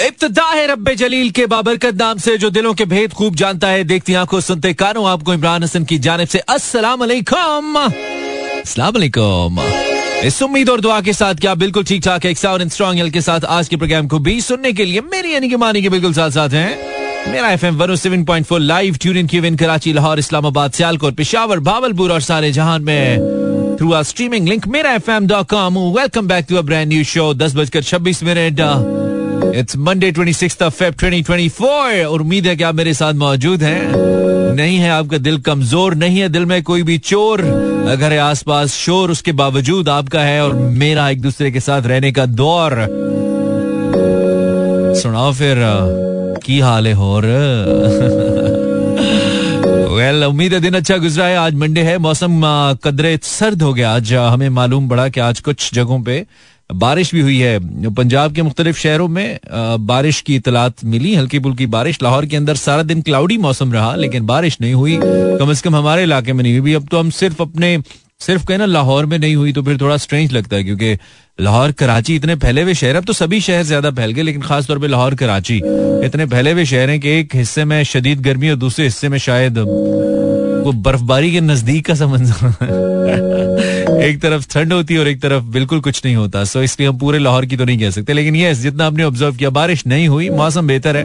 इब्तदा 0.00 0.44
है 0.44 0.66
रब्बे 0.66 0.94
जलील 0.94 1.30
के 1.30 1.44
बाबरकत 1.46 1.94
नाम 1.94 2.18
से, 2.18 2.36
जो 2.38 2.50
दिलों 2.50 2.72
के 2.74 2.84
भेद 2.84 3.12
खूब 3.12 3.34
जानता 3.36 3.68
है। 3.68 3.82
देखती 3.84 4.14
आँखों 4.14 4.40
सुनते 4.40 4.72
कानों, 4.74 5.06
आपको 5.08 5.34
इमरान 5.34 5.62
हसन 5.62 5.84
की 5.84 5.98
जानब 5.98 6.28
से 6.28 6.38
अस्सलाम 6.38 7.00
वालेकुम 7.00 7.74
अस्सलाम 7.76 8.92
वालेकुम 8.94 9.58
इस 10.26 10.42
उम्मीद 10.42 10.70
और 10.70 10.80
दुआ 10.80 11.00
के 11.00 11.12
साथ 11.12 11.34
क्या 11.34 11.54
बिल्कुल 11.54 11.84
ठीक 11.84 12.02
ठाक 12.04 12.26
एक 12.26 12.38
साउंड 12.38 12.70
स्ट्रॉन्ग 12.70 13.10
के 13.10 13.20
साथ 13.20 13.44
आज 13.48 13.68
के 13.68 13.76
प्रोग्राम 13.76 14.08
को 14.08 14.18
भी 14.18 14.40
सुनने 14.40 14.72
के 14.72 14.84
लिए 14.84 15.00
मेरी 15.12 15.34
यानी 15.34 15.48
कि 15.48 15.56
मानी 15.56 15.82
के 15.82 15.88
बिल्कुल 15.88 16.12
साथ 16.12 16.30
साथ 16.30 16.48
हैं। 16.50 17.32
Mera 17.32 17.50
F 17.50 17.66
M 17.66 17.76
one 17.76 17.94
seven 17.96 18.24
point 18.24 18.46
four 18.46 18.60
live 18.60 18.96
tune 18.96 19.16
in 19.16 19.26
Q 19.26 19.44
in 19.44 19.56
Karachi, 19.56 19.92
Lahore, 19.92 20.18
Islamabad, 20.18 20.72
Sialkot, 20.72 21.14
Peshawar 21.14 21.60
Bahawalpur 21.60 22.12
और 22.12 22.20
सारे 22.20 22.52
जहान 22.52 22.82
में। 22.82 23.76
Through 23.78 23.92
our 23.92 24.02
streaming 24.04 24.48
link 24.48 24.66
Mera 24.68 24.92
F 24.92 25.10
M 25.10 25.26
dot 25.26 25.48
com 25.50 25.78
welcome 25.98 26.28
back 26.28 26.46
to 26.48 26.56
a 26.56 26.62
brand 26.62 26.88
new 26.88 27.04
show 27.04 27.32
दस 27.34 27.54
बजकर 27.56 27.82
छब्बीस 27.82 28.22
minute. 28.22 28.60
It's 29.54 29.76
Monday 29.76 30.10
twenty 30.10 30.32
six 30.32 30.56
Feb 30.62 30.94
twenty 30.94 31.22
twenty 31.22 31.48
four 31.48 32.04
और 32.04 32.20
उम्मीद 32.20 32.46
है 32.46 32.56
कि 32.56 32.64
आप 32.64 32.74
मेरे 32.74 32.94
साथ 32.94 33.14
मौजूद 33.14 33.62
हैं। 33.62 34.10
नहीं 34.54 34.76
है 34.78 34.90
आपका 34.90 35.18
दिल 35.18 35.38
कमज़ोर, 35.38 35.94
नहीं 35.94 36.18
है 36.20 36.28
दिल 36.28 36.44
में 36.46 36.62
कोई 36.62 36.82
भी 36.82 36.98
चोर। 36.98 37.40
अगर 37.90 38.12
है 38.12 38.18
आसपास 38.18 38.74
शोर, 38.74 39.10
उसके 39.10 39.32
बावजूद 39.32 39.88
आपका 39.88 40.20
है 40.20 40.42
और 40.44 40.54
मेरा 40.54 41.08
एक 41.10 41.20
दूसरे 41.20 41.50
के 41.50 41.60
साथ 41.60 41.82
रहने 41.82 42.12
का 42.12 42.26
दौर। 42.26 42.76
सुनाओ 45.00 45.32
फिर, 45.32 45.56
की 46.44 46.58
हाल 46.60 46.86
है 46.86 46.94
और? 46.94 47.26
वेल 49.90 50.24
उम्मीद 50.24 50.54
है 50.54 50.60
दिन 50.60 50.74
अच्छा 50.74 50.96
गुजरा 50.96 51.24
है। 51.24 51.36
आज 51.36 51.54
मंडे 51.54 51.80
है। 51.80 51.96
मौसम 51.98 52.42
कदरे 52.84 53.18
सर्द 53.22 53.62
हो 53.62 53.72
गया। 53.74 53.90
आज 53.90 54.12
हमें 54.14 54.48
मालूम 54.48 54.88
पड़ा 54.88 55.08
कि 55.08 55.20
आज 55.20 55.40
कुछ 55.40 55.74
जगहों 55.74 56.00
पे 56.02 56.24
बारिश 56.74 57.12
भी 57.14 57.20
हुई 57.20 57.38
है। 57.38 57.58
पंजाब 57.90 58.34
के 58.34 58.42
मुख्तलिफ़ 58.42 58.78
शहरों 58.78 59.08
में 59.08 59.38
बारिश 59.86 60.20
की 60.20 60.34
इतलात 60.36 60.84
मिली 60.84 61.14
हल्की 61.14 61.38
फुल्की 61.38 61.66
बारिश। 61.68 61.98
लाहौर 62.02 62.26
के 62.26 62.36
अंदर 62.36 62.56
सारा 62.56 62.82
दिन 62.82 63.02
क्लाउडी 63.02 63.38
मौसम 63.38 63.72
रहा, 63.72 63.94
लेकिन 63.96 64.26
बारिश 64.26 64.58
नहीं 64.60 64.74
हुई। 64.74 64.98
कम 65.02 65.50
अज 65.50 65.60
कम 65.60 65.76
हमारे 65.76 66.02
इलाके 66.02 66.32
में 66.32 66.42
नहीं 66.42 66.58
हुई। 66.58 66.74
अब 66.74 66.86
तो 66.90 66.98
हम 66.98 67.10
सिर्फ़ 67.12 67.42
अपने, 67.42 67.78
सिर्फ़ 68.20 68.44
कहना 68.46 68.66
लाहौर 68.66 69.06
में 69.06 69.18
नहीं 69.18 69.34
हुई 69.36 69.52
तो 69.52 69.62
फिर 69.62 69.80
थोड़ा 69.80 69.96
स्ट्रेंज 69.98 70.32
लगता 70.32 70.56
है, 70.56 70.64
क्योंकि 70.64 70.96
लाहौर, 71.38 71.72
कराची 71.72 72.14
इतने 72.16 72.34
फैले 72.36 72.62
हुए 72.62 72.74
शहर 72.74 72.96
अब 72.96 73.04
तो 73.04 73.12
सभी 73.12 73.40
शहर 73.40 73.62
ज़्यादा 73.64 73.90
फैल 73.90 74.10
गए, 74.12 74.22
लेकिन 74.22 74.42
खासतौर 74.42 74.78
पर 74.78 74.88
लाहौर, 74.88 75.14
कराची 75.14 75.56
इतने 76.06 76.26
फैले 76.26 76.52
हुए 76.52 76.64
शहर 76.66 76.90
हैं 76.90 77.00
कि 77.00 77.10
एक 77.10 77.36
हिस्से 77.36 77.64
में 77.64 77.82
शदीद 77.84 78.20
गर्मी 78.22 78.50
और 78.50 78.56
दूसरे 78.58 78.84
हिस्से 78.84 79.08
में 79.08 79.18
शायद 79.20 79.58
वो 80.64 80.72
बर्फबारी 80.72 81.32
के 81.32 81.40
नज़दीक 81.40 81.86
का 81.86 81.94
समझ 81.94 82.20
एक 84.00 84.20
तरफ़ 84.22 84.46
ठंड 84.50 84.72
होती 84.72 84.94
है 84.94 85.00
और 85.00 85.08
एक 85.08 85.20
तरफ़ 85.22 85.44
बिल्कुल 85.44 85.80
कुछ 85.80 86.00
नहीं 86.04 86.16
होता। 86.16 86.44
सो 86.44 86.62
इसलिए 86.62 86.88
हम 86.88 86.98
पूरे 86.98 87.18
लाहौर 87.18 87.46
की 87.46 87.56
तो 87.56 87.64
नहीं 87.64 87.78
कह 87.78 87.90
सकते। 87.90 88.12
लेकिन 88.12 88.36
ये 88.36 88.54
जितना 88.54 88.86
आपने 88.86 89.04
ऑब्ज़र्व 89.04 89.34
किया 89.36 89.50
बारिश 89.50 89.86
नहीं 89.86 90.08
हुई 90.08 90.28
मौसम 90.30 90.66
बेहतर 90.66 90.96
है। 90.96 91.04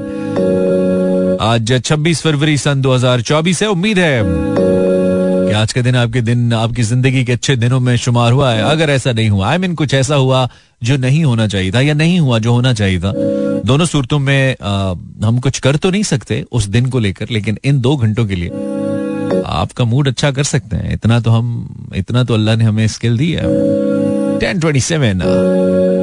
आज 1.42 1.72
26 1.82 2.22
फरवरी 2.22 2.58
सन 2.58 2.82
2024 2.82 3.62
है। 3.62 3.68
उम्मीद 3.70 4.00
है 4.00 4.22
कि 4.26 5.52
आज 5.52 5.74
का 5.74 5.82
दिन 5.82 5.96
आपके 5.96 6.22
दिन 6.22 6.54
आपकी 6.54 6.84
ज़िंदगी 6.84 7.24
के 7.26 7.32
अच्छे 7.32 7.56
दिनों 7.56 7.80
में 7.80 7.96
शुमार 7.98 8.32
हुआ 8.32 8.52
है। 8.54 8.62
अगर 8.62 8.90
ऐसा 8.90 9.12
नहीं 9.12 9.30
हुआ 9.30 9.50
आई 9.50 9.58
मीन 9.58 9.76
कुछ 9.76 9.94
ऐसा 9.94 10.16
हुआ 10.16 10.48
जो 10.84 10.98
नहीं 10.98 11.24
होना 11.24 11.48
चाहिए 11.48 11.72
था 11.72 11.82
या 11.82 11.94
नहीं 11.94 12.20
हुआ 12.20 12.40
जो 12.40 12.54
होना 12.54 12.74
चाहिए 12.74 13.00
था। 13.00 13.14
दोनों 13.66 13.86
सूरतों 13.86 14.20
में 14.20 14.56
आ, 14.62 14.94
हम 15.28 15.40
कुछ 15.40 15.60
कर 15.60 15.76
तो 15.76 15.90
नहीं 15.92 16.04
सकते 16.04 16.44
उस 16.52 16.66
दिन 16.66 16.86
को 16.86 17.00
लेकर 17.00 17.28
लेकिन 17.32 17.58
इन 17.66 17.80
दो 17.82 17.96
घंटों 17.98 18.26
के 18.26 18.36
लिए 18.36 18.50
आपका 19.46 19.84
मूड 19.86 20.08
अच्छा 20.08 20.32
कर 20.32 20.44
सकते 20.44 20.76
हैं। 20.76 20.94
इतना 20.94 21.20
तो 21.20 21.32
हम 21.32 21.70
इतना 21.96 22.24
तो 22.24 22.34
अल्लाह 22.34 22.56
ने 22.56 22.64
हमें 22.64 22.88
स्किल 22.88 23.18
दी 23.18 23.32
है। 23.32 23.44
1027 24.40 25.22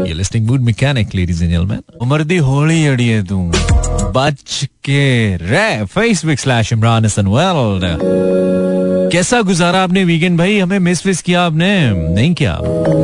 ये 0.08 0.14
listening 0.14 0.46
mood 0.46 0.60
mechanic 0.60 1.14
ladies 1.14 1.44
and 1.44 1.52
gentleman 1.52 1.80
Umar 2.00 2.24
दी 2.24 2.36
होली 2.36 2.86
अड़ी 2.86 3.08
है 3.08 3.24
तू। 3.24 3.52
बच 4.16 4.68
के 4.84 5.36
रे 5.36 5.84
Facebook 5.84 6.38
slash 6.38 6.72
Imran 6.72 7.04
Hasan 7.04 7.26
world 7.26 7.84
कैसा 9.12 9.40
गुजारा 9.42 9.82
आपने 9.82 10.04
वीकेंड 10.04 10.38
भाई? 10.38 10.58
हमें 10.58 10.78
मिस 10.78 11.06
विस 11.06 11.22
किया 11.22 11.42
आपने। 11.42 11.90
नहीं 12.14 12.34
किया। 12.34 12.52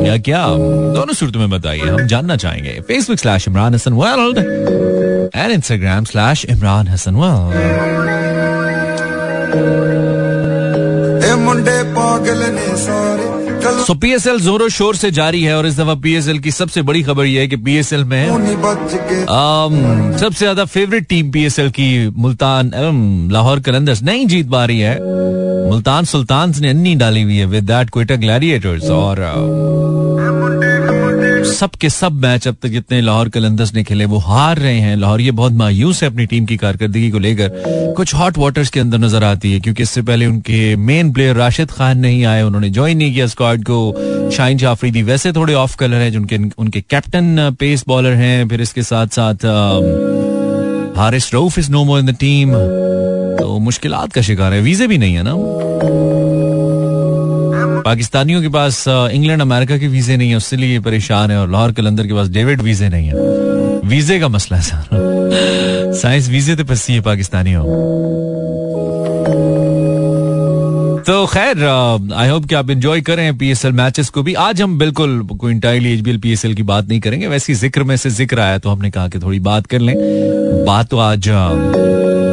या 0.07 0.17
क्या? 0.17 0.47
दोनों 0.93 1.13
सूरतों 1.13 1.39
में 1.39 1.49
बताइए। 1.49 1.81
हम 1.81 2.07
जानना 2.07 2.35
चाहेंगे। 2.35 2.79
Facebook 2.87 3.19
slash 3.19 3.47
Imran 3.47 3.73
Hasan 3.75 3.93
world 3.93 4.37
and 5.35 5.51
Instagram 5.51 6.03
slash 6.03 6.45
Imran 6.45 6.87
Hasan 6.87 7.15
world 7.15 7.59
so 13.85 13.93
P 13.93 14.11
S 14.13 14.25
L 14.27 14.39
जोरों 14.41 14.67
शोर 14.69 14.95
से 14.95 15.11
जारी 15.11 15.41
है 15.43 15.55
और 15.57 15.65
इस 15.67 15.77
दफ़ा 15.77 15.93
पी 16.03 16.13
एस 16.15 16.27
एल 16.27 16.39
की 16.39 16.51
सबसे 16.51 16.81
बड़ी 16.81 17.01
खबर 17.03 17.25
यह 17.25 17.41
है 17.41 17.47
कि 17.47 17.55
पी 17.57 17.75
एस 17.77 17.93
एल 17.93 18.03
में 18.03 18.29
आम, 19.29 19.75
सबसे 20.17 20.39
ज़्यादा 20.39 20.65
favourite 20.65 21.07
team 21.07 21.31
P 21.31 21.43
S 21.45 21.59
L 21.59 21.69
की 21.69 22.07
मुल्तान 22.17 22.71
लाहौर 23.31 23.59
कलंदर्स 23.59 24.03
नहीं 24.03 24.27
जीत 24.27 24.49
पा 24.51 24.65
रही 24.65 24.79
है। 24.79 24.97
मुल्तान 25.69 26.05
सुल्तान 26.05 26.53
ने 26.61 26.69
अन्नी 26.69 26.95
डाली 26.95 27.21
हुई 27.21 27.37
है। 27.37 27.45
विद 27.45 27.63
दैट 27.63 27.89
क्विटर 27.89 28.15
ग्लैडिएटर्स 28.17 28.89
और 28.91 29.19
सब 31.39 31.71
के 31.71 31.89
सब 31.89 32.13
मैच 32.21 32.47
अब 32.47 32.55
तक 32.63 32.69
जितने 32.69 32.99
लाहौर 33.01 33.29
कलंदर्स 33.29 33.73
ने 33.73 33.83
खेले, 33.83 34.05
वो 34.05 34.17
हार 34.17 34.57
रहे 34.57 34.79
हैं। 34.79 34.95
लाहौर 34.97 35.21
ये 35.21 35.31
बहुत 35.31 35.53
मायूस 35.53 36.01
है 36.03 36.09
अपनी 36.09 36.25
टीम 36.25 36.45
की 36.45 36.57
कारकर्दगी 36.57 37.09
को 37.11 37.19
लेकर। 37.19 37.51
कुछ 37.97 38.13
हॉट 38.15 38.37
वाटर्स 38.37 38.69
के 38.69 38.79
अंदर 38.79 38.97
नज़र 38.97 39.23
आती 39.23 39.51
है, 39.53 39.59
क्योंकि 39.59 39.83
इससे 39.83 40.01
पहले 40.01 40.25
उनके 40.25 40.75
मेन 40.75 41.11
प्लेयर 41.13 41.35
राशिद 41.35 41.71
खान 41.71 41.99
नहीं 41.99 42.23
आए, 42.25 42.41
उन्होंने 42.41 42.69
ज्वाइन 42.69 42.97
नहीं 42.97 43.13
किया 43.13 43.27
स्क्वाड 43.27 43.63
को। 43.63 44.29
शाइन 44.31 44.57
जाफरीदी 44.57 45.03
वैसे 45.03 45.31
थोड़े 45.31 45.53
ऑफ़ 45.53 45.77
कलर 45.77 46.01
है, 46.01 46.11
जिनके, 46.11 46.39
उनके 46.57 46.81
कैप्टन 46.81 47.55
पेस 47.59 47.83
बॉलर 47.87 48.13
हैं। 48.13 48.47
फिर 48.49 48.61
इसके 48.61 48.83
साथ 48.83 49.07
साथ 49.11 49.45
Haris 50.97 51.33
Rauf 51.33 51.59
is 51.59 51.71
no 51.71 51.83
more 51.83 51.99
in 51.99 52.05
the 52.05 52.15
team 52.19 52.53
तो 53.39 53.57
मुश्किल 53.59 53.93
का 54.15 54.21
शिकार 54.21 54.53
है, 54.53 54.61
वीजे 54.61 54.87
भी 54.87 54.97
नहीं 54.97 55.15
है 55.15 55.23
ना? 55.23 55.33
पाकिस्तानियों 57.85 58.41
के 58.41 58.49
पास 58.49 58.83
इंग्लैंड 58.87 59.41
अमेरिका 59.41 59.77
के 59.77 59.87
वीजे 59.87 60.17
नहीं 60.17 60.29
है, 60.29 60.35
उससे 60.35 60.57
लिए 60.57 60.79
परेशान 60.79 61.31
है, 61.31 61.37
और 61.37 61.49
लाहौर, 61.51 61.71
कलंदर 61.71 62.07
के 62.07 62.13
पास 62.13 62.27
डेविड 62.29 62.61
वीजे 62.61 62.89
नहीं 62.89 63.07
है। 63.07 63.87
वीजे 63.89 64.19
का 64.19 64.27
मसला 64.27 64.57
है 64.57 64.63
सारा। 64.63 65.91
साइंस 65.99 66.29
वीजे 66.29 66.55
तो 66.55 66.63
फंसी 66.63 66.93
है 66.93 67.01
पाकिस्तानियों। 67.01 67.63
तो 71.03 71.25
खैर 71.25 71.63
आई 71.65 72.29
होप 72.29 72.45
कि 72.45 72.55
आप 72.55 72.69
इंजॉय 72.69 73.01
करें 73.01 73.37
पीएसएल 73.37 73.71
मैचेस 73.73 74.09
को 74.09 74.23
भी। 74.23 74.33
आज 74.35 74.61
हम 74.61 74.77
बिल्कुल, 74.79 75.21
कोई 75.31 75.51
इंटायरली 75.53 75.93
एचबीएल 75.93 76.17
पीएसएल 76.17 76.53
की 76.53 76.63
बात 76.63 76.89
नहीं 76.89 76.99
करेंगे। 76.99 77.27
वैसे 77.27 77.53
ज़िक्र 77.55 77.83
में 77.83 77.95
से 77.97 78.09
ज़िक्र 78.09 78.39
आया 78.39 78.57
तो 78.57 78.69
हमने 78.69 78.91
कहा 78.91 79.07
कि 79.07 79.19
थोड़ी 79.19 79.39
बात 79.41 79.65
कर 79.65 79.79
लें। 79.79 79.95
बात 80.65 80.89
तो 80.89 80.97
आज 80.99 81.29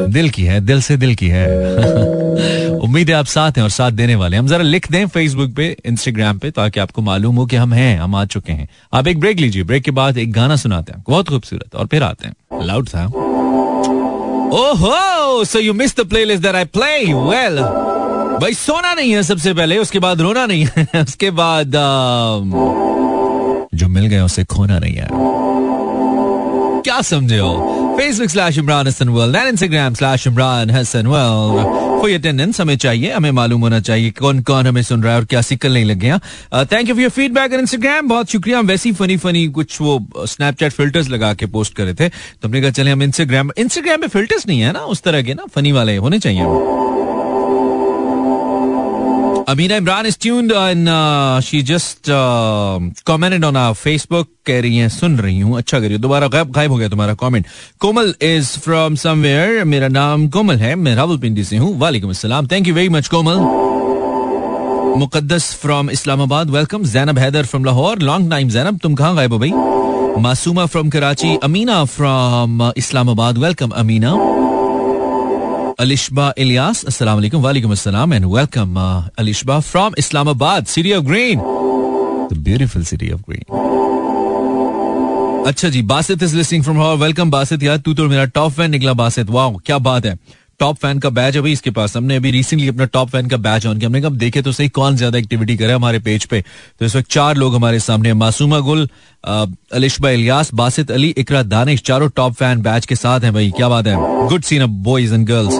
दिल 0.08 0.30
की 0.30 0.42
है 0.42 0.60
दिल 0.60 0.80
से 0.82 0.96
दिल 0.96 1.14
की 1.14 1.28
है। 1.28 1.46
उम्मीद 2.78 3.08
है 3.08 3.14
आप 3.14 3.24
साथ 3.24 3.52
हैं 3.52 3.62
और 3.62 3.70
साथ 3.70 3.90
देने 3.90 4.14
वाले 4.14 4.36
हम 4.36 4.48
जरा 4.48 4.62
लिख 4.62 4.90
दें 4.92 5.06
फेसबुक 5.06 5.54
पे 5.54 5.76
इंस्टाग्राम 5.86 6.38
पे 6.38 6.50
ताकि 6.50 6.80
आपको 6.80 7.02
मालूम 7.02 7.36
हो 7.36 7.46
कि 7.46 7.56
हम 7.56 7.72
हैं 7.72 8.00
हम 8.00 8.14
आ 8.14 8.24
चुके 8.24 8.52
हैं। 8.52 8.68
आप 8.92 9.06
एक 9.06 9.20
ब्रेक 9.20 9.38
लीजिए। 9.38 9.62
ब्रेक 9.62 9.82
के 9.82 9.90
बाद 9.90 10.18
एक 10.18 10.32
गाना 10.32 10.56
सुनाते 10.56 10.92
हैं। 10.92 11.04
बहुत 11.08 11.28
खूबसूरत 11.28 11.74
और 11.74 11.86
फिर 11.86 12.02
आते 12.02 12.28
हैं। 12.28 12.66
लाउड 12.66 12.88
था 12.88 13.06
ओहो! 14.46 15.44
So 15.44 15.58
you 15.58 15.72
miss 15.74 15.96
the 15.96 16.00
playlist 16.00 16.42
that 16.42 16.54
I 16.54 16.64
play 16.64 17.12
well 17.12 17.60
भाई 18.40 18.54
सोना 18.54 18.94
नहीं 18.94 19.12
है 19.12 19.22
सबसे 19.22 19.54
पहले 19.54 19.78
उसके 19.78 19.98
बाद 19.98 20.20
रोना 20.20 20.46
नहीं 20.46 20.68
है। 20.76 20.88
उसके 21.02 21.30
बाद 21.30 21.72
जो 23.74 23.88
मिल 23.88 24.06
गया 24.06 24.24
उसे 24.24 24.44
खोना 24.44 24.78
नहीं 24.78 24.94
है। 24.94 25.08
क्या 26.86 27.00
समझे 27.02 27.38
हो? 27.38 27.96
Facebook 27.98 28.28
slash 28.30 28.58
Imran 28.58 28.86
Hasan 28.86 29.08
world 29.08 29.36
and 29.36 29.48
Instagram 29.48 29.94
slash 29.94 30.26
Imran 30.26 30.70
Hasan 30.70 31.06
world 31.06 31.84
कोई 32.00 32.14
अटेंडेंस 32.14 32.60
हमें 32.60 32.76
चाहिए, 32.76 33.10
हमें 33.12 33.30
मालूम 33.30 33.60
होना 33.60 33.80
चाहिए 33.80 34.10
कौन 34.10 34.40
कौन 34.42 34.66
हमें 34.66 34.82
सुन 34.82 35.02
रहा 35.02 35.12
है 35.12 35.18
और 35.18 35.24
क्या 35.24 35.40
सिक्कल 35.42 35.72
नहीं 35.72 35.84
लग 35.84 35.98
गया। 35.98 36.18
Thank 36.64 36.88
you 36.88 36.94
for 36.94 37.02
your 37.02 37.10
feedback 37.10 37.52
on 37.52 37.60
Instagram 37.60 38.08
बहुत 38.08 38.30
शुक्रिया। 38.30 38.58
हम 38.58 38.66
वैसी 38.66 38.92
फनी 38.92 39.16
फनी 39.16 39.46
कुछ 39.48 39.80
वो 39.80 39.98
स्नैपचैट 40.26 40.72
फिल्टर्स 40.72 41.08
लगा 41.10 41.32
के 41.34 41.46
पोस्ट 41.48 41.74
करे 41.76 41.94
थे। 41.94 42.08
तो 42.08 42.48
हमने 42.48 42.60
कहा, 42.60 42.70
चले 42.70 42.90
हम 42.90 43.02
इंस्टाग्राम 43.02 43.50
इंस्टाग्राम 43.58 44.00
पे 44.00 44.08
फिल्टर्स 44.08 44.46
नहीं 44.48 44.60
है 44.60 44.72
ना? 44.72 44.80
उस 44.80 45.02
तरह 45.02 45.22
के 45.22 45.34
ना 45.34 45.46
फनी 45.54 45.72
वाले 45.72 45.96
होने 45.96 46.18
चाहिए। 46.18 46.85
Amina 49.48 49.74
Imran 49.80 50.06
is 50.06 50.16
tuned 50.16 50.50
and 50.50 50.88
uh, 50.88 51.40
she 51.40 51.62
just 51.62 52.08
uh, 52.10 52.80
commented 53.04 53.44
on 53.44 53.54
our 53.54 53.74
Facebook 53.74 54.26
कह 54.46 54.60
रही 54.60 54.76
हैं 54.76 54.88
सुन 54.88 55.16
रही 55.18 55.40
हूँ 55.40 55.56
अच्छा 55.58 55.80
करिए 55.80 55.98
दोबारा 55.98 56.28
गायब 56.28 56.50
गायब 56.52 56.70
हो 56.72 56.76
गया 56.78 56.88
तुम्हारा 56.88 57.14
comment 57.20 57.46
Komal 57.80 58.14
is 58.22 58.48
from 58.64 58.94
somewhere 59.02 59.64
मेरा 59.64 59.88
नाम 59.88 60.26
कोमल 60.36 60.56
है 60.58 60.74
मैं 60.74 60.94
रावलपिंडी 60.96 61.44
से 61.44 61.56
हूँ 61.56 61.78
वालेकुम 61.78 62.10
अस्सलाम 62.10 62.46
thank 62.52 62.66
you 62.68 62.74
very 62.74 62.88
much 62.88 63.08
Komal. 63.14 63.36
Muqaddas 65.00 65.52
from 65.62 65.90
Islamabad 65.90 66.50
welcome 66.50 66.84
Zainab 66.94 67.18
Haider 67.18 67.46
from 67.46 67.64
Lahore 67.64 68.02
long 68.02 68.30
time 68.30 68.48
Zainab 68.48 68.78
तुम 68.82 68.94
कहाँ 68.94 69.14
गायब 69.16 69.32
हो 69.32 69.38
भाई? 69.38 69.52
Masooma 70.22 70.66
from 70.66 70.90
Karachi 70.90 71.36
Amina 71.44 71.84
from 71.94 72.72
Islamabad 72.76 73.38
welcome 73.38 73.70
Amina. 73.84 74.45
Alishba 75.78 76.32
Ilyas 76.38 76.84
अस्सलाम 76.86 77.14
वालेकुम 77.14 77.42
वालेकुम 77.42 77.72
अस्सलाम 77.72 78.12
and 78.12 78.24
welcome 78.26 78.78
Alishba 79.18 79.58
from 79.62 79.94
Islamabad 79.98 80.66
city 80.66 80.92
of 80.92 81.04
green 81.04 81.38
the 81.38 82.38
beautiful 82.44 82.84
city 82.84 83.10
of 83.12 83.20
green 83.28 83.44
अच्छा 85.46 85.68
जी 85.68 85.82
Basit 85.90 86.22
is 86.22 86.36
listening 86.36 86.62
from 86.64 86.78
welcome 87.00 87.30
Basit 87.30 87.62
यार 87.62 87.78
तू 87.78 87.94
तो 87.94 88.08
मेरा 88.08 88.24
टॉप 88.38 88.52
फ़ैन 88.52 88.70
निकला 88.70 88.92
बासित 88.94 89.30
वाह 89.30 89.52
क्या 89.66 89.78
बात 89.80 90.06
है 90.06 90.16
टॉप 90.60 90.76
फ़ैन 90.76 90.98
का 90.98 91.10
बैच 91.10 91.36
अभी 91.36 91.52
इसके 91.52 91.70
पास। 91.70 91.96
हमने 91.96 92.16
अभी 92.16 92.30
रिसेंटली 92.30 92.68
अपना 92.68 92.84
टॉप 92.84 93.08
फ़ैन 93.10 93.28
का 93.28 93.36
बैच 93.36 93.66
ऑन 93.66 93.78
किया। 93.78 93.88
हमने 93.88 94.00
कहा 94.00 94.10
देखे 94.10 94.42
तो 94.42 94.52
सही 94.52 94.68
कौन 94.68 94.96
ज़्यादा 94.96 95.18
एक्टिविटी 95.18 95.56
करे 95.56 95.72
हमारे 95.72 95.98
पेज 95.98 96.24
पे? 96.24 96.44
तो 96.80 96.84
इस 96.86 96.96
वक्त 96.96 97.10
चार 97.10 97.36
लोग 97.36 97.54
हमारे 97.54 97.80
सामने 97.80 98.14
मासूमा 98.14 98.58
गुल 98.60 98.88
अलिशबा 99.24 100.10
इलियास, 100.10 100.50
बासित 100.54 100.90
अली, 100.90 101.08
इकरा 101.18 101.42
दानिश, 101.44 101.82
चारों 101.82 102.08
टॉप 102.16 102.34
फ़ैन 102.34 102.62
बैच 102.62 102.86
के 102.86 102.96
साथ 102.96 103.20
हैं 103.20 103.32
भाई। 103.34 103.50
क्या 103.56 103.68
बात 103.68 103.86
है। 103.86 103.96
Good 104.28 104.42
scene 104.42 104.62
a 104.62 104.66
boys 104.66 105.14
and 105.14 105.26
girls 105.26 105.58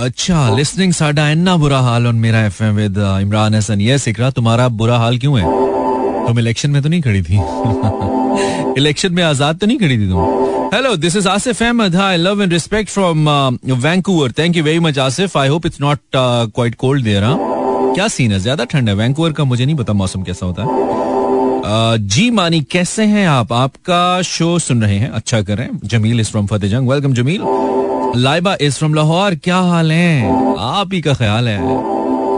अच्छा 0.00 0.48
लिसनिंग 0.56 0.92
साडा 0.92 1.28
इन्ना 1.30 1.56
बुरा 1.56 1.78
हाल 1.80 2.06
on 2.06 2.16
Mera 2.16 2.44
F M 2.46 2.74
with 2.74 2.98
Imran 2.98 3.54
Hasan. 3.54 3.80
Yes 3.80 4.08
Iqra, 4.08 4.30
तुम्हारा 4.30 4.68
बुरा 4.70 4.96
हाल 4.98 5.18
क्यों 5.18 5.38
है? 5.38 5.44
तुम 6.26 6.38
इलेक्शन 6.38 6.70
में 6.70 6.82
तो 6.82 6.88
नहीं 6.88 7.02
खड़ी 7.02 7.22
थी। 7.22 7.34
इलेक्शन 8.78 9.12
में 9.14 9.22
आज़ाद 9.22 9.58
तो 9.58 9.66
नहीं 9.66 9.78
खड़ी 9.78 9.98
थी 9.98 10.08
तुम? 10.08 10.63
Hello 10.74 10.94
this 10.96 11.16
is 11.16 11.26
Asif 11.28 11.62
Ahmad 11.62 11.96
hi 11.96 12.16
love 12.16 12.40
and 12.42 12.52
respect 12.52 12.90
from 12.90 13.28
Vancouver 13.82 14.32
thank 14.38 14.56
you 14.56 14.62
very 14.64 14.78
much 14.78 14.98
Asif 14.98 15.36
I 15.36 15.48
hope 15.48 15.66
it's 15.66 15.80
not 15.80 15.98
quite 16.16 16.74
cold 16.74 17.04
there 17.04 17.22
क्या 17.94 18.06
सीन 18.08 18.32
है? 18.32 18.38
ज़्यादा 18.38 18.64
ठंड 18.64 18.88
है। 18.88 18.94
वैंकूवर 18.94 19.32
का 19.32 19.44
मुझे 19.44 19.64
नहीं 19.64 19.76
पता 19.76 19.92
मौसम 19.92 20.22
कैसा 20.22 20.46
होता 20.46 20.62
है। 20.62 20.68
Uh, 21.64 21.98
जी 22.14 22.28
मानी 22.30 22.60
कैसे 22.70 23.04
हैं 23.04 23.26
आप? 23.28 23.52
आपका 23.52 24.22
शो 24.22 24.58
सुन 24.58 24.82
रहे 24.82 24.96
हैं। 24.98 25.10
अच्छा 25.10 25.40
करें 25.42 25.68
Jamil 25.84 26.20
is 26.20 26.30
from 26.30 26.46
Fatehjang 26.46 26.88
welcome 26.90 27.14
Jamil. 27.14 27.42
Laiba 28.22 28.56
is 28.60 28.78
from 28.78 28.94
Lahore. 28.94 29.34
क्या 29.44 29.58
हाल 29.70 29.92
है? 29.92 30.56
आप 30.60 30.94
ही 30.94 31.00
का 31.00 31.14
ख्याल 31.14 31.48
है। 31.48 31.58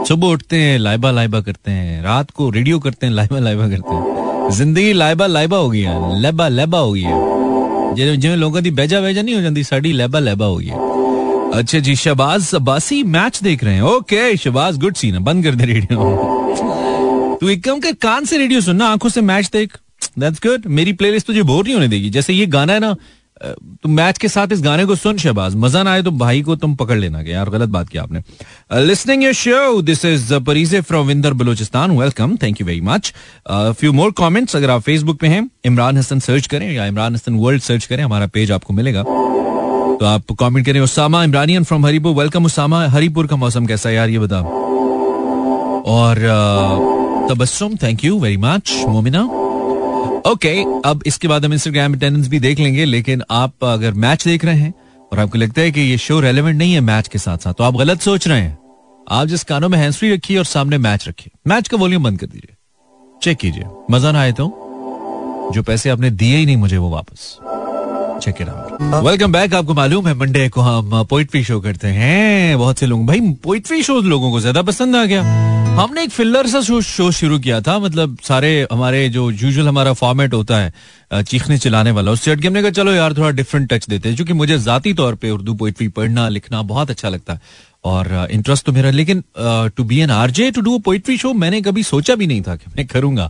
सुबह 0.07 0.27
उठते 0.27 0.61
हैं 0.61 0.77
लाइबा 0.79 1.11
लाइबा 1.11 1.41
करते 1.41 1.71
हैं। 1.71 2.01
रात 2.03 2.31
को 2.31 2.49
रेडियो 2.49 2.79
करते 2.79 3.07
हैं 3.07 3.13
लाइबा 3.13 3.39
लाइबा 3.39 3.67
करते 3.69 3.95
हैं। 3.95 4.49
ज़िंदगी 4.57 4.93
लाइबा 4.93 5.27
लाइबा 5.27 5.57
हो 5.57 5.69
गई 5.69 5.81
है। 5.81 6.21
लेबा 6.21 6.47
लेबा 6.49 6.79
हो 6.79 6.91
गई 6.91 7.01
है। 7.01 7.36
ਜਿਵੇਂ 7.94 8.36
ਲੋਕਾਂ 8.36 8.62
ਦੀ 8.62 8.70
ਬੈਜਾ 8.72 9.00
ਬੈਜਾ 9.00 9.22
ਨਹੀਂ 9.22 9.34
ਹੋ 9.34 9.40
ਜਾਂਦੀ 9.40 9.62
ਸਾਡੀ 9.62 9.92
ਲੈਬਾ 9.92 10.18
ਲੈਬਾ 10.20 10.46
ਹੋ 10.46 10.56
ਗਈ 10.56 10.70
है 10.70 10.90
अच्छा 11.54 11.78
जी 11.80 11.94
शबाज 11.96 12.46
अब्बासी 12.54 12.98
मैच 13.08 13.38
देख 13.42 13.62
रहे 13.64 13.72
हैं 13.74 13.88
ओके 13.88 14.20
शबाज 14.36 14.76
गुड 14.78 14.94
सीन 14.96 15.14
है 15.14 15.20
बंद 15.24 15.44
कर 15.44 15.54
दे 15.54 15.66
रेडियो 15.70 16.06
तू 17.40 17.48
एक 17.48 17.62
कम 17.64 17.80
कर 17.80 17.96
कान 18.00 18.24
से 18.24 18.38
रेडियो 18.38 18.60
सुनना 18.62 18.86
आंखों 18.90 19.10
से 19.10 19.24
मैच 19.26 19.50
देख 19.52 19.74
दैट्स 20.18 20.40
गुड 20.42 20.68
मेरी 20.78 20.94
प्लेलिस्ट 20.94 21.26
तुझे 21.26 21.42
बोर 21.50 21.64
नहीं 21.64 21.74
होने 21.74 21.88
देगी 21.88 22.10
जैसे 22.10 22.32
ये 22.34 22.46
गाना 22.48 22.72
है 22.72 22.80
ना 22.80 22.92
तुम 23.43 23.91
मैच 23.91 24.17
के 24.17 24.27
साथ 24.27 24.51
इस 24.51 24.61
गाने 24.61 24.85
को 24.85 24.95
सुन, 24.95 25.17
शहबाज। 25.17 25.55
मज़ा 25.55 25.81
ना 25.83 25.91
आए 25.91 26.01
तो 26.03 26.11
भाई 26.13 26.41
को 26.41 26.55
तुम 26.55 26.75
पकड़ 26.75 26.97
लेना 26.97 27.23
कि 27.23 27.31
यार, 27.33 27.49
गलत 27.49 27.69
बात 27.69 27.89
किया 27.89 28.03
आपने। 28.03 28.21
Listening 28.81 29.23
your 29.23 29.33
show 29.35 29.81
this 29.81 30.05
is 30.05 30.33
Parizay 30.47 30.81
from 30.81 31.07
विंदर 31.07 31.33
Balochistan 31.33 31.91
welcome 31.97 32.35
thank 32.43 32.61
you 32.61 32.67
very 32.67 32.81
much 32.81 33.13
few 33.51 33.93
more 33.93 34.11
comments 34.17 34.55
अगर 34.55 34.69
आप 34.69 34.81
फेसबुक 34.81 35.19
पे 35.19 35.27
हैं 35.27 35.49
इमरान 35.65 35.97
हसन 35.97 36.19
सर्च 36.21 36.47
करें 36.47 36.71
या 36.71 36.85
इमरान 36.85 37.15
हसन 37.15 37.35
वर्ल्ड 37.35 37.61
सर्च 37.61 37.85
करें, 37.85 38.03
हमारा 38.03 38.27
पेज 38.27 38.51
आपको 38.51 38.73
मिलेगा। 38.73 39.03
तो 39.03 40.05
आप 40.05 40.31
कमेंट 40.39 40.65
करें 40.65 40.79
उसामा 40.79 41.23
इमरानियन 41.23 41.63
फ्रॉम 41.63 41.85
हरिपुर 41.85 42.13
वेलकम 42.15 42.45
उसामा 42.45 42.85
हरिपुर 42.89 43.27
का 43.27 43.35
मौसम 43.35 43.65
कैसा 43.65 43.89
है 43.89 43.95
यार, 43.95 44.09
ये 44.09 44.19
बता 44.19 44.39
और 45.87 46.19
Tabassum 47.29 47.75
thank 47.83 48.03
you 48.03 48.19
very 48.19 48.37
much 48.37 48.73
Momina 48.87 49.21
okay 50.27 50.51
अब 50.85 51.03
इसके 51.05 51.27
बाद 51.27 51.45
हम 51.45 51.53
इंस्टाग्राम 51.53 51.93
अटेंडेंस 51.93 52.27
भी 52.27 52.39
देख 52.39 52.59
लेंगे, 52.59 52.85
लेकिन 52.85 53.21
आप 53.31 53.63
अगर 53.63 53.93
मैच 53.95 54.23
देख 54.23 54.45
रहे 54.45 54.57
हैं 54.57 54.73
और 55.11 55.19
आपको 55.19 55.37
लगता 55.37 55.61
है 55.61 55.71
कि 55.71 55.81
ये 55.81 55.97
शो 55.97 56.19
रेलेवेंट 56.19 56.57
नहीं 56.57 56.73
है 56.73 56.79
मैच 56.81 57.07
के 57.07 57.17
साथ 57.19 57.37
साथ 57.37 57.53
तो 57.53 57.63
आप 57.63 57.75
गलत 57.75 58.01
सोच 58.01 58.27
रहे 58.27 58.39
हैं। 58.39 58.57
आप 59.07 59.27
जिस 59.27 59.43
कानों 59.43 59.69
में 59.69 59.77
हैंड्स 59.77 59.97
फ्री 59.97 60.13
रखिए 60.13 60.37
और 60.37 60.45
सामने 60.45 60.77
मैच 60.77 61.07
रखिए। 61.07 61.31
मैच 61.47 61.67
का 61.67 61.77
वॉल्यूम 61.77 62.03
बंद 62.03 62.19
कर 62.19 62.27
दीजिए। 62.27 62.55
चेक 63.21 63.37
कीजिए। 63.37 63.63
मज़ा 63.91 64.11
ना 64.11 64.21
आए 64.21 64.31
तो 64.31 64.47
जो 65.53 65.63
पैसे 65.63 65.89
आपने 65.89 66.09
दिए 66.11 66.37
ही 66.37 66.45
नहीं 66.45 66.57
मुझे, 66.57 66.77
वो 66.77 66.89
वापस। 66.89 67.37
चेक 68.23 68.41
वेलकम 69.03 69.31
बैक 69.31 69.53
आपको 69.55 69.73
मालूम 69.73 70.07
है 70.07 70.13
मंडे 70.13 70.47
को 70.49 70.61
हम 70.61 71.03
पोइट्री 71.05 71.43
शो 71.43 71.59
करते 71.61 71.87
हैं। 71.89 72.57
बहुत 72.57 72.79
से 72.79 72.85
लोग, 72.85 73.05
भाई 73.07 73.19
पोइट्री 73.43 73.83
शो 73.83 73.99
लोगों 74.01 74.31
को 74.31 74.39
ज़्यादा 74.39 74.61
पसंद 74.63 74.95
आ 74.95 75.05
गया। 75.05 75.56
हमने 75.77 76.03
एक 76.03 76.09
फिल्लर 76.09 76.47
सा 76.47 76.59
शो, 76.61 77.11
शुरू 77.11 77.37
किया 77.39 77.59
था 77.61 77.77
मतलब 77.79 78.17
सारे 78.23 78.49
हमारे 78.71 79.07
जो 79.09 79.29
यूजुअल 79.31 79.67
हमारा 79.67 79.91
फॉर्मेट 79.93 80.33
होता 80.33 80.57
है 80.57 81.23
चीखने 81.23 81.57
चिल्लाने 81.57 81.91
वाला 81.91 82.11
उससे 82.11 82.31
हटके 82.31 82.47
हमने 82.47 82.61
कहा 82.61 82.71
चलो 82.71 82.91
यार 82.91 83.13
थोड़ा 83.13 83.29
डिफरेंट 83.31 83.69
टच 83.73 83.85
देते 83.89 84.09
हैं। 84.09 84.15
क्योंकि 84.15 84.33
मुझे 84.33 84.57
जाती 84.59 84.93
तौर 84.93 85.15
पे 85.15 85.31
उर्दू 85.31 85.53
पोइट्री 85.53 85.87
पढ़ना 85.87 86.27
लिखना 86.29 86.61
बहुत 86.63 86.89
अच्छा 86.89 87.09
लगता 87.09 87.33
है। 87.33 87.41
और 87.85 88.27
इंटरेस्ट 88.31 88.65
तो 88.65 88.71
मेरा 88.71 88.89
लेकिन 88.91 89.23
to 89.77 89.83
be 89.83 89.99
an 89.99 90.11
RJ 90.11 90.49
to 90.51 90.61
do 90.61 90.77
poetry 90.79 91.17
show 91.17 91.33
मैंने 91.33 91.61
कभी 91.61 91.83
सोचा 91.83 92.15
भी 92.15 92.27
नहीं 92.27 92.41
था 92.41 92.55
कि 92.55 92.71
मैं 92.77 92.85
करूँगा। 92.87 93.27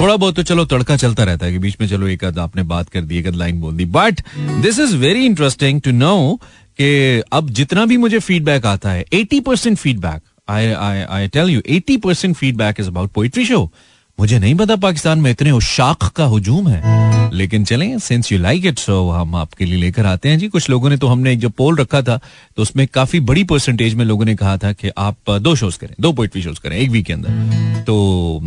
थोड़ा 0.00 0.16
बहुत 0.16 0.36
तो 0.36 0.42
चलो 0.42 0.64
तड़का 0.64 0.96
चलता 0.96 1.24
रहता 1.24 1.46
है 1.46 1.52
कि 1.52 1.58
बीच 1.58 1.76
में 1.80 1.88
चलो 1.88 2.08
एक 2.08 2.24
आध 2.24 2.38
आपने 2.38 2.62
बात 2.72 2.88
कर 2.88 3.02
दी 3.02 3.18
एक 3.18 3.28
लाइन 3.34 3.60
बोल 3.60 3.76
दी। 3.76 3.84
But 3.84 4.22
this 4.62 4.78
is 4.78 4.96
very 4.96 5.24
interesting 5.26 5.80
to 5.80 5.90
know 5.90 6.40
कि 6.80 7.22
अब 7.32 7.50
जितना 7.50 7.84
भी 7.84 7.96
मुझे 7.96 8.18
फीडबैक 8.18 8.66
आता 8.66 8.90
है 8.90 9.04
eighty 9.12 9.40
percent 9.40 9.78
feedback 9.78 10.22
I 10.48 10.66
I 11.02 11.28
tell 11.28 11.50
you 11.50 11.62
eighty 11.68 11.96
percent 11.96 12.36
feedback 12.36 12.80
is 12.80 12.88
about 12.88 13.12
poetry 13.12 13.44
show 13.44 13.70
मुझे 14.18 14.38
नहीं 14.38 14.54
पता 14.54 14.76
पाकिस्तान 14.76 15.18
में 15.18 15.30
इतने 15.30 15.50
उशाक 15.50 16.04
का 16.16 16.24
हुजूम 16.24 16.68
है। 16.68 16.96
लेकिन 17.32 17.64
चलें 17.64 17.98
since 17.98 18.30
you 18.32 18.38
like 18.38 18.66
it 18.66 18.78
so 18.78 19.08
हम 19.10 19.34
आपके 19.36 19.64
लिए 19.64 19.76
लेकर 19.76 20.06
आते 20.06 20.28
हैं। 20.28 20.38
जी, 20.38 20.48
कुछ 20.48 20.68
लोगों 20.70 20.90
ने 20.90 20.96
तो 20.96 21.08
हमने 21.08 21.34
जो 21.36 21.48
पोल 21.50 21.76
रखा 21.76 22.00
था 22.02 22.16
तो 22.56 22.62
उसमें 22.62 22.86
काफ़ी 22.88 23.20
बड़ी 23.22 23.44
परसेंटेज 23.44 23.94
में 23.94 24.04
लोगों 24.04 24.24
ने 24.24 24.34
कहा 24.36 24.56
था 24.58 24.72
कि 24.72 24.90
आप 24.98 25.30
दो 25.30 25.54
शोज़ 25.56 25.78
करें, 25.78 25.94
दो 26.00 26.12
पोइट्री 26.12 26.42
शोज़ 26.42 26.60
करें, 26.60 26.76
एक 26.76 26.90
वीक 26.90 27.06
के 27.06 27.12
अंदर। 27.12 27.82
तो 27.86 28.40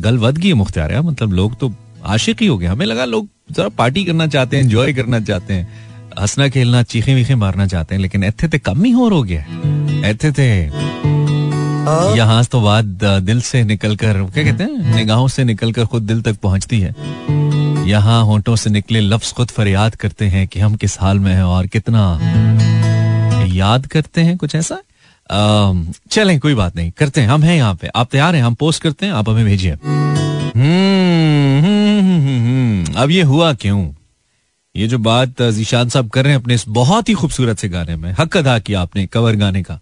गल 0.00 0.18
वध 0.18 0.38
गई 0.38 0.52
मुख्तार, 0.54 0.92
है 0.92 1.00
मतलब 1.02 1.32
लोग 1.32 1.58
तो 1.60 1.72
आशिक 2.06 2.42
ही 2.42 2.46
हो 2.46 2.58
गए। 2.58 2.66
हमें 2.66 2.86
लगा 2.86 3.04
लोग 3.04 3.28
जरा 3.50 3.68
पार्टी 3.78 4.04
करना 4.04 4.26
चाहते 4.26 4.56
हैं 4.56 4.64
एंजॉय 4.64 4.92
करना 4.92 5.20
चाहते 5.20 5.54
हैं, 5.54 5.68
हंसना, 6.20 6.48
खेलना, 6.48 6.82
चीखे 6.84 7.14
वीखे 7.14 7.34
मारना 7.36 7.66
चाहते 7.66 7.94
हैं, 7.94 8.02
लेकिन 8.02 8.24
ऐथे 8.24 8.48
थे 8.48 8.58
कम 8.60 8.84
ही 8.84 8.92
और 8.94 9.12
हो 9.12 9.22
गया 9.22 9.44
ऐथे 10.08 10.32
थे 10.32 10.48
यहाँ 12.16 12.44
तो 12.44 12.60
बात 12.60 12.84
दिल 13.24 13.40
से 13.40 13.62
निकलकर 13.64 14.22
क्या 14.24 14.44
कहते 14.44 14.64
हैं? 14.64 14.94
निगाहों 14.94 15.28
से 15.28 15.44
निकलकर 15.44 15.84
खुद 15.86 16.02
दिल 16.02 16.20
तक 16.22 16.36
पहुँचती 16.42 16.80
है। 16.80 16.94
यहाँ 17.88 18.22
होंठों 18.24 18.56
से 18.56 18.70
निकले 18.70 19.00
लफ्ज 19.00 19.32
खुद 19.32 19.50
फरियाद 19.50 19.94
करते 19.96 20.24
हैं 20.26 20.46
कि 20.48 20.60
हम 20.60 20.74
किस 20.74 21.00
हाल 21.00 21.18
में 21.18 21.32
हैं 21.32 21.42
और 21.42 21.66
कितना 21.66 22.02
याद 23.52 23.86
करते 23.86 24.20
हैं 24.20 24.36
कुछ 24.36 24.54
ऐसा? 24.54 24.78
चलें 26.10 26.38
कोई 26.40 26.54
बात 26.54 26.76
नहीं 26.76 26.90
करते 26.90 27.20
हैं। 27.20 27.28
हम 27.28 27.42
हैं 27.42 27.56
यहाँ 27.56 27.74
पे। 27.74 27.88
आप 27.88 28.08
तैयार 28.12 28.34
हैं 28.34 28.42
हम 28.42 28.54
पोस्ट 28.54 28.82
करते 28.82 29.06
हैं 29.06 29.12
आप 29.12 29.28
हमें 29.28 29.44
भेजिए। 29.44 29.72
अब 32.94 33.10
ये 33.10 33.22
हुआ 33.22 33.52
क्यों? 33.54 33.88
ये 34.74 34.86
जो 34.88 34.98
बात 34.98 35.42
जीशान 35.42 35.88
साहब 35.88 36.08
कर 36.10 36.24
रहे 36.24 36.32
हैं 36.32 36.40
अपने 36.40 36.54
इस 36.54 36.64
बहुत 36.68 37.08
ही 37.08 37.14
खूबसूरत 37.14 37.58
से 37.58 37.68
गाने 37.68 37.96
में 37.96 38.14
हक 38.18 38.36
अदा 38.36 38.58
किया 38.58 38.80
आपने 38.80 39.06
कवर 39.06 39.36
गाने 39.36 39.62
का। 39.62 39.80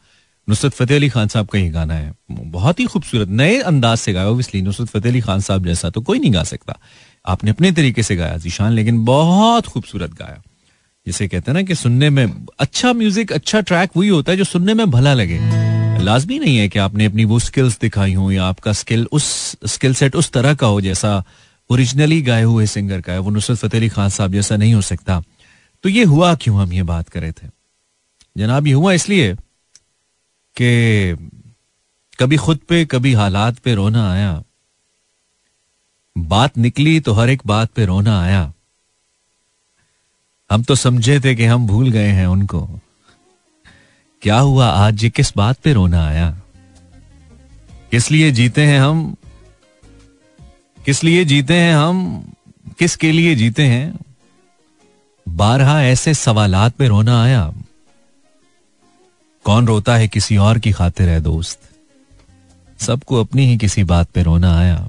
नुसरत 0.49 0.73
फतेह 0.73 0.97
अली 0.97 1.09
खान 1.09 1.29
साहब 1.29 1.47
का 1.47 1.59
ये 1.59 1.69
गाना 1.69 1.95
है। 1.95 2.13
बहुत 2.31 2.81
ही 2.81 2.85
खूबसूरत, 2.85 3.29
नए 3.29 3.59
अंदाज 3.61 3.99
से 3.99 4.13
गाया 4.13 4.29
ओबियसली 4.29 4.63
नुसरत 4.63 4.89
फतेह 4.89 5.13
अली 5.13 5.21
खान 5.21 5.41
साहब 5.41 5.67
जैसा 5.67 5.91
तो 5.91 6.01
कोई 6.01 6.19
नहीं 6.19 6.35
गा 6.35 6.43
सकता। 6.43 6.79
आपने 7.25 7.51
अपने 7.51 7.73
तरीके 7.73 8.03
से 8.03 8.17
गाया, 8.17 8.37
जीशान, 8.37 8.73
लेकिन 8.73 9.05
बहुत 9.05 9.67
खूबसूरत 9.67 10.15
गाया। 10.15 10.43
जिसे 11.07 11.29
कहते 11.29 11.51
हैं 11.51 11.55
ना 11.55 11.63
कि 11.63 11.75
सुनने 11.75 12.11
में 12.11 12.47
अच्छा 12.59 12.93
म्यूज़िक 12.93 13.33
अच्छा 13.33 13.61
ट्रैक 13.61 13.91
वही 13.97 14.09
होता 14.09 14.33
है 14.33 14.39
जो 14.39 14.45
सुनने 14.45 14.75
में 14.75 14.91
भला 14.91 15.15
लगे। 15.15 15.39
लाजमी 16.05 16.39
नहीं 16.39 16.57
है 16.57 16.69
कि 16.69 16.79
आपने 16.79 17.05
अपनी 17.05 17.25
वो 17.25 17.39
स्किल्स 17.39 17.79
दिखाई 17.81 18.13
हो 18.15 18.31
या 18.33 18.45
आपका 18.45 18.73
स्किल 18.73 19.07
उस 19.13 19.57
स्किल 19.67 19.95
सेट 19.95 20.17
उस 20.17 20.31
तरह 20.33 20.55
का 20.55 20.67
हो 20.67 20.81
जैसा 20.81 21.23
ओरिजिनली 21.71 22.21
गाए 22.23 22.43
हुए 22.43 22.67
सिंगर 22.67 23.01
का 23.01 23.13
है, 23.13 23.19
वो 23.19 23.31
नुसरत 23.31 23.59
फतेह 23.59 23.81
अली 23.81 23.89
खान 23.89 24.09
साहब 24.09 24.33
जैसा 24.33 24.57
नहीं 24.57 24.75
हो 24.75 24.81
सकता। 24.81 25.23
तो 25.85 25.89
ये 25.89 26.05
हुआ 26.05 26.35
क्यों? 26.35 26.61
हम 26.61 26.73
ये 26.73 26.83
बात 26.83 27.09
करे 27.09 27.33
थे। 27.33 27.49
जनाब, 28.39 28.67
ये 28.67 28.73
हुआ 28.73 28.93
इसलिए 28.93 29.35
कि 30.63 31.13
कभी 32.21 32.37
खुद 32.37 32.59
पे, 32.59 32.85
कभी 32.85 33.13
हालात 33.13 33.59
पे 33.59 33.75
रोना 33.75 34.13
आया। 34.13 34.43
बात 36.19 36.59
निकली 36.59 37.01
तो 37.01 37.13
हर 37.13 37.29
एक 37.29 37.43
बात 37.47 37.71
पे 37.71 37.85
रोना 37.85 38.23
आया। 38.23 38.53
हम 40.51 40.63
तो 40.63 40.75
समझे 40.75 41.21
थे 41.21 41.35
कि 41.35 41.45
हम 41.45 41.67
भूल 41.67 41.91
गए 41.91 42.09
हैं 42.09 42.27
उनको। 42.27 42.81
क्या 44.23 44.39
हुआ 44.39 44.67
आज? 44.67 45.05
ये 45.05 45.11
किस 45.11 45.37
बात 45.37 45.57
पे 45.57 45.73
रोना 45.73 46.07
आया? 46.07 46.43
किस 47.91 48.11
लिए 48.11 48.31
जीते 48.31 48.65
हैं 48.65 48.81
हम? 48.81 49.17
किस 50.87 51.05
लिए 51.05 51.25
जीते 51.25 51.55
हैं 51.55 51.75
हम? 51.75 52.27
किसके 52.79 53.13
लिए 53.13 53.35
जीते 53.35 53.67
हैं? 53.67 53.99
बारहा 55.29 55.83
ऐसे 55.83 56.15
सवालात 56.15 56.75
पे 56.75 56.89
रोना 56.89 57.23
आया। 57.23 57.55
कौन 59.49 59.67
रोता 59.67 59.97
है 59.97 60.09
किसी 60.09 60.37
और 60.37 60.59
की 60.59 60.73
खातिर 60.73 61.09
है 61.09 61.21
दोस्त? 61.21 61.61
सबको 62.81 63.21
अपनी 63.21 63.47
ही 63.47 63.57
किसी 63.57 63.85
बात 63.85 64.09
पे 64.09 64.23
रोना 64.23 64.59
आया। 64.59 64.89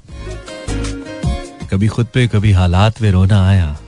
कभी 1.70 1.88
खुद 1.88 2.06
पे 2.06 2.28
कभी 2.28 2.52
हालात 2.52 2.98
पे 2.98 3.10
रोना 3.10 3.48
आया। 3.48 3.78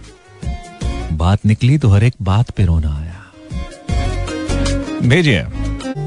बात 1.12 1.46
निकली 1.46 1.78
तो 1.78 1.88
हर 1.88 2.04
एक 2.04 2.14
बात 2.22 2.50
पे 2.50 2.64
रोना 2.64 2.98
आया। 2.98 3.24
भेजिए। 5.02 5.42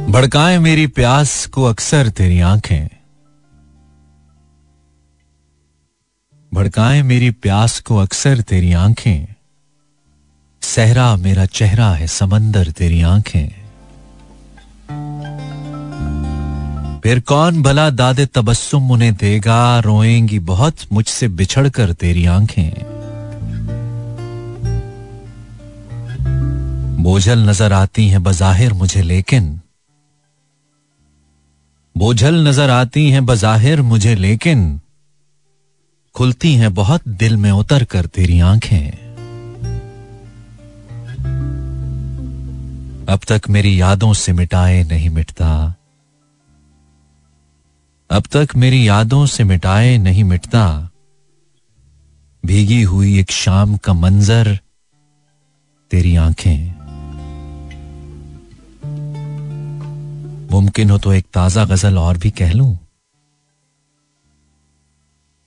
भड़काए 0.09 0.59
मेरी 0.59 0.87
प्यास 0.87 1.45
को 1.45 1.63
अक्सर 1.63 2.09
तेरी 2.09 2.39
आँखें। 2.39 2.87
भड़काए 6.53 7.01
मेरी 7.01 7.31
प्यास 7.31 7.79
को 7.79 7.97
अक्सर 7.97 8.41
तेरी 8.41 8.73
आँखें। 8.73 9.33
सहरा 10.61 11.15
मेरा 11.15 11.45
चेहरा 11.45 11.91
है 11.91 12.07
समंदर 12.07 12.71
तेरी 12.71 13.01
आँखें। 13.01 13.64
फिर 17.05 17.19
कौन 17.19 17.61
भला 17.63 17.89
दादे 17.89 18.25
तबस्सुम 18.25 18.91
उन्हें 18.91 19.13
देगा? 19.13 19.79
रोएँगी 19.79 20.39
बहुत 20.39 20.75
मुझसे 20.91 21.27
बिछड़ 21.27 21.69
कर 21.69 21.91
तेरी 21.93 22.25
आँखें। 22.25 22.71
बोझल 27.03 27.39
नज़र 27.49 27.73
आती 27.73 28.07
हैं 28.07 28.23
बजाहिर 28.23 28.73
मुझे, 28.73 29.01
लेकिन 29.01 29.61
बोझल 31.97 32.47
नज़र 32.47 32.69
आती 32.69 33.09
हैं 33.09 33.25
बजाहिर 33.25 33.81
मुझे, 33.81 34.15
लेकिन 34.15 34.81
खुलती 36.15 36.55
हैं 36.55 36.73
बहुत 36.73 37.07
दिल 37.07 37.37
में 37.37 37.51
उतर 37.51 37.83
कर 37.83 38.05
तेरी 38.05 38.39
आँखें। 38.39 38.89
अब 43.05 43.19
तक 43.27 43.49
मेरी 43.49 43.81
यादों 43.81 44.13
से 44.13 44.33
मिटाए 44.33 44.83
नहीं 44.83 45.09
मिटता। 45.09 45.75
अब 48.09 48.23
तक 48.31 48.55
मेरी 48.55 48.87
यादों 48.87 49.25
से 49.25 49.43
मिटाए 49.43 49.97
नहीं 49.97 50.23
मिटता। 50.23 50.65
भीगी 52.43 52.81
हुई 52.83 53.17
एक 53.19 53.31
शाम 53.31 53.75
का 53.77 53.93
मंजर, 53.93 54.59
तेरी 55.91 56.15
आँखें। 56.15 56.73
मुमकिन 60.51 60.89
हो 60.89 60.97
तो 60.97 61.13
एक 61.13 61.25
ताज़ा 61.33 61.65
गज़ल 61.65 61.97
और 61.97 62.17
भी 62.17 62.31
कह 62.31 62.53
लूँ। 62.53 62.77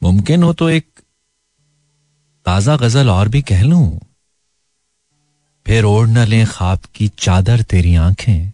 मुमकिन 0.02 0.42
हो 0.42 0.52
तो 0.52 0.68
एक 0.70 0.86
ताज़ा 2.46 2.76
गज़ल 2.76 3.10
और 3.10 3.28
भी 3.28 3.42
कह 3.42 3.62
लूँ। 3.62 3.98
फिर 5.66 5.84
ओढ़ 5.84 6.08
न 6.08 6.26
लें 6.26 6.46
खाब 6.46 6.78
की 6.94 7.08
चादर 7.18 7.62
तेरी 7.62 7.94
आँखें। 7.94 8.52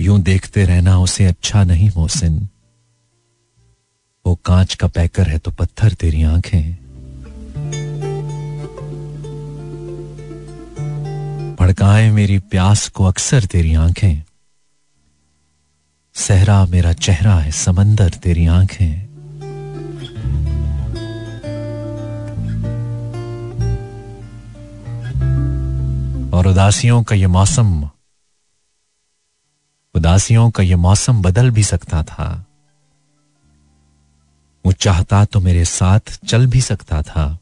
यूँ 0.00 0.20
देखते 0.20 0.64
रहना 0.64 0.98
उसे 0.98 1.24
अच्छा 1.24 1.64
नहीं, 1.64 1.90
मोहसिन। 1.96 2.48
वो 4.26 4.34
कांच 4.34 4.74
का 4.74 4.86
पैकर 4.86 5.28
है 5.28 5.38
तो 5.38 5.50
पत्थर 5.50 5.92
तेरी 5.92 6.22
आँखें। 6.22 6.72
भड़काए 11.60 12.10
मेरी 12.10 12.38
प्यास 12.38 12.88
को 12.88 13.04
अक्सर 13.04 13.44
तेरी 13.44 13.74
आँखें। 13.74 14.22
सहरा 16.14 16.66
मेरा 16.66 16.92
चेहरा 16.92 17.34
है, 17.34 17.50
समंदर 17.50 18.10
तेरी 18.10 18.46
आँखें। 18.46 19.10
और 26.30 26.46
उदासियों 26.46 27.02
का 27.02 27.14
ये 27.14 27.26
मौसम 27.26 27.90
उदासियों 29.94 30.50
का 30.50 30.62
यह 30.62 30.76
मौसम 30.76 31.22
बदल 31.22 31.50
भी 31.50 31.64
सकता 31.64 32.02
था। 32.02 32.46
वो 34.66 34.72
चाहता 34.72 35.24
तो 35.24 35.40
मेरे 35.40 35.64
साथ 35.64 36.00
चल 36.26 36.46
भी 36.46 36.60
सकता 36.60 37.02
था। 37.02 37.38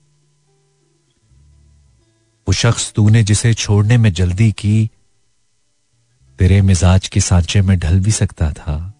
वो 2.49 2.53
शख्स 2.53 2.93
तूने 2.93 3.23
जिसे 3.23 3.55
छोड़ने 3.55 3.97
में 3.97 4.13
जल्दी 4.13 4.53
की, 4.53 4.91
तेरे 6.39 6.63
मिजाज 6.63 7.09
के 7.09 7.21
सांचे 7.21 7.63
में 7.63 7.79
ढल 7.79 8.01
भी 8.01 8.11
सकता 8.11 8.53
था। 8.53 8.95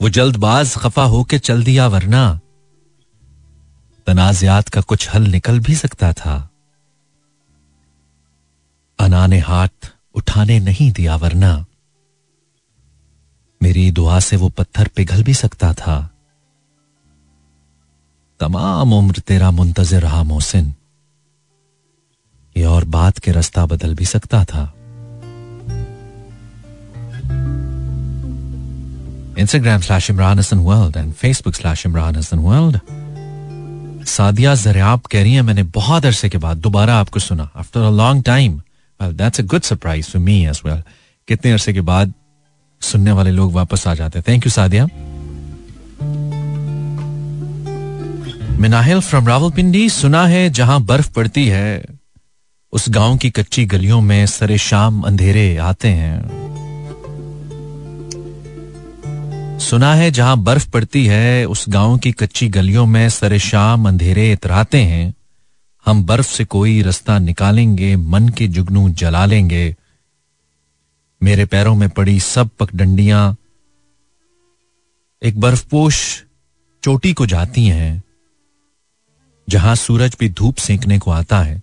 वो 0.00 0.08
जल्दबाज 0.08 0.76
खफा 0.76 1.02
होके 1.02 1.38
चल 1.38 1.64
दिया, 1.64 1.86
वरना 1.86 2.40
तनाजियात 4.06 4.68
का 4.68 4.80
कुछ 4.80 5.14
हल 5.14 5.22
निकल 5.22 5.60
भी 5.60 5.74
सकता 5.74 6.12
था। 6.12 6.50
अनाने 8.98 9.38
हाथ 9.38 9.92
उठाने 10.14 10.58
नहीं 10.60 10.90
दिया 10.92 11.16
वरना। 11.16 11.52
मेरी 13.62 13.90
दुआ 13.90 14.18
से 14.20 14.36
वो 14.36 14.48
पत्थर 14.48 14.88
पिघल 14.88 15.22
भी 15.22 15.34
सकता 15.34 15.72
था। 15.74 15.96
तमाम 18.40 18.92
उम्र 18.92 19.18
तेरा 19.18 19.50
मुंतजर 19.50 20.00
रहा 20.00 20.22
मोहसिन। 20.22 20.74
ये 22.56 22.64
और 22.64 22.84
बात 22.84 23.18
के 23.18 23.32
रास्ता 23.32 23.66
बदल 23.66 23.94
भी 23.94 24.04
सकता 24.04 24.44
था। 24.44 24.62
Instagram 29.38 29.80
slash 29.80 30.10
Imran 30.10 30.38
Hasan 30.38 30.58
world 30.58 30.96
and 30.96 31.12
Facebook 31.12 31.54
slash 31.54 31.86
Imran 31.86 32.16
Hasan 32.16 32.38
world 32.38 32.80
Sadia 34.06 34.54
Zariyab 34.54 35.00
कह 35.00 35.22
रही 35.22 35.34
है, 35.34 35.42
मैंने 35.42 35.62
बहुत 35.62 36.06
अरसे 36.06 36.28
के 36.28 36.38
बाद 36.38 36.56
दोबारा 36.56 36.94
आपको 36.96 37.20
सुना। 37.20 37.50
After 37.56 37.80
a 37.80 37.90
long 37.90 38.24
time 38.24 38.60
that's 39.02 39.40
a 39.40 39.44
good 39.44 39.62
surprise 39.62 40.10
for 40.10 40.22
me 40.22 40.44
as 40.46 40.60
well 40.64 40.82
कितने 41.28 41.52
अरसे 41.52 41.72
के 41.72 41.80
बाद 41.80 42.12
सुनने 42.82 43.12
वाले 43.12 43.30
लोग 43.30 43.52
वापस 43.52 43.86
आ 43.88 43.94
जाते 43.94 44.18
हैं। 44.18 44.24
Thank 44.28 44.46
you 44.46 44.50
Sadia 44.50 44.86
Minahil 48.60 49.00
from 49.00 49.28
Rawalpindi 49.28 49.88
सुना 49.90 50.26
है 50.26 50.50
जहाँ 50.50 50.80
बर्फ़ 50.82 51.12
पड़ती 51.12 51.46
है, 51.46 51.84
उस 52.72 52.84
गाँव 52.88 53.16
की 53.16 53.30
कच्ची 53.30 53.64
गलियों 53.64 54.00
में 54.00 54.26
सरे 54.26 54.58
शाम 54.58 55.00
अंधेरे 55.02 55.56
आते 55.56 55.88
हैं। 55.88 56.38
सुना 59.60 59.94
है 59.94 60.10
जहाँ 60.10 60.36
बर्फ़ 60.38 60.70
पड़ती 60.70 61.06
है, 61.06 61.44
उस 61.44 61.64
गाँव 61.68 61.96
की 61.98 62.12
कच्ची 62.12 62.48
गलियों 62.48 62.86
में 62.86 63.08
सरे 63.08 63.38
शाम 63.38 63.88
अंधेरे 63.88 64.32
इतराते 64.32 64.78
हैं। 64.78 65.14
हम 65.86 66.04
बर्फ़ 66.04 66.28
से 66.28 66.44
कोई 66.44 66.82
रास्ता 66.82 67.18
निकालेंगे, 67.18 67.96
मन 67.96 68.28
के 68.28 68.48
जुगनू 68.48 68.88
जला 68.88 69.26
लेंगे। 69.26 69.76
मेरे 71.22 71.44
पैरों 71.44 71.74
में 71.74 71.88
पड़ी 71.88 72.20
सब 72.20 72.48
पगडंडियाँ, 72.60 73.36
एक 75.22 75.40
बर्फपोश 75.40 76.24
चोटी 76.84 77.12
को 77.12 77.26
जाती 77.26 77.66
हैं, 77.66 78.02
जहाँ 79.48 79.74
सूरज 79.74 80.16
भी 80.20 80.28
धूप 80.28 80.56
सेंकने 80.56 80.98
को 80.98 81.10
आता 81.10 81.40
है। 81.40 81.62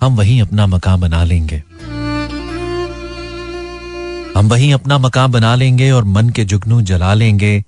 हम 0.00 0.16
वहीं 0.16 0.42
अपना 0.42 0.66
मकान 0.66 1.00
बना 1.00 1.24
लेंगे। 1.24 1.62
हम 4.36 4.48
वहीं 4.48 4.74
अपना 4.74 4.98
मकान 4.98 5.30
बना 5.30 5.54
लेंगे 5.54 5.90
और 5.90 6.04
मन 6.04 6.30
के 6.30 6.44
जुगनू 6.44 6.82
जला 6.82 7.14
लेंगे। 7.14 7.64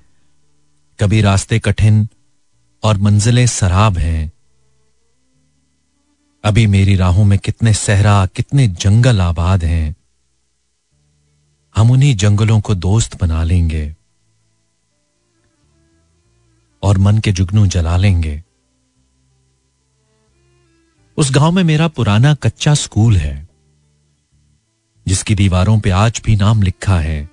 कभी 1.00 1.20
रास्ते 1.20 1.58
कठिन 1.58 2.08
और 2.82 2.98
मंजिलें 2.98 3.46
सराब 3.46 3.98
हैं। 3.98 4.31
अभी 6.44 6.66
मेरी 6.66 6.94
राहों 6.96 7.24
में 7.24 7.38
कितने 7.38 7.72
सहरा, 7.72 8.26
कितने 8.26 8.66
जंगल 8.68 9.20
आबाद 9.20 9.64
हैं। 9.64 9.94
हम 11.76 11.90
उन्हीं 11.90 12.14
जंगलों 12.16 12.60
को 12.60 12.74
दोस्त 12.74 13.20
बना 13.20 13.42
लेंगे 13.44 13.94
और 16.82 16.98
मन 16.98 17.18
के 17.18 17.32
जुगनू 17.32 17.66
जला 17.66 17.96
लेंगे। 17.96 18.42
उस 21.18 21.30
गाँव 21.32 21.52
में 21.52 21.62
मेरा 21.64 21.88
पुराना 21.88 22.34
कच्चा 22.34 22.74
स्कूल 22.74 23.16
है, 23.16 23.48
जिसकी 25.06 25.34
दीवारों 25.34 25.78
पे 25.80 25.90
आज 25.90 26.22
भी 26.24 26.36
नाम 26.36 26.62
लिखा 26.62 26.98
है। 26.98 27.30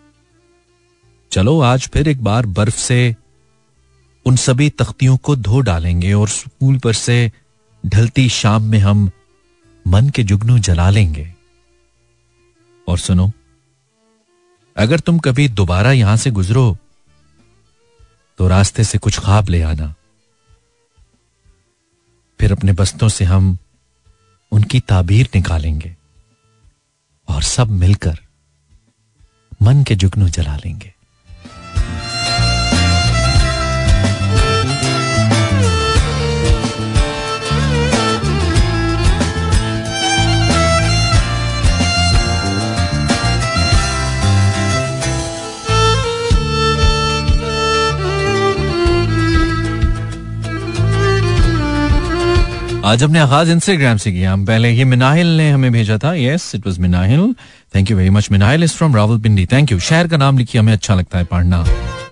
चलो 1.32 1.60
आज 1.62 1.89
फिर 1.94 2.08
एक 2.08 2.24
बार 2.24 2.46
बर्फ़ 2.46 2.78
से 2.78 3.16
उन 4.25 4.36
सभी 4.36 4.70
तख्तियों 4.70 5.18
को 5.18 5.36
धो 5.36 5.60
डालेंगे 5.60 6.13
और 6.13 6.30
स्कूल 6.30 6.78
पर 6.78 6.94
से 6.94 7.32
ढलती 7.83 8.27
शाम 8.29 8.63
में 8.63 8.79
हम 8.79 9.09
मन 9.86 10.09
के 10.09 10.24
जुगनू 10.24 10.57
जला 10.59 10.89
लेंगे। 10.89 11.33
और 12.88 12.98
सुनो, 12.98 13.31
अगर 14.77 15.00
तुम 15.00 15.19
कभी 15.19 15.48
दोबारा 15.50 15.91
यहाँ 15.91 16.17
से 16.17 16.31
गुजरो 16.31 16.77
तो 18.39 18.48
रास्ते 18.48 18.83
से 18.83 18.98
कुछ 18.98 19.19
ख्वाब 19.19 19.50
ले 19.50 19.62
आना। 19.62 19.93
फिर 22.39 22.51
अपने 22.51 22.74
बस्तों 22.74 23.09
से 23.09 23.25
हम 23.25 23.57
उनकी 24.51 24.79
ताबीर 24.79 25.29
निकालेंगे 25.36 25.95
और 27.27 27.43
सब 27.43 27.69
मिलकर 27.71 28.19
मन 29.62 29.83
के 29.83 29.95
जुगनू 29.95 30.29
जला 30.29 30.55
लेंगे। 30.55 30.93
आज 52.89 53.03
हमने 53.03 53.19
आगाज़ 53.19 53.50
इंस्टाग्राम 53.51 53.98
से 53.98 54.12
किया। 54.12 54.31
हम 54.34 54.46
पहले 54.46 54.69
ये 54.72 54.84
मिनाहिल 54.84 55.27
ने 55.38 55.50
हमें 55.51 55.72
भेजा 55.72 55.98
था। 55.98 56.13
Yes 56.13 56.55
it 56.55 56.67
was 56.67 56.77
Minahil 56.79 57.36
thank 57.75 57.91
you 57.91 57.98
very 57.98 58.10
much 58.10 58.31
Minahil 58.31 58.63
is 58.63 58.72
from 58.72 58.96
Rawalpindi 58.96 59.46
thank 59.46 59.72
you 59.72 59.79
शहर 59.79 60.08
का 60.08 60.17
नाम 60.17 60.38
लिखिए, 60.38 60.62
हमें 60.62 60.74
अच्छा 60.74 60.96
लगता 60.96 61.17
है 61.17 61.24
पढ़ना। 61.24 61.63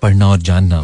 पढ़ना 0.01 0.27
और 0.27 0.38
जानना। 0.39 0.84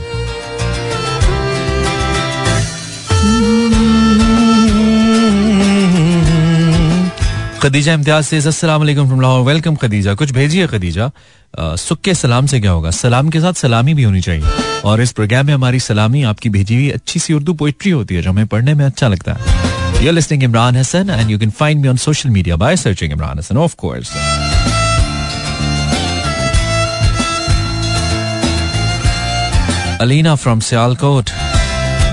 खदीजा 7.59 7.93
इम्तियाज़ 7.93 8.25
से, 8.25 8.37
अस्सलाम 8.37 8.85
फ्रॉम 8.93 9.21
लाहौर 9.21 9.45
वेलकम 9.45 9.75
खदीजा। 9.75 10.13
कुछ 10.13 10.31
भेजिए 10.31 10.67
खदीजा। 10.67 11.11
सुख 11.59 11.99
के 11.99 12.13
सलाम 12.13 12.45
से 12.45 12.59
क्या 12.59 12.71
होगा? 12.71 12.91
सलाम 12.91 13.29
के 13.29 13.39
साथ 13.39 13.53
सलामी 13.53 13.93
भी 13.93 14.03
होनी 14.03 14.21
चाहिए। 14.21 14.72
और 14.91 15.01
इस 15.01 15.11
प्रोग्राम 15.17 15.45
में 15.45 15.53
हमारी 15.53 15.79
सलामी 15.79 16.23
आपकी 16.31 16.49
भेजी 16.49 16.75
हुई 16.75 16.89
अच्छी 16.91 17.19
सी 17.19 17.33
उर्दू 17.33 17.53
पोइट्री 17.61 17.91
होती 17.91 18.15
है 18.15 18.21
जो 18.21 18.29
हमें 18.29 18.47
पढ़ने 18.53 18.73
में 18.73 18.85
अच्छा 18.85 19.07
लगता 19.07 19.33
है 19.33 19.61
You're 20.03 20.13
listening 20.15 20.41
Imran 20.45 20.75
Hassan 20.75 21.09
and 21.17 21.29
you 21.33 21.37
can 21.41 21.51
find 21.59 21.81
me 21.83 21.87
on 21.91 21.99
social 22.05 22.31
media 22.37 22.57
by 22.63 22.71
searching 22.75 23.13
Imran 23.17 23.37
Hassan, 23.41 23.59
of 23.65 23.77
course. 23.83 24.09
Alina 30.03 30.35
from 30.37 30.59
Sialkot. 30.69 31.31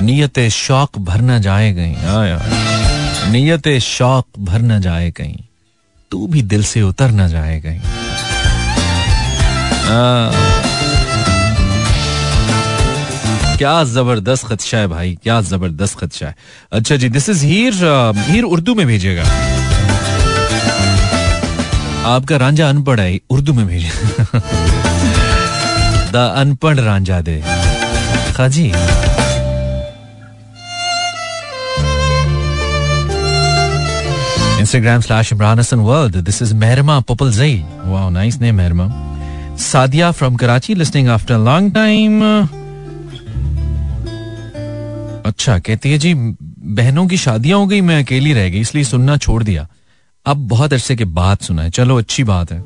नीयत 0.03 0.39
शौक 0.53 0.99
भर 1.07 1.21
न 1.23 1.39
जाए 1.43 1.73
हाँ 2.05 3.31
नीयत 3.33 3.69
शौक 3.83 4.27
भर 4.49 4.63
न 4.63 4.81
जाए 4.81 5.11
कहीं 5.17 5.37
तू 6.11 6.27
भी 6.27 6.43
दिल 6.53 6.63
से 6.65 6.83
उतर 6.83 7.11
न 7.19 7.27
जाए 7.29 7.61
कहीं 7.67 7.81
क्या 13.61 13.83
ज़बरदस्त 13.85 14.47
खदशा 14.47 14.79
है 14.79 14.87
भाई 14.89 15.09
क्या 15.23 15.41
ज़बरदस्त 15.47 15.99
खदशा 15.99 16.27
है 16.27 16.35
अच्छा 16.73 16.97
जी 16.97 17.09
दिस 17.17 17.29
इज़ 17.29 17.45
हीर 17.47 17.75
हीर 18.29 18.45
उर्दू 18.45 18.75
में 18.75 18.87
भेजिएगा 18.87 19.25
आपका 22.13 22.37
रांझा 22.43 22.69
अनपढ़ 22.69 23.01
है 23.01 23.19
उर्दू 23.31 23.53
में 23.55 23.67
भेजिए 23.67 23.91
द 26.13 26.23
अनपढ़ 26.43 26.81
रांझा 26.81 27.21
दे 27.29 27.43
खाजी 28.37 28.73
Instagram 34.63 35.05
slash 35.05 35.33
Imran 35.35 35.57
Hassan 35.57 35.83
World. 35.85 36.19
This 36.27 36.41
is 36.43 36.53
Mehrma 36.55 36.97
Popal 37.11 37.31
Zai. 37.39 37.65
Wow, 37.93 38.11
nice 38.11 38.39
name, 38.43 38.59
Mehrma. 38.59 38.89
Sadia 39.57 40.15
from 40.15 40.37
Karachi 40.37 40.75
listening 40.75 41.09
after 41.09 41.35
a 41.35 41.39
long 41.39 41.71
time. 41.73 42.60
अच्छा 45.31 45.59
कहती 45.59 45.93
है 45.93 45.99
जी 45.99 46.15
बहनों 46.15 47.07
की 47.07 47.17
शादियाँ 47.17 47.59
हो 47.59 47.67
गई 47.67 47.81
मैं 47.81 48.03
अकेली 48.03 48.33
रह 48.33 48.49
गई 48.49 48.61
इसलिए 48.61 48.85
सुनना 48.85 49.17
छोड़ 49.17 49.43
दिया। 49.45 49.69
अब 50.27 50.37
बहुत 50.49 50.73
अरसे 50.73 50.97
के 50.97 51.05
बाद 51.05 51.39
सुना 51.39 51.63
है। 51.63 51.71
चलो 51.71 51.99
अच्छी 51.99 52.25
बात 52.25 52.53
है। 52.53 52.61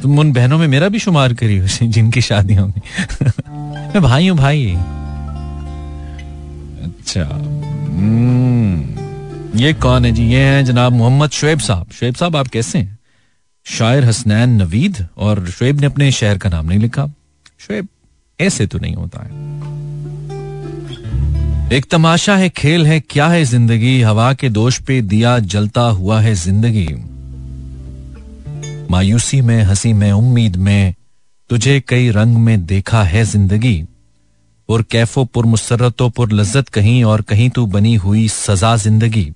तुम 0.00 0.18
उन 0.18 0.32
बहनों 0.32 0.58
में 0.58 0.66
मेरा 0.68 0.88
भी 0.88 0.98
शुमार 0.98 1.34
करी 1.34 1.56
हो 1.56 1.66
जिनकी 1.82 2.20
शादियाँ 2.20 2.62
होंगी 2.62 2.80
मैं 3.94 4.02
भाई 4.02 4.28
हूँ 4.28 4.36
भाई। 4.38 4.66
अच्छा 6.84 7.24
हम्म, 7.94 8.84
ये 9.58 9.72
कौन 9.72 10.04
है 10.04 10.12
जी? 10.12 10.24
ये 10.24 10.40
हैं 10.40 10.64
जनाब 10.64 10.92
मोहम्मद 10.92 11.30
शुएब 11.30 11.58
साहब। 11.58 11.90
शुएब 11.92 12.14
साहब 12.14 12.36
आप 12.36 12.48
कैसे 12.48 12.78
हैं? 12.78 12.98
शायर 13.66 14.04
हसनैन 14.04 14.50
नवीद 14.50 15.06
और 15.18 15.46
शुएब 15.50 15.80
ने 15.80 15.86
अपने 15.86 16.10
शहर 16.12 16.38
का 16.38 16.48
नाम 16.50 16.66
नहीं 16.66 16.78
लिखा। 16.78 17.06
शुएब 17.58 17.88
ऐसे 18.40 18.66
तो 18.66 18.78
नहीं 18.78 18.94
होता 18.94 19.24
है। 19.24 19.30
एक 21.72 21.84
तमाशा 21.84 22.36
है, 22.36 22.48
खेल 22.48 22.86
है, 22.86 23.00
क्या 23.00 23.26
है 23.26 23.44
ज़िंदगी? 23.44 24.00
हवा 24.00 24.32
के 24.32 24.48
दोष 24.48 24.78
पे 24.78 25.00
दिया 25.02 25.38
जलता 25.38 25.80
हुआ 25.80 26.20
है 26.20 26.34
ज़िंदगी। 26.34 26.88
मायूसी 28.90 29.40
में, 29.40 29.62
हँसी 29.62 29.92
में, 29.92 30.12
उम्मीद 30.12 30.56
में, 30.56 30.94
तुझे 31.48 31.80
कई 31.80 32.10
रंग 32.10 32.36
में 32.36 32.66
देखा 32.66 33.02
है 33.02 33.24
ज़िंदगी। 33.24 33.84
और 34.68 34.82
कैफो, 34.82 35.24
पुर 35.24 35.46
मुसरतों, 35.46 36.10
पुर 36.10 36.32
लज्जत 36.32 36.68
कहीं 36.68 37.04
और 37.04 37.22
कहीं 37.22 37.50
तू 37.50 37.66
बनी 37.66 37.94
हुई 37.94 38.28
सजा 38.28 38.76
ज़िंदगी। 38.76 39.32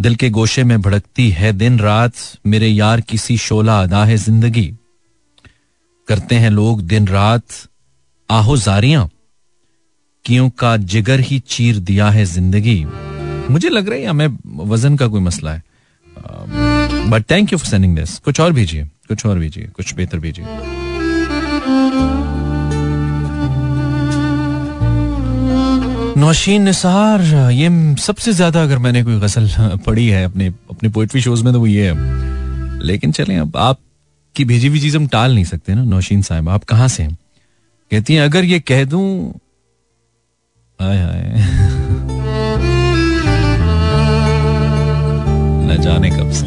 दिल 0.00 0.14
के 0.14 0.30
गोशे 0.30 0.64
में 0.64 0.82
भड़कती 0.82 1.30
है 1.30 1.52
दिन 1.52 1.78
रात, 1.78 2.12
मेरे 2.46 2.68
यार 2.68 3.00
किसी 3.00 3.36
शोला 3.38 3.82
अदा 3.82 4.04
है 4.04 4.16
ज़िंदगी। 4.16 4.74
करते 6.08 6.34
हैं 6.34 6.50
लोग 6.50 6.82
दिन 6.82 7.08
रात, 7.08 7.44
आहो 8.30 8.56
जारियाँ। 8.56 9.08
क्यों 10.24 10.48
का 10.58 10.76
जिगर 10.76 11.20
ही 11.20 11.38
चीर 11.48 11.78
दिया 11.80 12.08
है 12.10 12.24
ज़िंदगी। 12.26 12.84
मुझे 13.50 13.68
लग 13.68 13.88
रहा 13.88 13.98
है 13.98 14.06
हमें 14.06 14.38
वज़न 14.66 14.96
का 14.96 15.06
कोई 15.06 15.20
मसला 15.20 15.52
है। 15.52 15.62
But 17.10 17.30
thank 17.30 17.52
you 17.52 17.58
for 17.58 17.66
sending 17.66 17.96
this 17.96 18.18
कुछ 18.18 18.40
और 18.40 18.52
भेजिए, 18.52 18.84
कुछ 19.08 19.26
और 19.26 19.38
भेजिए, 19.38 19.68
कुछ 19.76 19.94
बेहतर 19.94 20.18
भेजिए। 20.18 20.44
नौशीन 26.16 26.62
निसार, 26.62 27.22
ये 27.52 27.96
सबसे 27.98 28.32
ज़्यादा 28.32 28.62
अगर 28.62 28.78
मैंने 28.78 29.02
कोई 29.04 29.18
गज़ल 29.20 29.48
पढ़ी 29.86 30.06
है 30.08 30.24
अपने 30.24 30.46
अपने 30.70 30.88
पोइट्री 30.88 31.20
शोज़ 31.20 31.44
में 31.44 31.52
तो 31.52 31.60
वो 31.60 31.66
ये 31.66 31.90
है। 31.90 32.82
लेकिन 32.82 33.12
चलें, 33.12 33.38
अब 33.38 33.56
आप 33.56 33.78
की 34.36 34.44
भेजी 34.44 34.68
हुई 34.68 34.80
चीज़ 34.80 34.96
हम 34.96 35.06
टाल 35.08 35.34
नहीं 35.34 35.44
सकते 35.44 35.74
ना, 35.74 35.84
नौशीन 35.84 36.22
साहब, 36.22 36.48
आप 36.48 36.64
कहाँ 36.64 36.88
से 36.88 37.02
हैं? 37.02 37.16
कहती 37.90 38.14
हैं, 38.14 38.22
अगर 38.22 38.44
ये 38.44 38.58
कह 38.60 38.84
दूँ 38.84 39.32
हाय 40.80 40.98
हाय। 40.98 41.22
न 45.66 45.76
जाने 45.80 46.10
कब 46.10 46.32
से। 46.32 46.46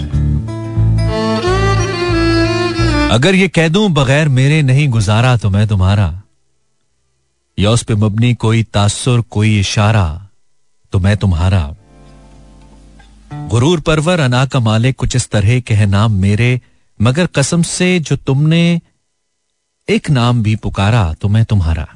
अगर 3.16 3.36
ये 3.36 3.48
कह 3.48 3.68
दूँ 3.68 3.90
बगैर 3.90 4.28
मेरे 4.28 4.62
नहीं 4.62 4.90
गुजारा 4.90 5.38
तो 5.38 5.50
मैं 5.50 5.68
तुम्हारा। 5.68 6.22
या 7.60 7.72
उस 7.72 7.84
पे 7.84 7.96
मबनी 7.96 8.34
कोई 8.34 8.64
तासुर, 8.64 9.22
कोई 9.22 9.60
इशारा 9.60 10.28
तो 10.92 11.00
मैं 11.00 11.18
तुम्हारा। 11.18 11.76
गुरूर 13.34 13.80
परवर, 13.80 14.20
अना 14.20 14.46
का 14.46 14.60
मालिक, 14.60 14.96
कुछ 14.96 15.16
इस 15.16 15.30
तरह 15.30 15.60
के 15.60 15.74
है 15.74 15.86
नाम 15.86 16.12
मेरे। 16.12 16.62
मगर 17.02 17.26
कसम 17.26 17.62
से 17.62 18.00
जो 18.00 18.16
तुमने 18.16 18.82
एक 19.90 20.10
नाम 20.10 20.44
भी 20.44 20.56
पुकारा 20.56 21.14
तो 21.14 21.30
मैं 21.30 21.46
तुम्हारा। 21.46 21.88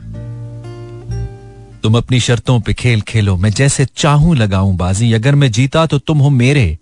तुम 1.87 1.97
अपनी 1.97 2.19
शर्तों 2.19 2.59
पे 2.59 2.73
खेल 2.73 3.01
खेलो। 3.01 3.35
मैं 3.37 3.49
जैसे 3.49 3.85
चाहूँ 3.85 4.35
लगाऊँ 4.35 4.75
बाजी। 4.75 5.13
अगर 5.13 5.35
मैं 5.35 5.51
जीता 5.51 5.85
तो 5.85 5.99
तुम 5.99 6.19
हो 6.19 6.29
मेरे। 6.29 6.77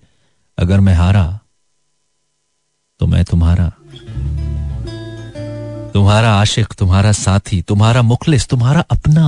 अगर 0.57 0.79
मैं 0.79 0.93
हारा 0.93 1.39
तो 2.99 3.07
मैं 3.07 3.23
तुम्हारा। 3.23 3.67
तुम्हारा 5.91 6.33
आशिक, 6.33 6.67
तुम्हारा 6.73 7.11
साथी, 7.11 7.61
तुम्हारा 7.61 8.01
मुखलिस, 8.01 8.47
तुम्हारा 8.47 8.81
अपना। 8.81 9.27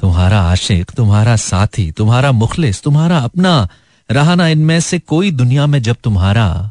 तुम्हारा 0.00 0.42
आशिक, 0.42 0.90
तुम्हारा 0.90 1.36
साथी, 1.36 1.92
तुम्हारा 1.92 2.32
मुखलिस, 2.32 2.82
तुम्हारा 2.82 3.18
अपना। 3.18 3.68
रहा 4.10 4.34
ना 4.34 4.48
इनमें 4.48 4.80
से 4.80 4.98
कोई 4.98 5.30
दुनिया 5.30 5.66
में 5.66 5.82
जब 5.82 5.96
तुम्हारा 6.04 6.70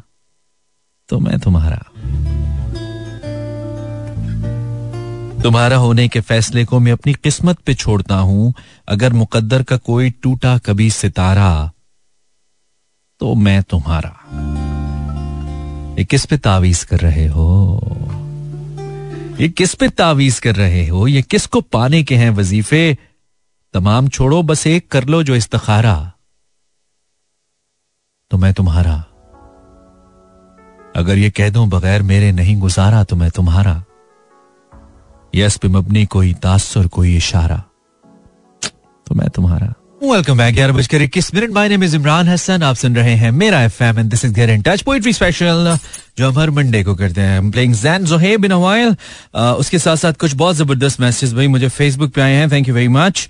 तो 1.08 1.18
मैं 1.18 1.38
तुम्हारा। 1.38 1.82
तुम्हारा 5.46 5.76
होने 5.76 6.08
के 6.08 6.20
फैसले 6.20 6.64
को 6.64 6.78
मैं 6.80 6.92
अपनी 6.92 7.12
किस्मत 7.14 7.58
पे 7.58 7.74
छोड़ता 7.74 8.14
हूँ, 8.14 8.54
अगर 8.88 9.12
मुकद्दर 9.12 9.62
का 9.62 9.76
कोई 9.76 10.10
टूटा 10.10 10.58
कभी 10.58 10.90
सितारा 10.90 11.70
तो 13.20 13.34
मैं 13.34 13.62
तुम्हारा। 13.62 14.10
ये 15.98 16.04
किस 16.04 16.26
पे 16.26 16.36
तावीज 16.36 16.84
कर 16.84 16.98
रहे 16.98 17.26
हो? 17.26 17.78
ये 19.40 19.48
किस 19.48 19.74
पे 19.74 19.88
तावीज 19.88 20.38
कर 20.38 20.56
रहे 20.56 20.86
हो? 20.88 21.08
ये 21.08 21.22
किसको 21.22 21.60
पाने 21.60 22.02
के 22.02 22.16
हैं 22.16 22.30
वजीफे? 22.30 22.98
तमाम 23.74 24.08
छोड़ो, 24.08 24.42
बस 24.42 24.66
एक 24.66 24.90
कर 24.90 25.04
लो 25.04 25.22
जो 25.22 25.34
इस्तखारा। 25.34 26.12
तो 28.30 28.36
मैं 28.36 28.52
तुम्हारा। 28.52 28.96
अगर 30.96 31.18
ये 31.18 31.30
कह 31.30 31.50
दूँ 31.50 31.68
बगैर 31.68 32.02
मेरे 32.02 32.32
नहीं 32.32 32.56
गुजारा 32.56 33.04
तो 33.04 33.16
मैं 33.16 33.30
तुम्हारा। 33.30 33.82
यस 35.36 35.56
पे 35.56 35.68
मबनी 35.68 36.04
कोई 36.06 36.32
तासर 36.32 36.86
कोई 36.86 37.16
इशारा। 37.16 37.56
तो 39.06 39.14
मैं 39.14 39.28
तुम्हारा। 39.30 39.72
वेलकम 40.02 40.38
बैक 40.38 40.54
ग्यारह 40.54 40.72
बजकर 40.72 41.02
इक्कीस 41.02 41.34
minute. 41.34 41.50
My 41.50 41.68
name 41.68 41.84
is 41.84 41.96
Imran 41.96 42.28
Hasan 42.28 42.62
आप 42.62 42.76
सुन 42.76 42.96
रहे 42.96 43.14
हैं 43.14 43.30
Mera 43.32 43.62
F M 43.62 43.98
and 43.98 44.10
this 44.10 44.24
is 44.24 44.32
get 44.34 44.50
in 44.50 44.62
touch 44.62 44.82
poetry 44.82 45.12
special 45.12 45.78
जो 46.18 46.28
हम 46.30 46.38
हर 46.38 46.50
मंडे 46.50 46.82
को 46.84 46.94
करते 46.94 47.20
हैं। 47.20 47.50
Playing 47.50 47.74
Zain 47.74 48.04
Zohaib 48.04 48.44
in 48.44 48.52
a, 48.52 48.96
उसके 49.58 49.78
साथ 49.78 49.96
साथ 49.96 50.12
कुछ 50.12 50.34
बहुत 50.34 50.56
ज़बरदस्त 50.56 51.00
मैसेज 51.00 51.34
भाई, 51.34 51.46
मुझे 51.46 51.68
फेसबुक 51.68 52.12
पे 52.12 52.20
आए 52.20 52.32
हैं। 52.32 52.50
थैंक 52.50 52.68
यू 52.68 52.74
वेरी 52.74 52.88
मच 52.88 53.28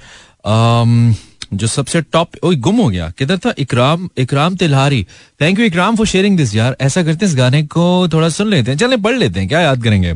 जो 1.55 1.66
सबसे 1.66 2.01
टॉप 2.03 2.31
ओ 2.45 2.53
गुम 2.59 2.77
हो 2.77 2.88
गया। 2.88 3.09
किधर 3.19 3.38
था? 3.38 3.55
Ikram 3.59 4.09
Ikram 4.19 4.57
Tilhari. 4.57 5.07
Thank 5.40 5.59
you 5.59 5.66
Ikram 5.66 5.97
for 5.97 6.07
sharing 6.07 6.37
this 6.37 6.55
यार। 6.55 6.77
ऐसा 6.81 7.03
करते 7.03 7.27
हैं, 7.27 7.33
इस 7.33 7.38
गाने 7.38 7.62
को 7.66 8.09
थोड़ा 8.12 8.29
सुन 8.29 8.49
लेते 8.49 8.71
हैं। 8.71 8.79
चले, 8.79 8.97
पढ़ 8.97 9.16
लेते 9.16 9.40
हैं। 9.40 9.49
क्या 9.49 9.61
याद 9.61 9.83
करेंगे? 9.83 10.14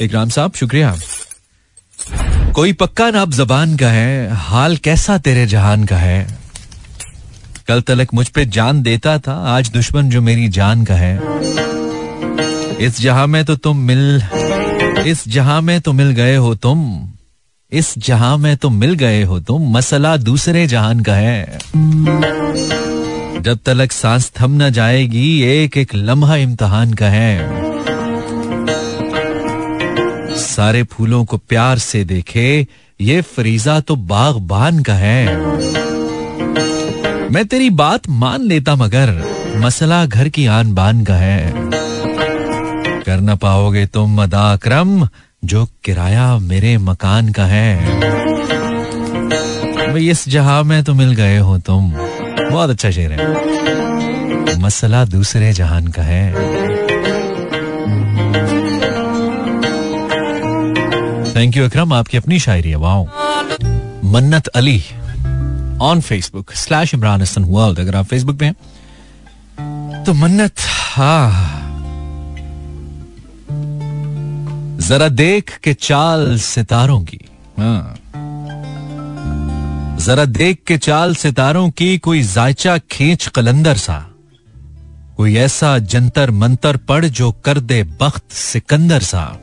इकराम 0.00 0.28
साहब, 0.28 0.52
शुक्रिया। 0.54 0.96
कोई 2.54 2.72
पक्का 2.72 3.10
नाब 3.10 3.30
जबान 3.30 3.76
का 3.76 3.88
है? 3.88 4.30
हाल 4.30 4.76
कैसा 4.76 5.18
तेरे 5.18 5.46
जहान 5.46 5.84
का 5.84 5.96
है? 5.96 6.38
कल 7.68 7.80
तलक 7.80 8.14
मुझ 8.14 8.28
पे 8.28 8.44
जान 8.44 8.82
देता 8.82 9.18
था, 9.18 9.32
आज 9.32 9.70
दुश्मन 9.70 10.10
जो 10.10 10.22
मेरी 10.22 10.48
जान 10.48 10.84
का 10.84 10.94
है। 10.94 11.20
इस 12.80 13.00
जहाँ 13.00 13.26
में 13.26 13.44
तो 13.44 13.56
तुम 13.56 13.76
मिल, 13.76 14.22
इस 15.06 15.28
जहाँ 15.28 15.62
में 15.62 15.80
तो 15.80 15.92
मिल 15.92 16.10
गए 16.10 16.36
हो 16.36 16.54
तुम, 16.54 17.08
इस 17.72 17.98
जहाँ 17.98 18.38
में 18.38 18.56
तो 18.56 18.70
मिल 18.70 18.94
गए 18.94 19.22
हो 19.22 19.40
तुम, 19.40 19.76
मसला 19.76 20.16
दूसरे 20.16 20.66
जहान 20.66 21.00
का 21.00 21.14
है। 21.14 21.58
जब 23.42 23.58
तलक 23.66 23.92
सांस 23.92 24.32
थम 24.40 24.62
न 24.62 24.70
जाएगी, 24.70 25.42
एक 25.42 25.76
एक 25.76 25.94
लम्हा 25.94 26.36
इम्तहान 26.36 26.92
का 26.92 27.06
है। 27.06 27.62
सारे 30.42 30.82
फूलों 30.82 31.24
को 31.24 31.36
प्यार 31.36 31.78
से 31.78 32.04
देखे, 32.04 32.66
ये 33.00 33.20
फरीजा 33.20 33.80
तो 33.80 33.96
बागबान 33.96 34.82
का 34.82 34.94
है। 34.94 35.36
मैं 37.30 37.46
तेरी 37.46 37.70
बात 37.70 38.00
मान 38.08 38.40
लेता 38.40 38.74
मगर, 38.74 39.24
मसला 39.56 40.06
घर 40.06 40.28
की 40.28 40.46
आन 40.46 40.74
बान 40.74 41.04
का 41.04 41.14
है। 41.14 41.52
कर 43.02 43.20
ना 43.20 43.34
पाओगे 43.34 43.86
तुम 43.86 44.26
क्रम 44.34 45.08
जो 45.44 45.68
किराया 45.84 46.38
मेरे 46.38 46.78
मकान 46.78 47.32
का 47.32 47.44
है। 47.44 48.00
इस 50.08 50.28
जहाँ 50.28 50.64
में 50.64 50.84
तो 50.84 50.94
मिल 50.94 51.12
गए 51.12 51.38
हो 51.38 51.58
तुम। 51.58 51.90
बहुत 52.50 52.70
अच्छा 52.70 52.90
शेर 52.90 53.12
है। 53.12 53.52
मसला 54.60 55.04
दूसरे 55.04 55.52
जहान 55.52 55.88
का 55.88 56.02
है। 56.02 56.32
थैंक 61.42 61.56
यू, 61.56 61.64
अक्रम, 61.64 61.92
आपकी 61.92 62.16
अपनी 62.16 62.38
शायरी 62.38 62.70
है 62.70 62.76
wow 62.76 63.06
Mannat 64.04 64.46
Ali 64.46 64.82
on 65.82 66.00
Facebook 66.00 66.52
slash 66.52 66.94
Imran 66.94 67.22
Hasan 67.22 67.44
world 67.44 67.78
अगर 67.78 67.96
आप 67.96 68.06
फेसबुक 68.06 68.36
पे 68.36 68.46
हैं। 68.46 68.54
तो 70.04 70.12
मन्नत, 70.12 70.52
हा। 70.58 71.32
जरा 74.88 75.08
देख 75.08 75.58
के 75.64 75.74
चाल 75.74 76.38
सितारों 76.38 77.00
की। 77.00 77.20
हाँ। 77.58 77.98
जरा 80.00 80.24
देख 80.24 80.58
के 80.66 80.78
चाल 80.78 81.14
सितारों 81.14 81.70
की 81.70 81.98
कोई 81.98 82.22
जायचा 82.22 82.78
खींच 82.78 83.26
कलंदर 83.26 83.76
सा। 83.76 84.10
कोई 85.16 85.36
ऐसा 85.36 85.78
जंतर 85.78 86.30
मंतर 86.30 86.76
पड़ 86.76 87.06
जो 87.06 87.32
कर 87.32 87.60
दे 87.60 87.82
बख्त 87.82 88.32
सिकंदर 88.32 89.00
सा। 89.00 89.41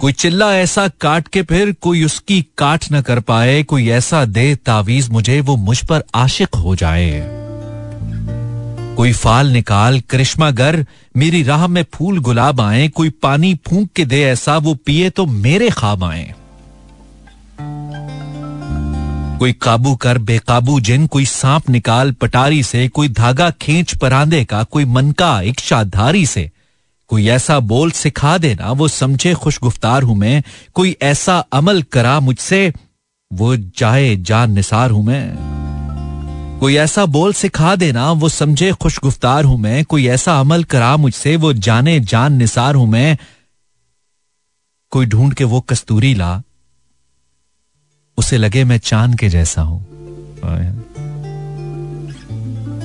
कोई 0.00 0.12
चिल्ला 0.12 0.54
ऐसा 0.56 0.88
काट 0.88 1.28
के 1.28 1.42
फिर 1.42 1.72
कोई 1.72 2.04
उसकी 2.04 2.46
काट 2.58 2.84
न 2.92 3.00
कर 3.00 3.20
पाए, 3.20 3.62
कोई 3.62 3.88
ऐसा 3.88 4.24
दे 4.24 4.54
तावीज 4.54 5.08
मुझे, 5.10 5.40
वो 5.40 5.56
मुझ 5.56 5.84
पर 5.84 6.02
आशिक 6.14 6.54
हो 6.54 6.76
जाए। 6.76 7.28
कोई 8.96 9.12
फाल 9.12 9.46
निकाल, 9.46 10.00
करिश्मा 10.00 10.50
गर, 10.50 10.86
मेरी 11.16 11.42
राह 11.42 11.66
में 11.66 11.84
फूल 11.94 12.18
गुलाब 12.18 12.60
आए, 12.60 12.88
कोई 12.88 13.10
पानी 13.10 13.54
फूंक 13.54 13.90
के 13.96 14.04
दे 14.04 14.22
ऐसा, 14.22 14.56
वो 14.56 14.74
पिए 14.74 15.10
तो 15.10 15.26
मेरे 15.26 15.70
खाब 15.70 16.04
आए। 16.04 16.34
कोई 19.38 19.52
काबू 19.52 19.94
कर, 19.96 20.18
बेकाबू 20.18 20.80
जिन, 20.80 21.06
कोई 21.06 21.24
सांप 21.24 21.70
निकाल 21.70 22.12
पटारी 22.12 22.62
से, 22.62 22.88
कोई 22.88 23.08
धागा 23.08 23.50
खींच 23.50 23.94
परांदे 23.94 24.44
का, 24.44 24.62
कोई 24.62 24.84
मनका 24.84 25.40
इच्छाधारी 25.40 26.26
से। 26.26 26.50
कोई 27.10 27.28
ऐसा 27.28 27.60
बोल 27.60 27.90
सिखा 27.90 28.38
देना, 28.38 28.72
वो 28.72 28.88
समझे 28.88 29.34
खुशगुफ्तार 29.34 30.02
हूँ 30.02 30.16
मैं। 30.16 30.42
कोई 30.74 30.96
ऐसा 31.02 31.38
अमल 31.38 31.82
करा 31.82 32.20
मुझसे, 32.20 32.72
वो 33.32 33.56
जाए 33.56 34.16
जान 34.16 34.52
निसार 34.52 34.90
हूँ 34.90 35.04
मैं। 35.04 35.34
कोई 36.60 36.76
ऐसा 36.76 37.06
बोल 37.06 37.32
सिखा 37.32 37.76
देना, 37.76 38.12
वो 38.12 38.28
समझे 38.28 38.72
खुशगुफ्तार 38.72 39.44
हूँ 39.44 39.58
मैं। 39.58 39.84
कोई 39.84 40.06
ऐसा 40.06 40.40
अमल 40.40 40.64
करा 40.64 40.96
मुझसे, 40.96 41.36
वो 41.36 41.52
जाने 41.52 42.00
जान 42.00 42.32
निसार 42.32 42.74
हूँ 42.74 42.86
मैं। 42.86 43.18
कोई 44.90 45.06
ढूंढ 45.06 45.34
के 45.34 45.44
वो 45.44 45.60
कस्तूरी 45.60 46.14
ला, 46.14 46.42
उसे 48.18 48.36
लगे 48.36 48.64
मैं 48.64 48.78
चाँद 48.78 49.18
के 49.18 49.28
जैसा 49.28 49.62
हूँ। 49.62 49.86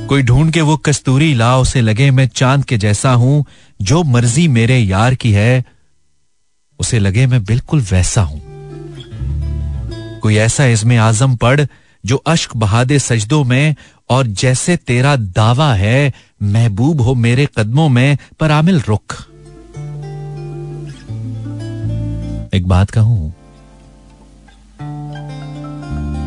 कोई 0.07 0.21
ढूंढ 0.23 0.53
के 0.53 0.61
वो 0.61 0.77
कस्तूरी 0.77 1.33
ला, 1.33 1.57
उसे 1.57 1.81
लगे 1.81 2.11
मैं 2.11 2.27
चाँद 2.27 2.63
के 2.63 2.77
जैसा 2.77 3.13
हूँ। 3.13 3.45
जो 3.79 4.03
मर्ज़ी 4.03 4.47
मेरे 4.47 4.77
यार 4.79 5.15
की 5.15 5.31
है, 5.31 5.63
उसे 6.79 6.99
लगे 6.99 7.25
मैं 7.25 7.43
बिल्कुल 7.43 7.81
वैसा 7.81 8.21
हूँ। 8.21 8.41
कोई 10.19 10.35
ऐसा 10.35 10.65
इसमें 10.65 10.97
आज़म 10.97 11.35
पढ़, 11.35 11.61
जो 12.03 12.15
अश्क 12.27 12.55
बहादे 12.55 12.99
सजदों 12.99 13.43
में, 13.43 13.75
और 14.09 14.27
जैसे 14.27 14.75
तेरा 14.77 15.15
दावा 15.15 15.73
है, 15.73 16.13
महबूब 16.43 17.01
हो 17.01 17.13
मेरे 17.15 17.47
कदमों 17.57 17.87
में, 17.89 18.17
पर 18.39 18.51
आमिल 18.51 18.81
रुख। 18.81 19.21
एक 22.53 22.67
बात 22.67 22.91
कहूँ, 22.91 23.33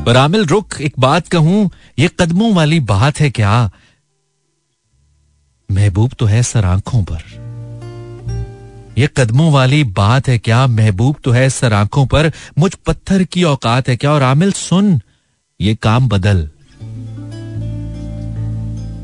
पर 0.07 0.17
आमिल 0.17 0.45
रुख, 0.45 0.81
एक 0.81 0.95
बात 0.99 1.29
कहूँ, 1.29 1.71
ये 1.99 2.09
कदमों 2.21 2.55
वाली 2.55 2.81
बात 2.81 3.21
है 3.21 3.31
क्या? 3.31 3.71
महबूब 5.71 6.13
तो 6.19 6.27
है 6.27 6.43
सर 6.43 6.65
आँखों 6.65 7.05
पर। 7.05 7.49
ये 8.99 9.09
कदमों 9.17 9.53
वाली 9.53 9.85
बात 9.85 10.29
है 10.29 10.39
क्या? 10.39 10.67
महबूब 10.67 11.17
तो 11.25 11.31
है 11.31 11.51
सर 11.51 11.73
आँखों 11.73 12.07
पर। 12.07 12.33
मुझ 12.59 12.75
पत्थर 12.75 13.25
की 13.25 13.43
औकात 13.43 13.89
है 13.89 13.97
क्या? 13.97 14.11
और 14.11 14.23
आमिल, 14.23 14.53
सुन, 14.53 15.01
ये 15.61 15.75
काम 15.75 16.09
बदल। 16.09 16.51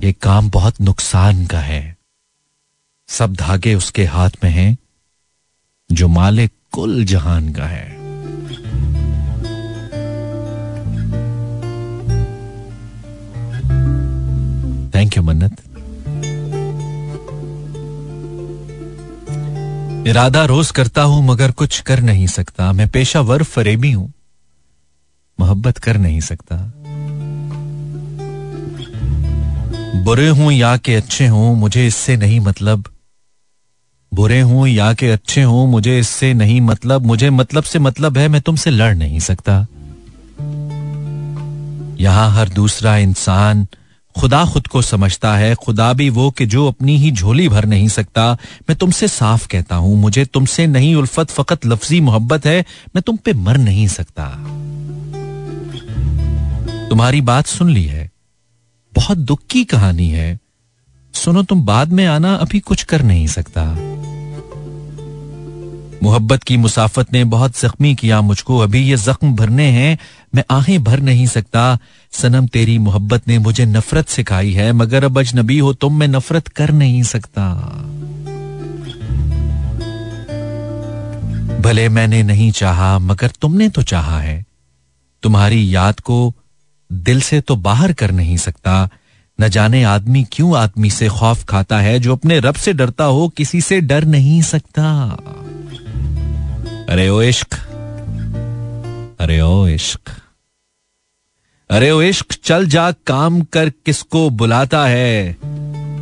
ये 0.07 0.13
काम 0.13 0.51
बहुत 0.51 0.81
नुकसान 0.81 1.47
का 1.47 1.61
है। 1.61 1.97
सब 3.09 3.35
धागे 3.35 3.75
उसके 3.75 4.05
हाथ 4.05 4.31
में 4.45 4.51
हैं, 4.51 4.79
जो 5.93 6.09
मालिक 6.09 6.53
कुल 6.73 7.05
जहान 7.05 7.53
का 7.53 7.67
है। 7.67 8.05
थैंक 14.91 15.17
यू 15.17 15.23
मन्नत। 15.23 15.74
इरादा 20.07 20.45
रोज 20.45 20.71
करता 20.71 21.03
हूँ, 21.03 21.25
मगर 21.27 21.51
कुछ 21.51 21.81
कर 21.81 22.01
नहीं 22.01 22.27
सकता। 22.27 22.73
मैं 22.73 22.89
पेशावर 22.89 23.43
फरेबी 23.43 23.93
हूँ, 23.93 24.13
मोहब्बत 25.41 25.79
कर 25.79 25.97
नहीं 25.97 26.21
सकता। 26.21 26.57
बुरे 30.05 30.29
हूँ 30.29 30.53
या 30.53 30.77
के 30.77 30.95
अच्छे 30.95 31.27
हूँ, 31.27 31.57
मुझे 31.57 31.87
इससे 31.87 32.17
नहीं 32.17 32.41
मतलब। 32.41 32.85
बुरे 34.13 34.41
हूँ 34.41 34.69
या 34.69 34.93
के 34.95 35.11
अच्छे 35.11 35.43
हूँ, 35.43 35.67
मुझे 35.69 35.99
इससे 35.99 36.35
नहीं 36.35 36.61
मतलब। 36.61 37.03
मुझे 37.03 37.31
मतलब 37.31 37.63
से 37.63 37.79
मतलब 37.79 38.19
है, 38.19 38.29
मैं 38.29 38.41
तुमसे 38.41 38.71
लड़ 38.71 38.95
नहीं 38.95 39.21
सकता। 39.21 39.67
यहाँ 42.01 42.31
हर 42.31 42.49
दूसरा 42.49 42.97
इंसान 42.97 43.67
खुदा 44.21 44.45
खुद 44.45 44.67
को 44.67 44.83
समझता 44.83 45.37
है, 45.37 45.55
खुदा 45.55 45.93
भी 45.93 46.11
वो 46.11 46.31
कि 46.31 46.47
जो 46.47 46.69
अपनी 46.69 46.97
ही 46.97 47.11
झोली 47.13 47.49
भर 47.49 47.65
नहीं 47.65 47.89
सकता। 47.89 48.33
मैं 48.69 48.77
तुमसे 48.77 49.09
साफ़ 49.09 49.49
कहता 49.49 49.77
हूँ, 49.77 49.97
मुझे 49.97 50.25
तुमसे 50.25 50.67
नहीं 50.67 50.95
उल्फत, 50.95 51.31
फकत 51.31 51.67
लफ्जी 51.67 52.01
मोहब्बत 52.01 52.47
है, 52.47 52.65
मैं 52.97 53.03
तुम 53.03 53.17
पे 53.17 53.33
मर 53.33 53.57
नहीं 53.57 53.89
सकता। 53.89 54.29
तुम्हारी 56.89 57.21
बात 57.21 57.47
सुन 57.47 57.71
ली 57.71 57.85
है, 57.85 58.11
बहुत 58.95 59.19
दुख 59.19 59.41
की 59.51 59.65
कहानी 59.65 60.09
है। 60.09 60.39
सुनो, 61.15 61.43
तुम 61.43 61.63
बाद 61.63 61.93
में 61.93 62.07
आना 62.07 62.35
अभी 62.35 62.61
कुछ 62.61 62.83
कर 62.83 63.03
नहीं 63.03 63.27
सकता। 63.27 63.94
मोहब्बत 66.05 66.43
की 66.43 66.57
मुसाफत 66.57 67.13
ने 67.13 67.25
बहुत 67.25 67.61
जख्मी 67.61 67.95
किया 67.95 68.21
मुझको। 68.21 68.59
अभी 68.59 68.91
ये 68.91 68.97
जख्म 68.97 69.35
भरने 69.35 69.65
हैं, 69.65 69.99
मैं 70.35 70.45
आहें 70.51 70.85
भर 70.85 71.01
नहीं 71.01 71.27
सकता। 71.27 71.79
सनम, 72.13 72.47
तेरी 72.47 72.79
मोहब्बत 72.79 73.29
ने 73.29 73.39
मुझे 73.39 73.67
नफरत 73.67 74.09
सिखाई 74.09 74.53
है, 74.53 74.73
मगर 74.73 75.05
अब 75.05 75.19
अजनबी 75.19 75.59
हो 75.59 75.73
तुम, 75.73 75.99
मैं 75.99 76.09
नफरत 76.09 76.49
कर 76.49 76.71
नहीं 76.71 77.03
सकता। 77.03 77.51
भले 81.61 81.89
मैंने 81.89 82.23
नहीं 82.23 82.51
चाहा, 82.51 82.99
मगर 82.99 83.31
तुमने 83.41 83.69
तो 83.69 83.83
चाहा 83.83 84.21
है। 84.21 84.45
तुम्हारी 85.23 85.75
याद 85.75 86.01
को 86.01 86.35
दिल 86.93 87.21
से 87.21 87.41
तो 87.41 87.57
बाहर 87.57 87.93
कर 87.93 88.11
नहीं 88.11 88.37
सकता। 88.37 88.89
न 89.41 89.49
जाने 89.49 89.83
आदमी 89.85 90.27
क्यों 90.33 90.57
आदमी 90.57 90.91
से 90.91 91.09
खौफ 91.09 91.45
खाता 91.45 91.79
है, 91.79 91.99
जो 91.99 92.13
अपने 92.13 92.41
रब 92.41 92.55
से 92.55 92.73
डरता 92.73 93.05
हो, 93.05 93.29
किसी 93.29 93.61
से 93.61 93.81
डर 93.81 94.05
नहीं 94.05 94.43
सकता। 94.43 95.17
अरे 96.89 97.09
ओ 97.09 97.23
इश्क। 97.23 97.55
अरे 99.21 99.41
ओ 99.41 99.69
इश्क। 99.69 100.11
अरे 101.71 101.91
ओ 101.91 102.03
इश्क, 102.03 102.33
चल 102.33 102.67
जा 102.67 102.93
काम 102.93 103.41
कर, 103.41 103.69
किसको 103.69 104.31
बुलाता 104.31 104.87
है? 104.87 105.37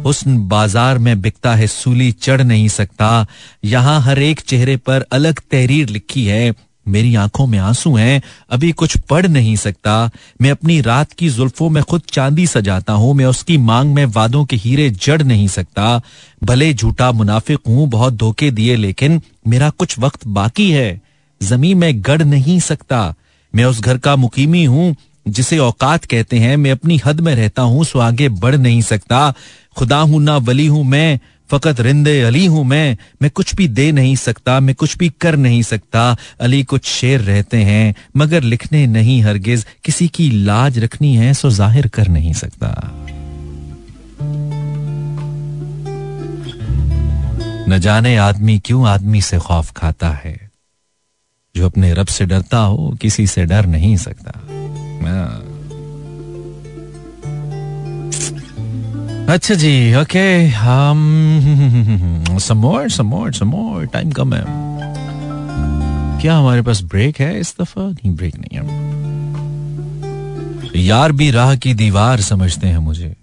हुस्न 0.04 0.48
बाज़ार 0.48 0.98
में 0.98 1.20
बिकता 1.20 1.54
है, 1.54 1.66
सूली 1.66 2.12
चढ़ 2.12 2.42
नहीं 2.42 2.68
सकता। 2.68 3.26
यहाँ 3.64 4.00
हर 4.00 4.18
एक 4.18 4.40
चेहरे 4.40 4.76
पर 4.76 5.06
अलग 5.12 5.40
तहरीर 5.50 5.88
लिखी 5.88 6.26
है। 6.26 6.54
मेरी 6.88 7.14
आँखों 7.14 7.46
में 7.46 7.58
आँसू 7.58 7.96
हैं, 7.96 8.22
अभी 8.50 8.72
कुछ 8.72 8.96
पढ़ 8.96 9.26
नहीं 9.26 9.56
सकता। 9.56 10.10
मैं 10.42 10.50
अपनी 10.50 10.80
रात 10.80 11.12
की 11.12 11.28
जुल्फों 11.28 11.70
में 11.70 11.82
खुद 11.82 12.02
चांदी 12.12 12.46
सजाता 12.46 12.92
हूँ, 12.92 13.14
मैं 13.14 13.24
उसकी 13.24 13.58
मांग 13.58 13.94
में 13.94 14.04
वादों 14.04 14.44
के 14.44 14.56
हीरे 14.56 14.90
जड़ 14.90 15.22
नहीं 15.22 15.48
सकता। 15.48 16.00
भले 16.44 16.74
झूठा 16.74 17.12
मुनाफिक 17.12 17.58
हूँ, 17.68 17.88
बहुत 17.88 18.14
धोखे 18.14 18.50
दिए, 18.50 18.76
लेकिन 18.76 19.22
मेरा 19.48 19.70
कुछ 19.70 19.98
वक्त 19.98 20.26
बाकी 20.26 20.70
है। 20.70 21.00
ज़मीन 21.42 21.78
में 21.78 22.02
गढ़ 22.02 22.22
नहीं 22.22 22.60
सकता। 22.60 23.14
मैं 23.54 23.64
उस 23.64 23.80
घर 23.80 23.98
का 23.98 24.16
मुकीमी 24.16 24.64
हूँ, 24.64 24.96
जिसे 25.28 25.58
औकात 25.58 26.04
कहते 26.04 26.38
हैं। 26.38 26.56
मैं 26.56 26.70
अपनी 26.70 27.00
हद 27.04 27.20
में 27.20 27.34
रहता 27.34 27.62
हूँ, 27.62 27.84
सो 27.84 27.98
आगे 27.98 28.28
बढ़ 28.28 28.56
नहीं 28.56 28.82
सकता। 28.82 29.34
खुदा 29.76 29.98
हूँ 29.98 30.22
ना 30.22 30.36
वली 30.36 30.66
हूँ 30.66 30.84
मैं 30.84 31.20
फकत 31.50 31.80
रिंदे 31.80 32.22
अली 32.22 32.46
हूँ 32.46 32.64
मैं 32.64 32.96
मैं 33.22 33.30
कुछ 33.30 33.54
भी 33.54 33.68
दे 33.68 33.92
नहीं 33.92 34.16
सकता, 34.16 34.60
मैं 34.60 34.74
कुछ 34.74 34.96
भी 34.98 35.12
कर 35.20 35.36
नहीं 35.36 35.62
सकता। 35.62 36.16
अली 36.40 36.62
कुछ 36.62 36.84
शेर 36.84 37.20
रहते 37.20 37.56
हैं, 37.56 37.94
मगर 38.16 38.42
लिखने 38.42 38.86
नहीं 38.86 39.22
हरगिज। 39.22 39.66
किसी 39.84 40.08
की 40.08 40.30
लाज 40.30 40.78
रखनी 40.78 41.16
है, 41.16 41.34
सो 41.34 41.50
ज़ाहिर 41.50 41.88
कर 41.88 42.08
नहीं 42.08 42.32
सकता। 42.32 42.92
न 47.68 47.78
जाने 47.78 48.16
आदमी 48.16 48.58
क्यों 48.58 48.88
आदमी 48.88 49.20
से 49.20 49.38
खौफ 49.38 49.72
खाता 49.72 50.10
है। 50.10 50.50
जो 51.56 51.66
अपने 51.66 51.94
रब 51.94 52.06
से 52.06 52.26
डरता 52.26 52.58
हो, 52.58 52.98
किसी 53.02 53.26
से 53.26 53.44
डर 53.44 53.66
नहीं 53.66 53.96
सकता। 53.96 54.32
अच्छा 59.32 59.54
जी 59.54 59.94
ओके 59.94 60.46
हम 60.46 62.38
समोर 62.38 62.88
समोर 62.90 63.32
समोर 63.32 63.86
टाइम 63.86 64.10
कम 64.10 64.34
है। 64.34 64.44
क्या 66.20 66.36
हमारे 66.36 66.62
पास 66.62 66.82
ब्रेक 66.82 67.20
है 67.20 67.40
इस 67.40 67.54
दफ़ा? 67.60 67.82
नहीं 67.82 68.16
ब्रेक 68.16 68.36
नहीं 68.36 68.58
है। 68.58 68.64
यार 70.82 71.12
भी 71.12 71.30
राह 71.30 71.56
की 71.56 71.74
दीवार 71.74 72.20
समझते 72.20 72.66
हैं 72.66 72.78
मुझे। 72.78 73.16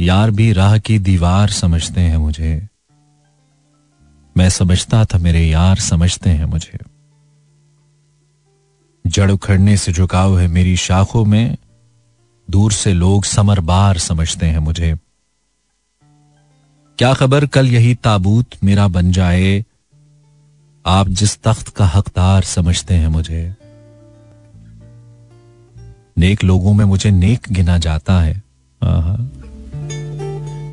यार 0.00 0.30
भी 0.30 0.52
राह 0.52 0.78
की 0.78 0.98
दीवार 0.98 1.48
समझते 1.50 2.00
हैं 2.00 2.16
मुझे। 2.16 2.68
मैं 4.36 4.48
समझता 4.50 5.04
था 5.04 5.18
मेरे 5.18 5.46
यार 5.46 5.76
समझते 5.76 6.30
हैं 6.30 6.44
मुझे। 6.44 6.78
जड़ 9.06 9.30
उखड़ने 9.30 9.76
से 9.76 9.92
झुकाव 9.92 10.38
है 10.38 10.48
मेरी 10.48 10.76
शाखों 10.76 11.24
में। 11.24 11.56
दूर 12.50 12.72
से 12.72 12.92
लोग 12.92 13.24
समर 13.24 13.60
बार 13.60 13.98
समझते 13.98 14.46
हैं 14.46 14.58
मुझे। 14.58 14.94
क्या 16.98 17.14
खबर 17.14 17.46
कल 17.46 17.66
यही 17.66 17.94
ताबूत 17.94 18.46
मेरा 18.64 18.88
बन 18.88 19.12
जाए? 19.12 19.64
आप 20.84 21.08
जिस 21.08 21.42
तख्त 21.42 21.68
का 21.68 21.86
हकदार 21.86 22.42
समझते 22.42 22.94
हैं 22.94 23.08
मुझे। 23.08 23.54
नेक 26.18 26.44
लोगों 26.44 26.74
में 26.74 26.84
मुझे 26.84 27.10
नेक 27.10 27.46
गिना 27.52 27.78
जाता 27.78 28.20
है। 28.20 28.42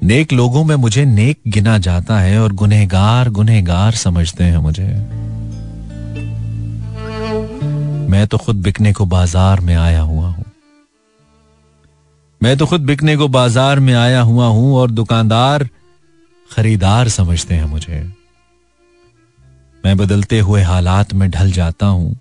नेक 0.04 0.34
लोगों 0.34 0.64
में 0.64 0.76
मुझे 0.76 1.06
नेक 1.06 1.40
गिना 1.48 1.78
जाता 1.78 2.20
है 2.20 2.40
और 2.40 2.54
गुनहगार 2.54 3.30
गुनहगार 3.30 3.92
समझते 3.96 4.44
हैं 4.44 4.58
मुझे। 4.58 4.88
मैं 8.10 8.28
तो 8.28 8.38
खुद 8.38 8.56
बिकने 8.56 8.94
को 8.94 9.06
बाज़ार 9.06 9.60
में 9.60 9.76
आया 9.76 10.02
हुआ 10.02 10.28
हूँ। 10.28 10.46
मैं 12.44 12.58
तो 12.58 12.66
खुद 12.66 12.82
बिकने 12.82 13.18
को 13.18 13.28
बाज़ार 13.28 13.80
में 13.80 13.94
आया 13.94 14.22
हुआ 14.22 14.46
हूँ 14.46 14.76
और 14.76 14.92
दुकानदार, 14.92 15.70
खरीदार 16.56 17.10
समझते 17.10 17.56
हैं 17.56 17.66
मुझे। 17.66 18.12
मैं 19.86 19.98
बदलते 19.98 20.40
हुए 20.40 20.62
हालात 20.62 21.14
में 21.14 21.32
ढल 21.32 21.52
जाता 21.52 21.86
हूँ। 21.86 22.20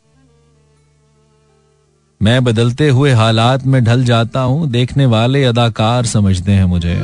मैं 2.22 2.44
बदलते 2.44 2.88
हुए 2.88 3.12
हालात 3.12 3.66
में 3.66 3.84
ढल 3.84 4.04
जाता 4.04 4.40
हूँ, 4.40 4.70
देखने 4.70 5.06
वाले 5.06 5.44
अदाकार 5.44 6.06
समझते 6.06 6.52
हैं 6.52 6.64
मुझे। 6.64 7.00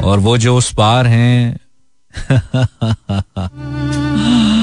और 0.00 0.18
वो 0.18 0.38
जो 0.38 0.56
उस 0.56 0.72
पार 0.72 1.06
हैं 1.06 1.60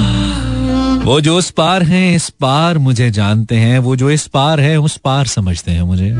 वो 1.04 1.20
जो 1.20 1.38
उस 1.38 1.50
पार 1.50 1.82
हैं, 1.82 2.16
इस 2.16 2.30
पार 2.30 2.78
मुझे 2.78 3.10
जानते 3.10 3.56
हैं। 3.56 3.78
वो 3.78 3.96
जो 3.96 4.10
इस 4.10 4.26
पार 4.26 4.60
है, 4.60 4.76
उस 4.76 4.96
पार 4.96 5.26
समझते 5.26 5.70
हैं 5.70 5.82
मुझे। 5.82 6.10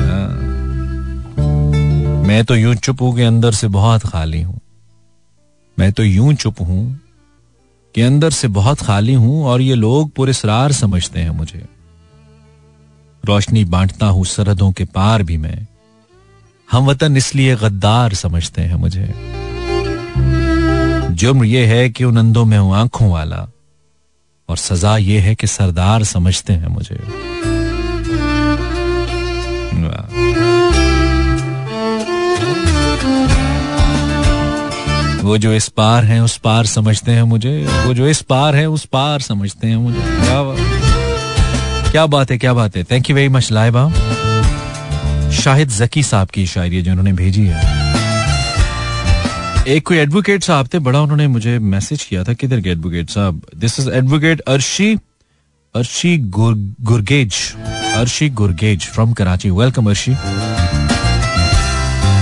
हाँ। 0.00 0.28
मैं 2.26 2.44
तो 2.44 2.56
यूँ 2.56 2.74
चुप 2.74 3.02
हूँ 3.02 3.16
के 3.16 3.22
अंदर 3.22 3.52
से 3.52 3.68
बहुत 3.68 4.06
खाली 4.06 4.42
हूँ। 4.42 4.60
मैं 5.78 5.92
तो 5.92 6.04
यूँ 6.04 6.34
चुप 6.34 6.60
हूँ 6.60 7.00
कि 7.94 8.02
अंदर 8.02 8.30
से 8.30 8.48
बहुत 8.48 8.80
खाली 8.80 9.14
हूँ 9.14 9.44
और 9.44 9.60
ये 9.60 9.74
लोग 9.74 10.10
पुरस्रार 10.10 10.72
समझते 10.72 11.20
हैं 11.20 11.30
मुझे। 11.30 11.64
रोशनी 13.24 13.64
बांटता 13.64 14.06
हूँ 14.06 14.24
सरहदों 14.24 14.72
के 14.72 14.84
पार 14.84 15.22
भी 15.22 15.36
मैं। 15.36 15.66
हम 16.70 16.86
वतन 16.86 17.16
इसलिए 17.16 17.56
गद्दार 17.56 18.14
समझते 18.14 18.62
हैं 18.62 18.74
मुझे। 18.74 19.14
जुर्म 21.14 21.44
यह 21.44 21.68
है 21.68 21.90
कि 21.90 22.04
उन 22.04 22.16
अंधों 22.16 22.44
में 22.44 22.58
हूँ 22.58 22.74
आँखों 22.74 23.10
वाला। 23.10 23.48
और 24.48 24.56
सजा 24.56 24.96
यह 24.96 25.22
है 25.22 25.34
कि 25.34 25.46
सरदार 25.46 26.04
समझते 26.04 26.52
हैं 26.52 26.66
मुझे। 26.66 27.00
वो 35.22 35.38
जो 35.38 35.52
इस 35.52 35.68
पार 35.68 36.04
है, 36.04 36.22
उस 36.22 36.36
पार 36.36 36.66
समझते 36.66 37.12
हैं 37.12 37.22
मुझे। 37.22 37.68
वो 37.86 37.94
जो 37.94 38.06
इस 38.06 38.22
पार 38.22 38.56
है, 38.56 38.66
उस 38.66 38.84
पार 38.84 39.20
समझते 39.20 39.66
हैं 39.66 39.76
मुझे। 39.76 40.00
क्या 40.00 40.42
बात 40.42 41.90
क्या 41.92 42.06
बात 42.06 42.30
है 42.30 42.38
क्या 42.38 42.54
बात। 42.54 42.76
है 42.76 42.84
thank 42.84 43.10
you 43.10 43.16
very 43.16 43.28
much 43.28 43.52
Laiba. 43.52 43.92
Shahid 45.30 45.68
Zaki 45.68 46.02
sahab 46.02 46.28
की 46.28 46.46
शायरी 46.46 46.82
जिन्होंने 46.82 47.12
भेजी 47.12 47.46
है। 47.46 47.83
एक 49.68 49.86
कोई 49.86 49.96
एडवोकेट 49.96 50.42
साहब 50.42 50.68
थे, 50.74 50.78
बड़ा 50.78 51.00
उन्होंने 51.00 51.26
मुझे 51.26 51.58
मैसेज 51.58 52.04
किया 52.04 52.24
था, 52.24 52.32
किधर 52.32 52.60
के 52.60 52.70
एडवोकेट 52.70 53.10
साहब? 53.10 53.42
This 53.56 53.80
is 53.80 53.90
advocate 53.90 54.40
Arshi 54.40 54.94
Arshi 55.76 56.18
Gurgez 56.18 57.54
Arshi 57.96 58.28
Gurgez 58.28 58.86
from 58.86 59.12
Karachi. 59.12 59.50
Welcome 59.50 59.90
Arshi. 59.90 60.14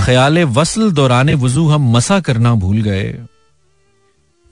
ख्याल 0.05 0.43
वसल 0.43 0.91
दौरान 0.91 1.33
वज़ू 1.33 1.69
हम 1.69 1.91
मसा 1.91 2.19
करना 2.19 2.53
भूल 2.55 2.81
गए। 2.81 3.19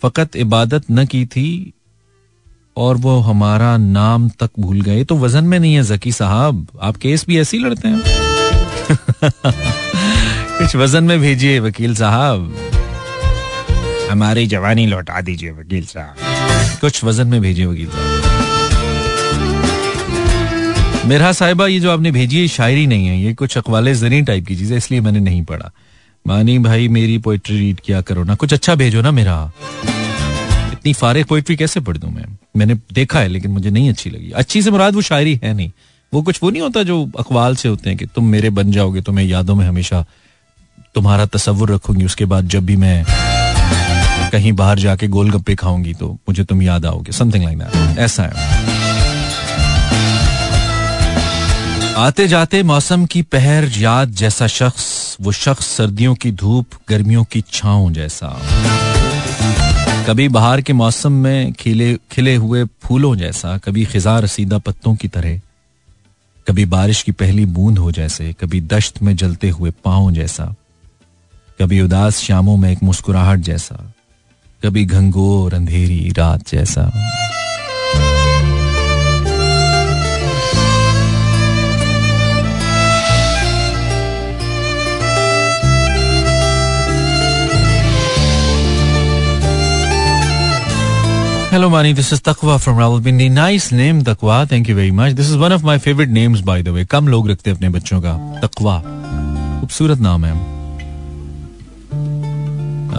फकत 0.01 0.35
इबादत 0.35 0.83
न 0.91 1.05
की 1.05 1.25
थी 1.25 1.73
और 2.77 2.95
वो 2.95 3.19
हमारा 3.19 3.77
नाम 3.77 4.29
तक 4.29 4.49
भूल 4.59 4.81
गए। 4.81 5.03
तो 5.03 5.17
वज़न 5.17 5.43
में 5.43 5.59
नहीं 5.59 5.73
है 5.73 5.83
जकी 5.83 6.11
साहब। 6.11 6.67
आप 6.81 6.95
केस 6.95 7.25
भी 7.27 7.39
ऐसे 7.39 7.57
ही 7.57 7.63
लड़ते 7.63 7.87
हैं। 7.87 8.03
कुछ 10.57 10.75
वज़न 10.75 11.03
में 11.03 11.19
भेजिए 11.19 11.59
वकील 11.59 11.95
साहब। 11.95 12.70
हमारी 14.11 14.45
जवानी 14.47 14.85
लौटा 14.85 15.21
दीजिए 15.21 15.51
वकील 15.51 15.85
साहब। 15.85 16.15
कुछ 16.81 17.03
वज़न 17.03 17.27
में 17.27 17.41
भेजिए 17.41 17.65
वकील 17.65 17.89
साहब। 17.89 18.29
मेरा 21.05 21.31
साहिबा, 21.31 21.67
ये 21.67 21.79
जो 21.79 21.91
आपने 21.91 22.11
भेजी 22.11 22.41
है 22.41 22.47
शायरी 22.47 22.87
नहीं 22.87 23.07
है। 23.07 23.21
ये 23.21 23.33
कुछ 23.33 23.57
अकवाले 23.57 23.93
जरी 23.95 24.21
टाइप 24.21 24.47
की 24.47 24.55
चीज़ 24.55 24.71
है 24.71 24.77
इसलिए 24.77 25.01
मैंने 25.01 25.19
नहीं 25.19 25.43
पढ़ा। 25.43 25.71
मानी 26.27 26.59
भाई, 26.59 26.87
मेरी 26.87 27.17
पोइट्री 27.17 27.57
रीड 27.59 27.79
किया 27.79 28.01
करो 28.01 28.23
ना। 28.23 28.35
कुछ 28.35 28.53
अच्छा 28.53 28.75
भेजो 28.75 29.01
ना 29.01 29.11
मेरा 29.11 29.51
इतनी 30.71 30.93
फारे 30.93 31.23
पोइट्री 31.23 31.55
कैसे 31.55 31.79
पढ़ 31.79 31.97
दू 31.97 32.07
मैं? 32.07 32.25
मैंने 32.57 32.75
देखा 32.93 33.19
है, 33.19 33.27
लेकिन 33.27 33.51
मुझे 33.51 33.69
नहीं 33.69 33.89
अच्छी 33.89 34.09
लगी। 34.09 34.31
अच्छी 34.31 34.61
से 34.61 34.71
मुराद 34.71 34.95
वो 34.95 35.01
शायरी 35.01 35.39
है 35.43 35.53
नहीं। 35.53 35.71
वो 36.13 36.21
कुछ, 36.21 36.39
वो 36.43 36.49
नहीं 36.49 36.61
होता 36.61 36.83
जो 36.83 37.11
अकवाल 37.19 37.55
से 37.55 37.69
होते 37.69 37.89
हैं 37.89 37.97
कि 37.99 38.05
तुम 38.05 38.25
मेरे 38.27 38.49
बन 38.49 38.71
जाओगे 38.71 39.01
तो 39.01 39.11
मैं 39.11 39.23
यादों 39.23 39.55
में 39.55 39.65
हमेशा 39.67 40.05
तुम्हारा 40.95 41.25
तस्वुर 41.25 41.71
रखूँगी, 41.71 42.05
उसके 42.05 42.25
बाद 42.25 42.47
जब 42.47 42.65
भी 42.65 42.75
मैं 42.75 43.05
कहीं 44.31 44.51
बाहर 44.53 44.79
जाके 44.79 45.07
गोलगप्पे 45.07 45.55
खाऊँगी 45.55 45.93
तो 45.93 46.07
मुझे 46.29 46.43
तुम 46.43 46.61
याद 46.61 46.85
आओगे। 46.85 47.11
समथिंग 47.11 47.43
लाइक 47.43 47.57
दैट 47.59 47.97
ऐसा 47.99 48.23
है। 48.23 48.33
आते 51.97 52.27
जाते 52.27 52.63
मौसम 52.63 53.05
की 53.05 53.21
पहर 53.21 53.69
याद 53.77 54.11
जैसा 54.11 54.47
शख्स, 54.47 55.17
वो 55.21 55.31
शख्स 55.31 55.65
सर्दियों 55.67 56.15
की 56.15 56.31
धूप, 56.31 56.65
गर्मियों 56.89 57.23
की 57.23 57.43
छाओ 57.53 57.89
जैसा। 57.91 58.27
कभी 60.07 60.27
बाहर 60.29 60.61
के 60.61 60.73
मौसम 60.73 61.11
में 61.11 61.53
खिले 61.53 61.93
खिले 62.11 62.35
हुए 62.35 62.63
फूलों 62.83 63.15
जैसा, 63.15 63.57
कभी 63.57 63.85
खिजा 63.85 64.19
रसीदा 64.19 64.57
पत्तों 64.57 64.95
की 64.95 65.07
तरह, 65.07 65.39
कभी 66.47 66.65
बारिश 66.65 67.03
की 67.03 67.11
पहली 67.11 67.45
बूंद 67.45 67.77
हो 67.77 67.91
जैसे, 67.91 68.33
कभी 68.33 68.61
दश्त 68.61 69.01
में 69.01 69.15
जलते 69.15 69.49
हुए 69.49 69.71
पाओ 69.83 70.11
जैसा, 70.11 70.53
कभी 71.61 71.81
उदास 71.81 72.19
शामों 72.19 72.57
में 72.57 72.71
एक 72.71 72.83
मुस्कुराहट 72.83 73.39
जैसा। 73.39 73.93
कभी 74.63 74.85
घंघोर 74.85 75.53
अंधेरी 75.53 76.13
रात 76.17 76.49
जैसा 76.51 76.89
Hello, 91.51 91.69
Mani. 91.69 91.91
This 91.91 92.13
is 92.13 92.21
Takwa 92.21 92.57
from 92.63 92.77
Rawalpindi. 92.77 93.29
Nice 93.29 93.73
name, 93.73 94.03
Takwa. 94.03 94.47
Thank 94.47 94.69
you 94.69 94.75
very 94.75 94.91
much. 94.91 95.15
This 95.15 95.29
is 95.29 95.37
one 95.37 95.51
of 95.51 95.65
my 95.65 95.77
favorite 95.77 96.09
names, 96.09 96.41
by 96.41 96.61
the 96.61 96.71
way. 96.71 96.85
कम 96.91 97.07
लोग 97.07 97.29
रखते 97.29 97.49
हैं 97.49 97.55
अपने 97.57 97.69
बच्चों 97.69 97.99
का 98.05 98.13
तकवा 98.43 98.77
खूबसूरत 99.59 99.99
नाम 100.05 100.25
है 100.25 100.31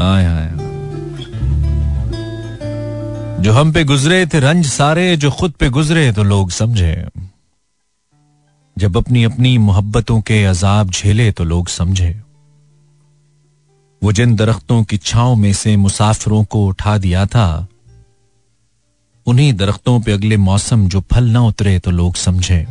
आय 0.09 0.25
आय 0.25 0.72
जो 3.43 3.53
हम 3.53 3.71
पे 3.73 3.83
गुजरे 3.85 4.27
थे 4.27 4.41
रंज 4.41 4.67
सारे, 4.67 5.17
जो 5.17 5.31
खुद 5.31 5.53
पे 5.53 5.69
गुजरे 5.69 6.13
तो 6.13 6.23
लोग 6.23 6.51
समझे। 6.51 7.07
जब 8.77 8.97
अपनी 8.97 9.25
अपनी 9.25 9.57
मोहब्बतों 9.59 10.21
के 10.21 10.45
अजाब 10.45 10.91
झेले 10.91 11.31
तो 11.33 11.45
लोग 11.45 11.69
समझे। 11.69 12.11
वो 14.03 14.13
जिन 14.13 14.37
दरख्तों 14.37 14.83
की 14.85 14.97
छाओं 14.99 15.35
में 15.37 15.53
से 15.53 15.77
मुसाफिरों 15.77 16.43
को 16.45 16.65
उठा 16.67 16.97
दिया 16.99 17.27
था, 17.27 17.67
उन्हीं 19.27 19.53
दरख्तों 19.55 20.01
पे 20.01 20.13
अगले 20.13 20.37
मौसम 20.37 20.87
जो 20.89 21.01
फल 21.13 21.25
ना 21.25 21.43
उतरे 21.43 21.79
तो 21.79 21.91
लोग 21.91 22.15
समझे। 22.17 22.67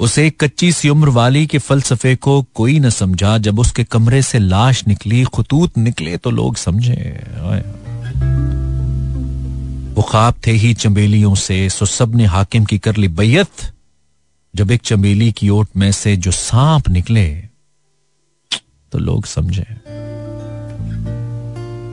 उस 0.00 0.18
एक 0.18 0.42
कच्ची 0.44 0.72
सी 0.72 0.88
उम्र 0.88 1.08
वाली 1.10 1.46
के 1.46 1.58
फलसफे 1.58 2.14
को 2.16 2.40
कोई 2.54 2.78
न 2.78 2.90
समझा, 2.90 3.36
जब 3.38 3.58
उसके 3.58 3.84
कमरे 3.84 4.22
से 4.22 4.38
लाश 4.38 4.86
निकली, 4.88 5.24
खतूत 5.34 5.78
निकले 5.78 6.16
तो 6.16 6.30
लोग 6.30 6.56
समझे। 6.56 7.00
वो 9.94 10.02
ख्वाब 10.02 10.34
थे 10.46 10.52
ही 10.52 10.74
चंबेलियों 10.74 11.34
से, 11.34 11.68
सो 11.70 11.86
सबने 11.86 12.26
हाकिम 12.26 12.64
की 12.64 12.78
कर 12.78 12.96
ली 12.96 13.08
बैयत। 13.08 13.72
जब 14.54 14.70
एक 14.70 14.80
चंबेली 14.80 15.32
की 15.32 15.48
ओट 15.48 15.68
में 15.76 15.92
से 15.92 16.16
जो 16.16 16.30
सांप 16.30 16.88
निकले 16.88 17.28
तो 18.92 18.98
लोग 18.98 19.26
समझे। 19.26 19.66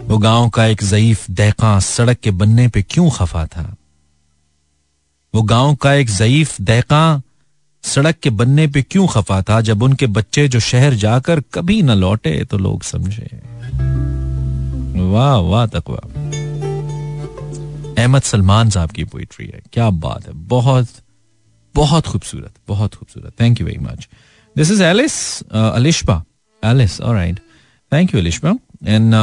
वो 0.08 0.18
गाँव 0.18 0.50
का 0.50 0.66
एक 0.66 0.84
जयीफ 0.84 1.30
दहका 1.32 1.80
सड़क 1.80 2.18
के 2.18 2.32
बनने 2.32 2.68
पे 2.68 2.82
क्यों 2.82 3.10
खफा 3.10 3.46
था? 3.46 3.76
वो 5.36 5.42
गाँव 5.42 5.76
का 5.76 5.94
एक 5.94 6.10
जयीफ 6.10 6.62
दहका 6.62 7.22
सड़क 7.84 8.16
के 8.16 8.30
बनने 8.30 8.68
पे 8.68 8.82
क्यों 8.82 9.08
खफा 9.08 9.42
था? 9.42 9.62
जब 9.62 9.84
उनके 9.84 10.08
बच्चे 10.08 10.48
जो 10.48 10.60
शहर 10.60 10.94
जाकर 10.94 11.42
कभी 11.54 11.82
न 11.82 11.92
लौटे 11.92 12.46
तो 12.46 12.58
लोग 12.58 12.84
समझे। 12.84 13.30
वाह 15.10 15.36
वाह, 15.44 15.66
तकवा। 15.68 16.02
अहमद 17.96 18.22
सलमान 18.24 18.70
साहब 18.70 18.92
की 18.92 19.04
पोइट्री 19.06 19.48
है। 19.48 19.62
क्या 19.74 19.90
बात 20.00 20.28
है। 20.28 20.34
बहुत 20.48 20.88
बहुत 21.76 22.08
खूबसूरत 22.08 22.54
बहुत 22.68 22.96
खूबसूरत। 22.96 23.34
Thank 23.42 23.60
you 23.62 23.66
very 23.68 23.80
much 23.80 24.08
this 24.56 24.72
is 24.72 24.84
Alice 24.84 25.16
Alishba 25.54 26.24
Alice 26.64 27.00
alright 27.02 27.40
thank 27.92 28.14
you 28.14 28.20
Alishba 28.22 28.50
and 28.86 29.14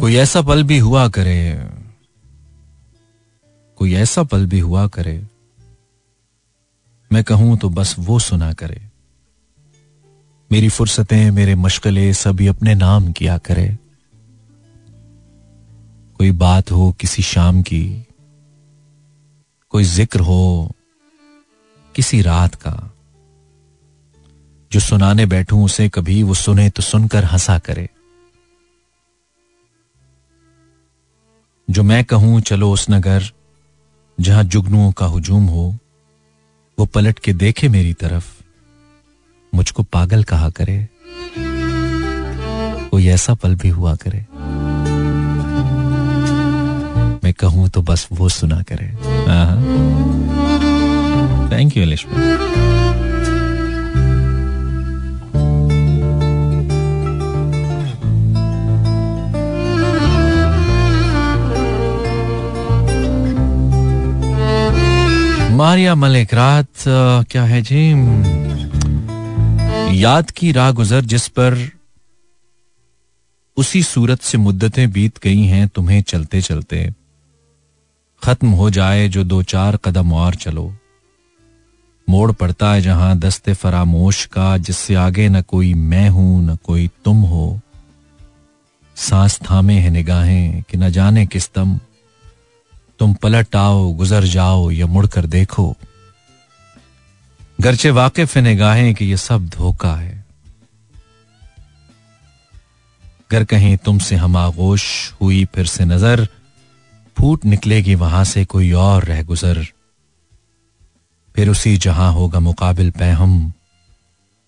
कोई 0.00 0.16
ऐसा 0.16 0.40
पल 0.42 0.62
भी 0.64 0.78
हुआ 0.78 1.06
करे, 1.08 1.36
कोई 3.78 3.94
ऐसा 3.94 4.22
पल 4.22 4.46
भी 4.46 4.58
हुआ 4.60 4.86
करे, 4.88 5.16
मैं 7.10 7.22
कहूँ 7.24 7.56
तो 7.58 7.68
बस 7.70 7.94
वो 7.98 8.18
सुना 8.18 8.52
करे। 8.52 8.80
मेरी 10.50 10.68
फुर्सतें, 10.68 11.30
मेरे 11.30 11.54
मशगले 11.54 12.12
सभी 12.14 12.46
अपने 12.46 12.74
नाम 12.74 13.10
किया 13.12 13.36
करे। 13.38 13.66
कोई 16.18 16.30
बात 16.32 16.70
हो 16.70 16.90
किसी 16.92 17.22
शाम 17.22 17.62
की, 17.62 18.06
कोई 19.70 19.84
ज़िक्र 19.84 20.20
हो 20.20 20.72
किसी 21.94 22.20
रात 22.22 22.54
का, 22.54 22.72
जो 24.72 24.80
सुनाने 24.80 25.26
बैठूं 25.26 25.64
उसे 25.64 25.88
कभी 25.88 26.22
वो 26.22 26.34
सुने 26.34 26.68
तो 26.70 26.82
सुनकर 26.82 27.24
हंसा 27.24 27.58
करे। 27.58 27.88
जो 31.68 31.82
मैं 31.82 32.04
कहूँ, 32.04 32.40
चलो 32.40 32.70
उस 32.72 32.86
नगर, 32.90 33.30
जहाँ 34.18 34.44
जुगनुओं 34.44 34.92
का 34.92 35.06
हुजूम 35.06 35.46
हो, 35.46 35.74
वो 36.78 36.86
पलट 36.86 37.18
के 37.18 37.32
देखे 37.34 37.68
मेरी 37.68 37.92
तरफ़। 37.94 38.35
मुझको 39.54 39.82
पागल 39.82 40.22
कहा 40.24 40.48
करे। 40.50 40.76
कोई 42.90 43.06
ऐसा 43.08 43.34
पल 43.34 43.54
भी 43.54 43.68
हुआ 43.68 43.94
करे। 43.94 44.24
मैं 47.24 47.32
कहूँ 47.34 47.68
तो 47.68 47.82
बस 47.82 48.08
वो 48.12 48.28
सुना 48.28 48.62
करे। 48.62 48.86
थैंक 51.52 51.76
यू 51.76 51.84
लिश्मा 51.84 52.24
मारिया 65.56 65.94
मलिक, 65.94 66.32
रात 66.34 66.84
क्या 67.30 67.42
है 67.44 67.60
जी? 67.62 67.82
याद 69.92 70.30
की 70.30 70.52
राह 70.52 70.70
गुजर 70.70 71.00
जिस 71.00 71.28
पर 71.28 71.70
उसी 73.56 73.82
सूरत 73.82 74.20
से 74.20 74.38
मुद्दतें 74.38 74.90
बीत 74.92 75.18
गई 75.18 75.42
हैं, 75.42 75.68
तुम्हें 75.68 76.02
चलते 76.02 76.40
चलते। 76.40 76.94
खत्म 78.22 78.48
हो 78.48 78.70
जाए 78.70 79.08
जो 79.08 79.24
दो 79.24 79.42
चार 79.42 79.76
कदम 79.76 80.12
और 80.12 80.34
चलो। 80.34 80.74
मोड़ 82.10 82.32
पड़ता 82.32 82.72
है 82.72 82.80
जहाँ 82.80 83.18
दस्ते 83.18 83.54
फरामोश 83.54 84.26
का, 84.26 84.56
जिससे 84.56 84.94
आगे 84.94 85.28
न 85.28 85.42
कोई 85.42 85.74
मैं 85.74 86.08
हूँ, 86.08 86.50
न 86.50 86.56
कोई 86.56 86.90
तुम 87.04 87.16
हो। 87.16 87.60
सांस 88.96 89.38
थामे 89.50 89.74
हैं 89.74 89.90
निगाहें 89.90 90.62
कि 90.62 90.76
न 90.76 90.90
जाने 90.90 91.26
किस 91.26 91.52
तम 91.52 91.80
तुम 92.98 93.14
पलट 93.14 93.56
आओ, 93.56 93.92
गुजर 93.92 94.24
जाओ 94.24 94.70
या 94.70 94.86
मुड़कर 94.86 95.26
देखो। 95.26 95.76
गरचे 97.60 97.90
वाकिफ 97.90 98.36
निगाहें 98.36 98.94
कि 98.94 99.04
यह 99.04 99.16
सब 99.16 99.48
धोखा 99.48 99.94
है। 99.96 100.24
गर 103.30 103.44
कहीं 103.44 103.76
तुमसे 103.76 104.16
हम 104.16 104.36
आगोश 104.36 105.12
हुई 105.20 105.44
फिर 105.44 105.66
से 105.66 105.84
नज़र, 105.84 106.28
फूट 107.16 107.44
निकलेगी 107.44 107.94
वहाँ 107.94 108.24
से 108.24 108.44
कोई 108.44 108.72
और 108.72 109.04
रह 109.04 109.22
गुजर। 109.22 109.66
फिर 111.34 111.48
उसी 111.48 111.76
जहाँ 111.76 112.12
होगा 112.12 112.40
मुकाबिल 112.40 112.90
पैहम, 112.90 113.52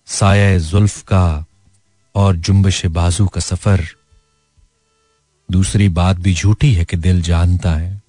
साय 0.05 0.59
जुल्फ 0.59 1.01
का 1.01 1.45
और 2.15 2.35
जुम्बश 2.35 2.85
बाजू 2.85 3.27
का 3.27 3.41
सफ़र। 3.41 3.85
दूसरी 5.51 5.89
बात 5.89 6.17
भी 6.17 6.33
झूठी 6.33 6.73
है 6.73 6.85
कि 6.85 6.97
दिल 6.97 7.21
जानता 7.21 7.71
है। 7.71 8.01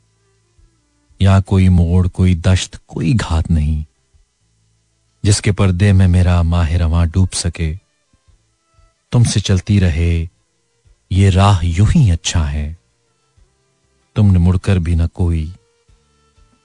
या 1.22 1.40
कोई 1.40 1.68
मोड़, 1.68 2.08
कोई 2.08 2.34
दश्त, 2.34 2.80
कोई 2.88 3.14
घात 3.14 3.50
नहीं। 3.50 3.84
जिसके 5.24 5.52
पर्दे 5.52 5.92
में 5.92 6.06
मेरा 6.08 6.42
माह 6.42 6.76
रवा 6.76 7.04
डूब 7.04 7.28
सके, 7.28 7.74
तुमसे 9.12 9.40
चलती 9.40 9.78
रहे, 9.78 10.28
ये 11.12 11.30
राह 11.30 11.60
यूँ 11.64 11.88
ही 11.88 12.10
अच्छा 12.10 12.44
है। 12.44 12.76
तुमने 14.16 14.38
मुड़कर 14.38 14.78
भी 14.78 14.94
न 14.94 15.06
कोई, 15.06 15.54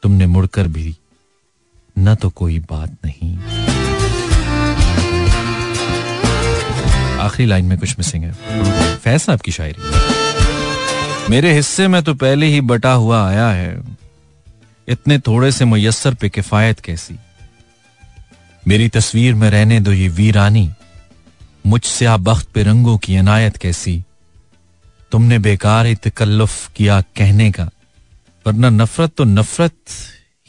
तुमने 0.03 0.25
मुड़कर 0.25 0.67
भी 0.67 0.97
न 1.99 2.15
तो 2.15 2.29
कोई 2.29 2.59
बात 2.59 2.97
नहीं। 3.05 3.37
आखिरी 7.19 7.49
लाइन 7.49 7.65
में 7.65 7.77
कुछ 7.77 7.97
मिसिंग 7.99 8.23
है। 8.23 8.31
फैज 8.95 9.21
साहब 9.21 9.41
की 9.41 9.51
शायरी। 9.51 9.81
मेरे 11.29 11.53
हिस्से 11.53 11.87
में 11.87 12.03
तो 12.03 12.13
पहले 12.13 12.45
ही 12.45 12.61
बटा 12.61 12.91
हुआ 12.91 13.29
आया 13.29 13.49
है। 13.49 13.83
इतने 14.87 15.19
थोड़े 15.19 15.51
से 15.51 15.65
मुयसर 15.65 16.13
पे 16.13 16.29
किफायत 16.29 16.79
कैसी? 16.79 17.19
मेरी 18.67 18.89
तस्वीर 18.89 19.34
में 19.34 19.49
रहने 19.49 19.80
दो 19.80 19.91
ये 19.91 20.08
वीरानी। 20.08 20.69
मुझसे 21.65 22.06
आ 22.06 22.17
बख्त 22.17 22.47
पे 22.54 22.63
रंगों 22.63 22.97
की 22.97 23.15
अनायत 23.15 23.58
कैसी? 23.58 24.04
तुमने 25.12 25.39
बेकार 25.39 25.86
ही 25.86 25.95
तकल्लुफ 25.95 26.71
किया 26.75 27.01
कहने 27.01 27.51
का, 27.51 27.69
वरना 28.47 28.69
नफरत 28.69 29.12
तो 29.17 29.23
नफरत 29.23 29.73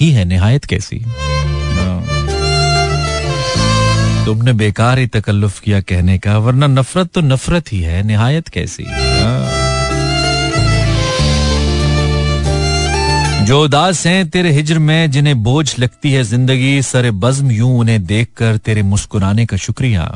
ही 0.00 0.10
है, 0.10 0.24
नहायत 0.24 0.64
कैसी? 0.64 0.98
तुमने 4.26 4.52
बेकार 4.52 4.98
ही 4.98 5.06
तकल्लुफ 5.06 5.60
किया 5.60 5.80
कहने 5.80 6.18
का, 6.18 6.38
वरना 6.38 6.66
नफरत 6.66 7.10
तो 7.12 7.20
नफरत 7.20 7.72
ही 7.72 7.80
है, 7.80 8.02
नहायत 8.02 8.48
कैसी? 8.48 8.84
जो 13.46 13.60
उदास 13.64 14.06
हैं 14.06 14.28
तेरे 14.30 14.50
हिजर 14.50 14.78
में, 14.78 15.10
जिन्हें 15.10 15.42
बोझ 15.42 15.78
लगती 15.78 16.10
है 16.12 16.22
ज़िंदगी, 16.22 16.82
सरे 16.82 17.10
बज्म 17.10 17.50
यूँ 17.50 17.78
उन्हें 17.78 18.04
देखकर 18.04 18.56
तेरे 18.56 18.82
मुस्कुराने 18.82 19.44
का 19.46 19.56
शुक्रिया। 19.56 20.06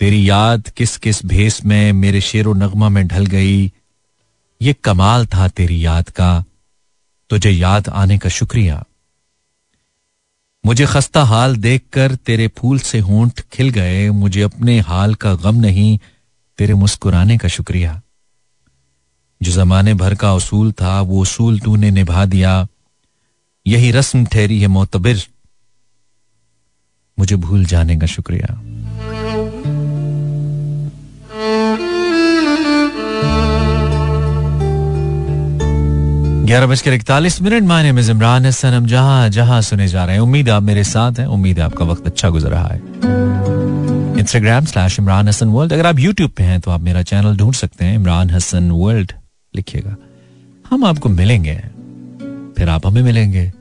तेरी 0.00 0.28
याद 0.28 0.68
किस 0.68 0.96
किस 0.96 1.24
भेस 1.26 1.64
में 1.64 1.92
मेरे 1.92 2.20
शेरो 2.20 2.52
नगमा 2.54 2.88
में 2.88 3.06
ढल 3.08 3.26
गई, 3.26 3.72
ये 4.60 4.72
कमाल 4.84 5.26
था 5.26 5.48
तेरी 5.48 5.84
याद 5.86 6.10
का, 6.10 6.44
तुझे 7.30 7.50
याद 7.50 7.88
आने 7.88 8.18
का 8.18 8.28
शुक्रिया। 8.28 8.84
मुझे 10.64 10.86
खस्ता 10.86 11.22
हाल 11.22 11.56
देखकर 11.56 12.14
तेरे 12.14 12.48
फूल 12.48 12.78
से 12.78 12.98
होंठ 12.98 13.40
खिल 13.52 13.70
गए, 13.70 14.10
मुझे 14.10 14.42
अपने 14.42 14.78
हाल 14.80 15.14
का 15.14 15.34
गम 15.34 15.56
नहीं, 15.56 15.98
तेरे 16.58 16.74
मुस्कुराने 16.74 17.38
का 17.38 17.48
शुक्रिया। 17.48 18.00
जो 19.42 19.52
जमाने 19.52 19.94
भर 19.94 20.14
का 20.14 20.34
उसूल 20.34 20.72
था, 20.72 21.00
वो 21.00 21.20
उसूल 21.22 21.58
तूने 21.60 21.90
निभा 21.90 22.24
दिया। 22.24 22.66
यही 23.66 23.90
रस्म 23.90 24.24
ठहरी 24.24 24.60
है 24.60 24.66
मोतबिर। 24.66 25.22
मुझे 27.18 27.36
भूल 27.36 27.64
जाने 27.64 27.96
का 27.96 28.06
शुक्रिया। 28.06 28.60
ग्यारह 36.44 36.66
बजकर 36.66 36.92
इकतालीस 36.92 37.42
मिनट, 37.42 37.62
माने 37.62 37.92
में 37.92 38.02
इमरान 38.02 38.46
हसन, 38.46 38.68
हम 38.68 38.86
जहाँ 38.86 39.28
जहाँ 39.28 39.60
सुने 39.62 39.88
जा 39.88 40.04
रहे 40.04 40.14
हैं। 40.14 40.22
उम्मीद 40.22 40.48
आप 40.48 40.62
मेरे 40.62 40.84
साथ 40.84 41.18
हैं, 41.18 41.26
उम्मीद 41.26 41.58
है 41.58 41.64
आपका 41.64 41.84
वक्त 41.84 42.06
अच्छा 42.06 42.28
गुजर 42.28 42.48
रहा 42.48 42.68
है। 42.68 42.80
Instagram 44.18 44.64
slash 44.64 44.98
Imran 44.98 45.28
Hasan 45.28 45.48
world 45.48 45.72
अगर 45.72 45.86
आप 45.86 45.98
यूट्यूब 45.98 46.30
पे 46.30 46.42
हैं 46.42 46.60
तो 46.60 46.70
आप 46.70 46.80
मेरा 46.80 47.02
चैनल 47.02 47.36
ढूंढ 47.36 47.54
सकते 47.54 47.84
हैं, 47.84 47.94
इमरान 47.94 48.30
हसन 48.30 48.70
वर्ल्ड 48.70 49.12
लिखिएगा। 49.58 49.96
हम 50.70 50.84
आपको 50.84 51.08
मिलेंगे, 51.08 51.56
फिर 52.58 52.68
आप 52.68 52.86
हमें 52.86 53.02
मिलेंगे, 53.02 53.52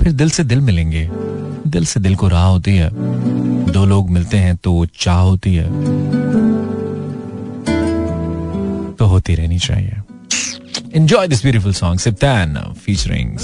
फिर 0.00 0.12
दिल 0.12 0.30
से 0.30 0.44
दिल 0.44 0.60
मिलेंगे। 0.60 1.10
दिल 1.66 1.84
से 1.84 2.00
दिल 2.00 2.14
को 2.16 2.28
राह 2.28 2.46
होती 2.46 2.76
है। 2.76 2.90
दो 3.72 3.84
लोग 3.86 4.10
मिलते 4.10 4.36
हैं 4.36 4.56
तो 4.56 4.72
वो 4.72 4.86
चाह 4.86 5.18
होती 5.20 5.54
है। 5.54 5.66
तो 8.94 9.04
होती 9.04 9.34
रहनी 9.34 9.58
चाहिए। 9.58 9.92
Enjoy 10.98 11.28
this 11.28 11.42
beautiful 11.42 11.72
song, 11.72 11.98
Siptan, 11.98 12.76
featuring 12.76 13.36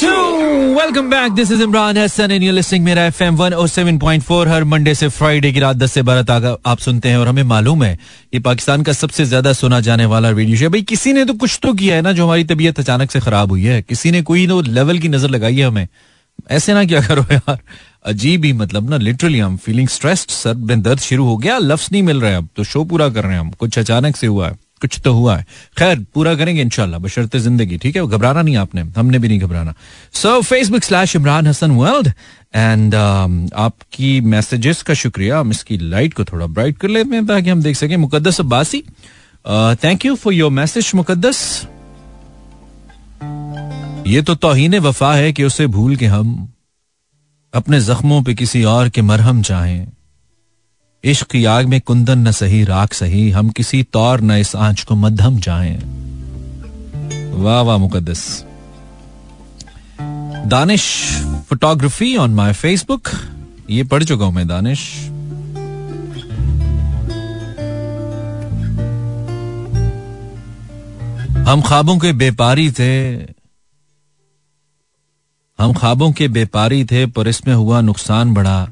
to. 0.00 0.12
Welcome 0.74 1.10
back. 1.10 1.34
This 1.34 1.50
is 1.50 1.60
Imran 1.60 1.98
Hassan 2.02 2.30
and 2.30 2.46
you're 2.46 2.54
listening 2.58 2.84
Mera 2.84 3.10
FM 3.10 3.36
107.4 3.40 4.48
हर 4.48 4.64
मंडे 4.64 4.94
से 4.94 5.08
फ्राइडे 5.08 5.52
की 5.52 5.60
रात 5.60 5.76
10 5.76 5.92
से 5.92 6.02
12 6.02 6.24
तक 6.30 6.58
आप 6.66 6.78
सुनते 6.78 7.08
हैं 7.08 7.16
और 7.18 7.28
हमें 7.28 7.42
मालूम 7.52 7.84
है 7.84 7.92
ये 8.34 8.40
पाकिस्तान 8.40 8.82
का 8.82 8.92
सबसे 8.92 9.24
ज़्यादा 9.24 9.52
सुना 9.52 9.80
जाने 9.88 10.04
वाला 10.14 10.30
रेडियो 10.30 10.56
शो 10.58 10.70
भाई 10.70 10.82
किसी 10.82 11.12
ने 11.12 11.24
तो 11.24 11.34
कुछ 11.44 11.58
तो 11.62 11.72
किया 11.74 11.96
है 11.96 12.02
ना 12.02 12.12
जो 12.12 12.24
हमारी 12.24 12.44
तबीयत 12.44 12.80
अचानक 12.80 13.10
से 13.10 13.20
खराब 13.20 13.50
हुई 13.50 13.64
है। 13.64 13.82
किसी 13.82 14.10
ने 14.10 14.22
कोई 14.22 14.46
तो 14.48 14.60
लेवल 14.62 14.98
की 14.98 15.08
नज़र 15.08 15.30
लगाई 15.30 15.56
है 15.56 15.66
हमें। 15.66 15.88
ऐसे 16.50 16.74
ना 16.74 16.84
क्या 16.84 17.00
करो 17.06 17.24
यार। 17.32 17.58
अजीब 18.06 18.44
ही 18.44 18.52
मतलब 18.52 18.90
ना 18.90 18.96
लिटरली 18.96 19.38
हम 19.38 19.56
फीलिंग 19.56 19.88
स्ट्रेस्ड 19.88 20.30
सर 20.30 20.54
में 20.54 20.82
दर्द 20.82 21.00
शुरू 21.12 21.24
हो 21.26 21.36
गया 21.36 21.58
लफ्स 21.58 21.92
नहीं 21.92 22.02
मिल 22.02 22.20
रहे 22.20 22.34
अब 22.34 22.48
तो 22.56 22.64
शो 22.64 22.84
पूरा 22.84 23.08
कर 23.08 23.24
रहे 23.24 23.32
हैं 23.32 23.40
हम। 23.40 23.50
कुछ 23.50 23.78
अचानक 23.78 24.16
से 24.16 24.26
हुआ 24.26 24.48
है। 24.48 24.65
कुछ 24.80 24.98
तो 25.04 25.12
हुआ 25.12 25.36
है। 25.36 25.44
खैर, 25.78 25.98
पूरा 26.14 26.34
करेंगे 26.34 26.62
इनशाला 26.62 26.98
बशरते 26.98 27.38
ज़िंदगी, 27.40 27.76
ठीक 27.78 27.96
है? 27.96 28.02
घबराना 28.02 28.42
नहीं 28.42 28.56
आपने, 28.56 28.80
हमने 28.96 29.18
भी 29.18 29.28
नहीं 29.28 29.40
घबराना। 29.40 29.74
So 30.14 30.40
Facebook 30.42 30.84
slash 30.84 31.16
Imran 31.16 31.46
Hasan 31.46 31.70
world 31.72 32.08
and 32.54 32.94
आपकी 32.94 34.20
मैसेजेस 34.22 34.82
का 34.82 34.94
शुक्रिया। 34.96 35.38
हम 35.40 35.50
इसकी 35.50 35.78
लाइट 35.78 36.14
को 36.14 36.24
थोड़ा 36.24 36.46
ब्राइट 36.48 36.78
कर 36.78 36.88
लेते 36.88 37.14
हैं 37.16 37.26
ताकि 37.26 37.50
हम 37.50 37.62
देख 37.62 37.76
सकें। 37.76 37.96
Muqaddas 37.96 38.40
Abbasi 38.40 38.82
thank 39.84 40.04
you 40.04 40.14
for 40.16 40.34
your 40.34 40.50
message 40.52 40.92
Muqaddas 40.94 41.66
ये 44.06 44.22
तो 44.22 44.34
तोहीन 44.36 44.78
वफा 44.80 45.14
है 45.14 45.32
कि 45.32 45.44
उसे 45.44 45.66
भूल 45.68 45.96
के 45.96 46.06
हम 46.06 46.48
अपने 47.54 47.80
जख्मों 47.80 48.22
पे 48.22 48.34
किसी 48.34 48.62
और 48.64 48.88
के 48.88 49.02
मरहम 49.02 49.42
चाहें। 49.42 49.86
इश्क 51.06 51.26
की 51.30 51.44
आग 51.44 51.66
में 51.66 51.80
कुंदन 51.80 52.18
न 52.18 52.30
सही, 52.30 52.64
राख 52.64 52.92
सही, 52.92 53.30
हम 53.30 53.50
किसी 53.50 53.82
तौर 53.82 54.20
न 54.20 54.30
इस 54.30 54.56
आँच 54.56 54.82
को 54.82 54.94
मध्यम 54.94 55.38
जाए 55.38 55.76
वाह 57.32 57.60
वाह 57.60 57.76
Muqaddas 57.76 58.44
Danish 60.46 60.84
photography 61.48 62.16
on 62.16 62.30
my 62.30 62.52
Facebook 62.52 63.08
ये 63.70 63.84
पढ़ 63.84 64.04
चुका 64.04 64.24
हूँ 64.24 64.34
मैं, 64.34 64.48
दानिश। 64.48 65.06
हम 71.48 71.62
ख्वाबों 71.62 71.98
के 71.98 72.12
बेपारी 72.12 72.70
थे। 72.70 73.14
हम 75.58 75.72
ख्वाबों 75.72 76.12
के 76.12 76.28
बेपारी 76.28 76.84
थे, 76.84 77.06
पर 77.06 77.28
इसमें 77.28 77.54
हुआ 77.54 77.80
नुकसान 77.80 78.34
बड़ा 78.34 78.68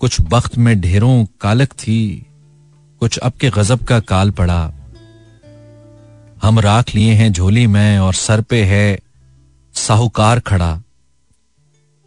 कुछ 0.00 0.20
वक्त 0.20 0.56
में 0.58 0.80
ढेरों 0.80 1.24
कालक 1.40 1.72
थी, 1.72 2.26
कुछ 3.00 3.18
अब 3.18 3.32
के 3.32 3.50
गजब 3.50 3.84
का 3.84 4.00
काल 4.00 4.30
पड़ा। 4.30 4.72
हम 6.42 6.60
राख 6.60 6.94
लिए 6.94 7.12
हैं 7.12 7.32
झोली 7.32 7.66
में 7.66 7.98
और 7.98 8.14
सर 8.14 8.40
पे 8.40 8.62
है 8.64 8.98
साहूकार 9.74 10.40
खड़ा। 10.40 10.80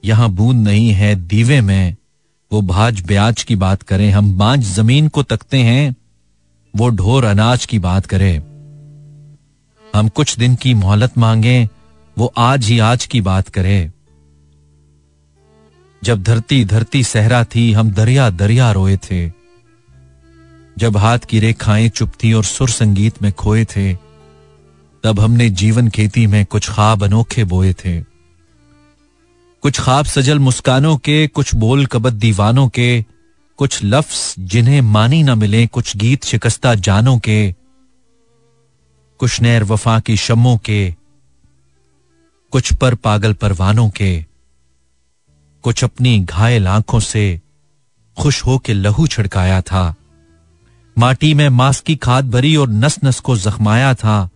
यहाँ 0.04 0.30
बूंद 0.30 0.68
नहीं 0.68 0.92
है 0.92 1.16
दीवे 1.16 1.62
में, 1.62 1.96
वो 2.52 2.62
भाज 2.62 3.02
ब्याज 3.06 3.44
की 3.44 3.56
बात 3.56 3.84
करें। 3.84 4.12
हम 4.12 4.38
बांझ 4.38 4.64
ज़मीन 4.64 5.08
को 5.08 5.24
तकते 5.24 5.58
हैं, 5.58 5.96
वो 6.76 6.90
ढोर 6.90 7.26
अनाज 7.26 7.66
की 7.66 7.80
बात 7.80 8.06
करे। 8.06 8.36
हम 9.94 10.10
कुछ 10.10 10.38
दिन 10.38 10.56
की 10.56 10.74
मोहलत 10.74 11.18
मांगे, 11.18 11.70
वो 12.18 12.34
आज 12.38 12.66
ही 12.66 12.80
आज 12.80 13.06
की 13.06 13.22
बात 13.22 13.50
करे। 13.50 13.92
जब 16.04 16.24
धरती 16.24 16.66
धरती 16.66 17.04
सहरा 17.04 17.44
थी, 17.44 17.74
हम 17.74 17.92
दरिया 17.92 18.30
दरिया 18.30 18.72
रोए 18.72 18.98
थे। 18.98 19.32
जब 20.78 20.98
हाथ 20.98 21.20
की 21.20 21.40
रेखाएँ 21.40 21.90
चुप 21.90 22.12
थी 22.24 22.34
और 22.34 22.44
सुर 22.44 22.70
संगीत 22.70 23.22
में 23.22 23.32
खोए 23.32 23.66
थे, 23.66 23.94
तब 25.04 25.20
हमने 25.20 25.50
जीवन 25.50 25.90
खेती 25.90 26.28
में 26.28 26.46
कुछ 26.46 26.70
ख्वाब 26.70 27.04
अनोखे 27.04 27.44
बोए 27.44 27.74
थे। 27.74 28.02
कुछ 29.62 29.82
ख्वाब 29.82 30.06
सजल 30.06 30.40
मुस्कानों 30.40 30.98
के, 30.98 31.28
कुछ 31.28 31.56
बोल 31.56 31.86
कबद 31.86 32.14
दीवानों 32.14 32.70
के, 32.70 33.06
कुछ 33.58 33.84
लफ्स 33.84 34.36
जिन्हें 34.40 34.82
मानी 34.82 35.24
न 35.24 35.38
मिले, 35.38 35.68
कुछ 35.68 35.98
गीत 35.98 36.24
शिकस्ता 36.24 36.76
जानों 36.76 37.20
के, 37.20 37.56
कुछ 39.20 39.42
नैर 39.42 39.64
वफा 39.64 40.00
की 40.00 40.18
शमों 40.18 40.58
के, 40.58 40.96
कुछ 42.52 42.74
पर 42.74 42.96
पागल 42.96 43.34
परवानों 43.34 43.90
के। 43.90 44.31
कुछ 45.64 45.84
अपनी 45.84 46.20
घायल 46.20 46.68
आँखों 46.68 47.00
से 47.00 47.40
खुश 48.18 48.42
हो 48.46 48.58
के 48.58 48.74
लहू 48.74 49.08
छिड़काया 49.08 49.62
था। 49.62 49.96
माटी 50.98 51.34
में 51.34 51.48
मांस 51.50 51.80
की 51.80 51.96
खाद 51.96 52.30
भरी 52.32 52.56
और 52.56 52.70
नस 52.70 53.00
नस 53.04 53.20
को 53.20 53.36
जख्माया 53.38 53.94
था 53.94 54.30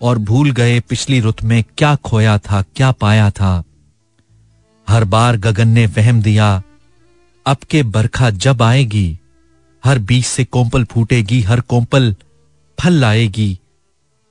और 0.00 0.18
भूल 0.18 0.50
गए 0.50 0.80
पिछली 0.80 1.20
रुत 1.20 1.42
में 1.42 1.62
क्या 1.78 1.94
खोया 1.96 2.38
था, 2.38 2.62
क्या 2.62 2.90
पाया 2.92 3.30
था। 3.30 3.64
हर 4.88 5.04
बार 5.04 5.36
गगन 5.36 5.68
ने 5.68 5.86
वहम 5.86 6.22
दिया, 6.22 6.62
अब 7.46 7.56
के 7.70 7.82
बरखा 7.82 8.30
जब 8.30 8.62
आएगी, 8.62 9.18
हर 9.84 9.98
बीज 9.98 10.24
से 10.24 10.44
कोंपल 10.44 10.84
फूटेगी, 10.84 11.40
हर 11.42 11.60
कोंपल 11.60 12.14
फल 12.78 12.92
लाएगी, 12.92 13.58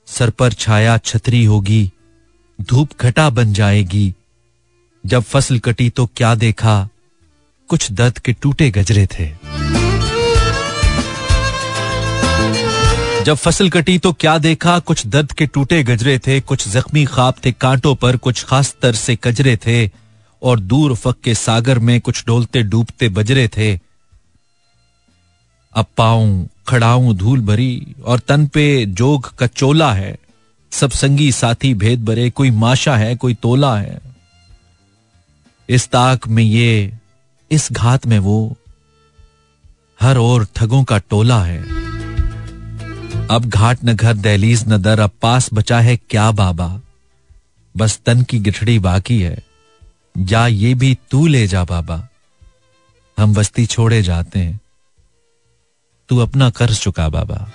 सर 0.07 0.29
पर 0.29 0.53
छाया 0.53 0.97
छतरी 0.97 1.43
होगी, 1.45 1.91
धूप 2.59 2.89
घटा 3.01 3.29
बन 3.29 3.53
जाएगी 3.53 4.13
जब 5.05 5.23
फ़सल 5.23 5.59
कटी 5.59 5.89
तो 5.89 6.05
क्या 6.05 6.35
देखा? 6.35 6.89
कुछ 7.67 7.91
दर्द 7.91 8.19
के 8.19 8.33
टूटे 8.33 8.71
गजरे 8.71 9.05
थे। 9.05 9.31
जब 13.23 13.35
फ़सल 13.35 13.69
कटी 13.69 13.97
तो 13.97 14.13
क्या 14.13 14.37
देखा? 14.37 14.79
कुछ 14.79 15.07
दर्द 15.07 15.31
के 15.31 15.45
टूटे 15.45 15.83
गजरे 15.83 16.19
थे। 16.19 16.39
कुछ 16.39 16.67
जख्मी 16.67 17.05
खाब 17.05 17.33
थे 17.45 17.51
कांटों 17.51 17.95
पर, 17.95 18.17
कुछ 18.17 18.43
खास 18.43 18.75
तर 18.81 18.95
से 18.95 19.17
कजरे 19.23 19.57
थे। 19.57 19.91
और 20.43 20.59
दूर 20.59 20.95
फक 20.95 21.15
के 21.23 21.35
सागर 21.35 21.79
में 21.79 22.01
कुछ 22.01 22.23
डोलते 22.25 22.63
डूबते 22.63 23.09
बजरे 23.09 23.47
थे। 23.47 23.79
अब 25.73 25.85
पाऊँ, 25.97 26.47
खड़ाऊं 26.67 27.15
धूल 27.15 27.41
भरी, 27.41 27.87
और 28.05 28.19
तन 28.19 28.47
पे 28.47 28.85
जोग 28.85 29.35
का 29.35 29.47
चोला 29.47 29.93
है। 29.93 30.17
सब 30.71 30.91
संगी 30.91 31.31
साथी 31.31 31.73
भेद 31.73 32.05
भरे, 32.05 32.29
कोई 32.29 32.51
माशा 32.51 32.97
है, 32.97 33.15
कोई 33.15 33.33
तोला 33.33 33.77
है। 33.77 34.16
इस 35.69 35.87
ताक 35.87 36.27
में 36.27 36.43
ये, 36.43 36.93
इस 37.51 37.71
घात 37.71 38.05
में 38.05 38.19
वो, 38.19 38.57
हर 40.01 40.17
ओर 40.17 40.47
ठगों 40.55 40.83
का 40.83 40.97
टोला 40.97 41.43
है। 41.43 41.63
अब 43.27 43.45
घाट 43.45 43.77
न 43.85 43.93
घर, 43.93 44.13
दहलीज 44.13 44.65
न 44.67 44.77
दर, 44.77 44.99
अब 44.99 45.11
पास 45.21 45.49
बचा 45.53 45.79
है 45.79 45.97
क्या 45.97 46.31
बाबा? 46.31 46.81
बस 47.77 47.99
तन 48.05 48.21
की 48.21 48.39
गिठड़ी 48.39 48.79
बाकी 48.79 49.21
है। 49.21 49.43
या 50.17 50.47
ये 50.47 50.73
भी 50.73 50.97
तू 51.11 51.27
ले 51.27 51.47
जा 51.47 51.63
बाबा। 51.63 52.07
हम 53.19 53.33
बस्ती 53.33 53.65
छोड़े 53.65 54.01
जाते 54.01 54.39
हैं। 54.39 54.59
तू 56.09 56.17
अपना 56.17 56.49
कर्ज 56.49 56.79
चुका 56.79 57.09
बाबा। 57.09 57.51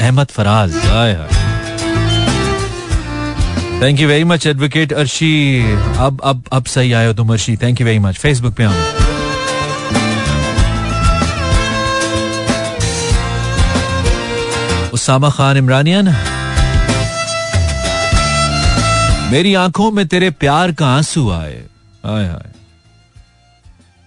अहमद 0.00 0.26
फराज 0.26 0.76
आए 0.76 1.14
हाय। 1.14 1.45
Thank 3.82 4.00
you 4.00 4.06
very 4.08 4.24
much 4.24 4.46
advocate 4.46 4.92
Arshi 4.92 5.32
अब 5.98 6.20
अब 6.24 6.44
अब 6.52 6.64
सही 6.64 6.92
आयो 6.92 7.12
तुम 7.14 7.32
Arshi. 7.32 7.56
Thank 7.56 7.80
you 7.80 7.86
very 7.86 7.98
much 7.98 8.18
Facebook 8.18 8.54
पे 8.54 8.64
आऊँ 8.64 8.74
उसामा 14.92 15.30
खान 15.30 15.56
इमरानियन। 15.56 16.08
मेरी 19.30 19.54
आँखों 19.54 19.90
में 19.90 20.06
तेरे 20.08 20.30
प्यार 20.30 20.72
का 20.72 20.86
आँसू 20.86 21.30
आए। 21.30 21.62
आए 22.06 22.26
हाय 22.26 22.50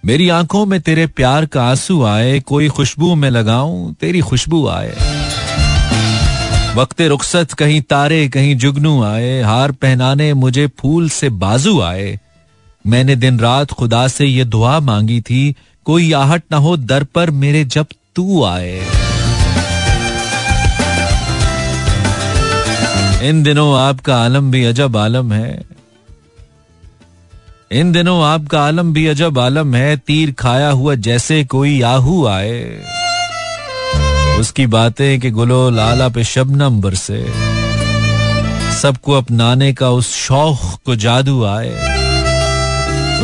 मेरी 0.04 0.30
आँखों 0.30 0.66
में 0.66 0.80
तेरे 0.82 1.08
प्यार 1.08 1.46
का 1.46 1.64
आँसू 1.64 2.04
आए, 2.04 2.40
कोई 2.40 2.68
खुशबू 2.70 3.16
में 3.16 3.30
लगाऊँ, 3.30 3.94
तेरी 3.94 4.22
खुशबू 4.22 4.68
आए। 4.68 5.19
वक्त 6.80 7.02
रुखसत, 7.02 7.54
कहीं 7.54 7.82
तारे, 7.82 8.28
कहीं 8.28 8.56
जुगनू 8.56 9.04
आए। 9.04 9.42
हार 9.42 9.72
पहनाने 9.72 10.34
मुझे 10.34 10.68
फूल 10.80 11.10
से 11.10 11.30
बाजू 11.30 11.82
आए। 11.82 12.20
मैंने 12.88 13.16
दिन 13.16 13.40
रात 13.40 13.72
खुदा 13.72 14.08
से 14.08 14.26
ये 14.26 14.46
दुआ 14.46 14.80
मांगी 14.80 15.22
थी, 15.22 15.56
कोई 15.86 16.12
आहट 16.12 16.44
ना 16.52 16.58
हो 16.58 16.78
दर 16.78 17.04
पर 17.04 17.32
मेरे 17.32 17.66
जब 17.66 17.86
तू 18.16 18.44
आए। 18.44 18.80
इन 23.24 23.44
दिनों 23.44 23.80
आपका 23.80 24.22
आलम 24.24 24.52
भी 24.52 24.66
अजब 24.66 24.98
आलम 24.98 25.34
है। 25.34 25.62
इन 27.72 27.92
दिनों 27.92 28.24
आपका 28.24 28.64
आलम 28.64 28.94
भी 28.94 29.08
अजब 29.08 29.40
आलम 29.40 29.76
है, 29.76 29.98
तीर 29.98 30.32
खाया 30.32 30.70
हुआ 30.70 30.96
जैसे 30.96 31.44
कोई 31.44 31.82
आहू 31.82 32.26
आए। 32.26 32.84
उसकी 34.40 34.66
बातें 34.66 35.20
कि 35.20 35.32
गुलो 35.32 35.70
लाला 35.70 36.10
पे 36.10 36.24
शबनम 36.24 36.82
बरसे। 36.82 37.34
सबको 38.82 39.14
अपनाने 39.14 39.74
का 39.74 39.90
उस 39.90 40.16
शौक 40.16 40.60
को 40.86 40.96
जादू 40.96 41.44
आए। 41.44 42.00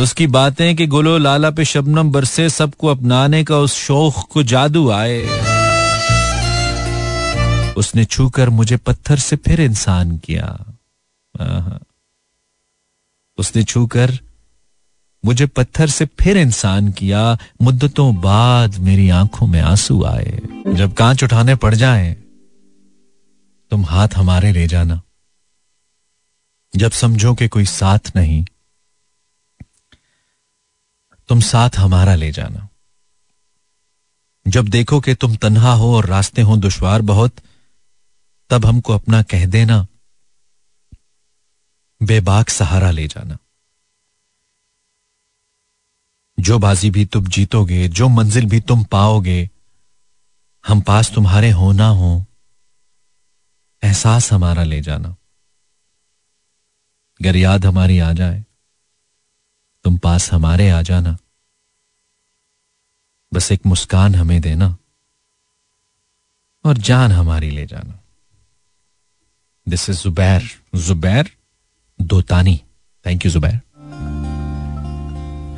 उसकी 0.00 0.26
बातें 0.26 0.76
कि 0.76 0.86
गुलो 0.86 1.18
लाला 1.18 1.50
पे 1.50 1.64
शबनम 1.64 2.12
बरसे, 2.12 2.50
सबको 2.50 2.86
अपनाने 2.86 3.44
का 3.44 3.58
उस 3.58 3.74
शौक 3.74 4.14
को 4.30 4.42
जादू 4.42 4.90
आए। 4.90 5.22
उसने 7.74 8.04
छूकर 8.04 8.50
मुझे 8.50 8.76
पत्थर 8.76 9.18
से 9.18 9.36
फिर 9.36 9.60
इंसान 9.60 10.18
किया। 10.18 10.64
उसने 13.38 13.62
छूकर 13.64 14.18
मुझे 15.26 15.46
पत्थर 15.46 15.88
से 15.88 16.06
फिर 16.06 16.36
इंसान 16.36 16.92
किया, 16.92 17.38
मुद्दतों 17.62 18.20
बाद 18.20 18.78
मेरी 18.78 19.08
आँखों 19.08 19.46
में 19.46 19.60
आँसू 19.60 20.04
आए। 20.04 20.40
जब 20.68 20.94
कांच 20.94 21.24
उठाने 21.24 21.54
पड़ 21.54 21.74
जाए, 21.74 22.16
तुम 23.70 23.84
हाथ 23.84 24.08
हमारे 24.16 24.52
ले 24.52 24.66
जाना। 24.66 25.02
जब 26.76 26.90
समझो 26.90 27.34
कि 27.34 27.48
कोई 27.48 27.64
साथ 27.64 27.98
नहीं, 28.16 28.46
तुम 31.28 31.40
साथ 31.40 31.70
हमारा 31.76 32.14
ले 32.14 32.32
जाना। 32.32 32.68
जब 34.48 34.68
देखो 34.68 35.00
कि 35.00 35.14
तुम 35.14 35.36
तन्हा 35.36 35.72
हो 35.72 35.96
और 35.96 36.06
रास्ते 36.06 36.42
हो 36.42 36.56
दुश्वार 36.56 37.02
बहुत, 37.02 37.36
तब 38.50 38.66
हमको 38.66 38.92
अपना 38.92 39.22
कह 39.22 39.46
देना, 39.46 39.86
बेबाक 42.02 42.48
सहारा 42.48 42.90
ले 42.90 43.08
जाना। 43.08 43.38
जो 46.40 46.58
बाजी 46.58 46.90
भी 46.90 47.04
तुम 47.04 47.26
जीतोगे, 47.26 47.88
जो 47.88 48.08
मंजिल 48.08 48.46
भी 48.46 48.60
तुम 48.60 48.84
पाओगे, 48.84 49.50
हम 50.66 50.80
पास 50.80 51.12
तुम्हारे 51.14 51.50
हो 51.50 51.72
ना 51.72 51.88
हो, 51.88 52.24
एहसास 53.84 54.32
हमारा 54.32 54.64
ले 54.64 54.80
जाना। 54.80 55.08
अगर 57.20 57.36
याद 57.36 57.66
हमारी 57.66 57.98
आ 57.98 58.12
जाए, 58.12 58.44
तुम 59.84 59.98
पास 59.98 60.32
हमारे 60.32 60.70
आ 60.70 60.82
जाना। 60.82 61.16
बस 63.34 63.52
एक 63.52 63.66
मुस्कान 63.66 64.14
हमें 64.14 64.40
देना 64.40 64.76
और 66.64 66.78
जान 66.78 67.12
हमारी 67.12 67.50
ले 67.50 67.66
जाना। 67.66 68.00
This 69.68 69.90
is 69.90 70.02
Zubair 70.02 70.50
Zubair 70.74 71.30
Dotani 72.00 72.60
thank 73.06 73.24
you 73.26 73.32
Zubair 73.32 73.60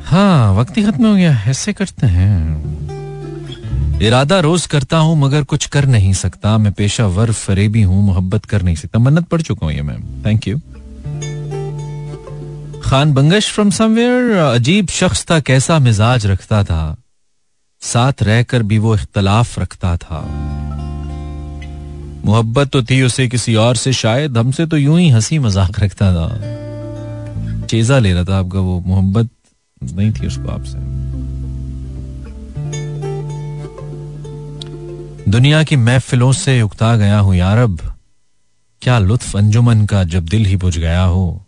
हाँ 0.09 0.53
वक्त 0.53 0.77
ही 0.77 0.83
खत्म 0.83 1.05
हो 1.05 1.15
गया 1.15 1.43
ऐसे 1.47 1.73
करते 1.73 2.07
हैं। 2.07 3.99
इरादा 4.01 4.39
रोज 4.39 4.65
करता 4.65 4.97
हूँ, 4.97 5.17
मगर 5.17 5.43
कुछ 5.43 5.65
कर 5.65 5.85
नहीं 5.85 6.13
सकता। 6.13 6.57
मैं 6.57 6.71
पेशा 6.73 7.07
पेशावर, 7.07 7.31
फरेबी 7.31 7.81
हूँ, 7.81 8.03
मोहब्बत 8.03 8.45
कर 8.45 8.61
नहीं 8.61 8.75
सकता। 8.75 8.99
मन्नत 8.99 9.27
पढ़ 9.27 9.41
चुका 9.41 9.65
हूँ 9.65 9.73
ये 9.75 9.81
ma'am 9.81 10.25
thank 10.25 10.47
you 10.47 10.57
Khan 12.83 13.13
Bangash 13.13 13.51
from 13.51 13.69
somewhere 13.69 14.31
अजीब 14.37 14.87
शख्स 14.87 15.25
था, 15.31 15.39
कैसा 15.39 15.79
मिजाज 15.79 16.25
रखता 16.25 16.63
था। 16.63 16.97
साथ 17.81 18.23
रहकर 18.23 18.63
भी 18.63 18.77
वो 18.77 18.95
इख्तलाफ 18.95 19.59
रखता 19.59 19.97
था। 19.97 20.21
मोहब्बत 22.25 22.69
तो 22.69 22.83
थी 22.83 23.01
उसे 23.01 23.27
किसी 23.27 23.55
और 23.55 23.75
से, 23.75 23.93
शायद 23.93 24.37
हमसे 24.37 24.65
तो 24.65 24.77
यूँ 24.77 24.99
ही 24.99 25.09
हँसी 25.09 25.39
मज़ाक 25.39 25.79
रखता 25.79 26.13
था। 26.13 27.65
चेजा 27.65 27.99
ले 27.99 28.13
रहा 28.13 28.23
था 28.23 28.39
आपका 28.39 28.59
वो 28.59 28.83
मोहब्बत। 28.85 29.29
नहीं 29.83 30.11
थी 30.11 30.27
उसको 30.27 30.49
आपसे 30.49 30.77
दुनिया 35.31 35.63
की 35.63 35.75
महफिलों 35.75 36.31
से 36.31 36.61
उगता 36.61 36.95
गया 36.95 37.19
हूँ 37.19 37.35
यारब 37.35 37.79
क्या 38.81 38.99
लुत्फ 38.99 39.37
अंजुमन 39.37 39.85
का 39.85 40.03
जब 40.03 40.25
दिल 40.25 40.45
ही 40.45 40.55
बुझ 40.55 40.77
गया 40.77 41.03
हो। 41.03 41.45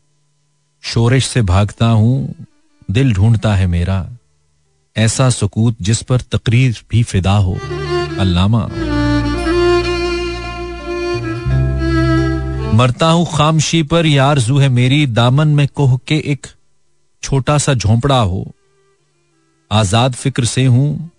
शोरिश 0.81 1.25
से 1.25 1.41
भागता 1.41 1.85
हूँ, 1.85 2.35
दिल 2.91 3.13
ढूंढता 3.13 3.55
है 3.55 3.67
मेरा। 3.67 4.09
ऐसा 4.97 5.29
सुकूत 5.29 5.75
जिस 5.81 6.01
पर 6.01 6.21
तकरीर 6.21 6.77
भी 6.89 7.03
फिदा 7.03 7.35
हो। 7.37 7.57
अल्लामा। 8.19 8.69
मरता 12.73 13.07
हूँ 13.07 13.27
खामशी 13.35 13.83
पर, 13.83 14.05
यार 14.05 14.39
जू 14.39 14.57
है 14.57 14.69
मेरी। 14.69 15.05
दामन 15.07 15.47
में 15.47 15.67
कोह 15.67 15.99
के 16.07 16.15
एक 16.15 16.47
छोटा 17.31 17.57
सा 17.57 17.73
झोंपड़ा 17.73 18.19
हो, 18.19 18.45
आज़ाद 19.71 20.13
फ़िक्र 20.13 20.45
से 20.45 20.65
हूँ, 20.65 21.11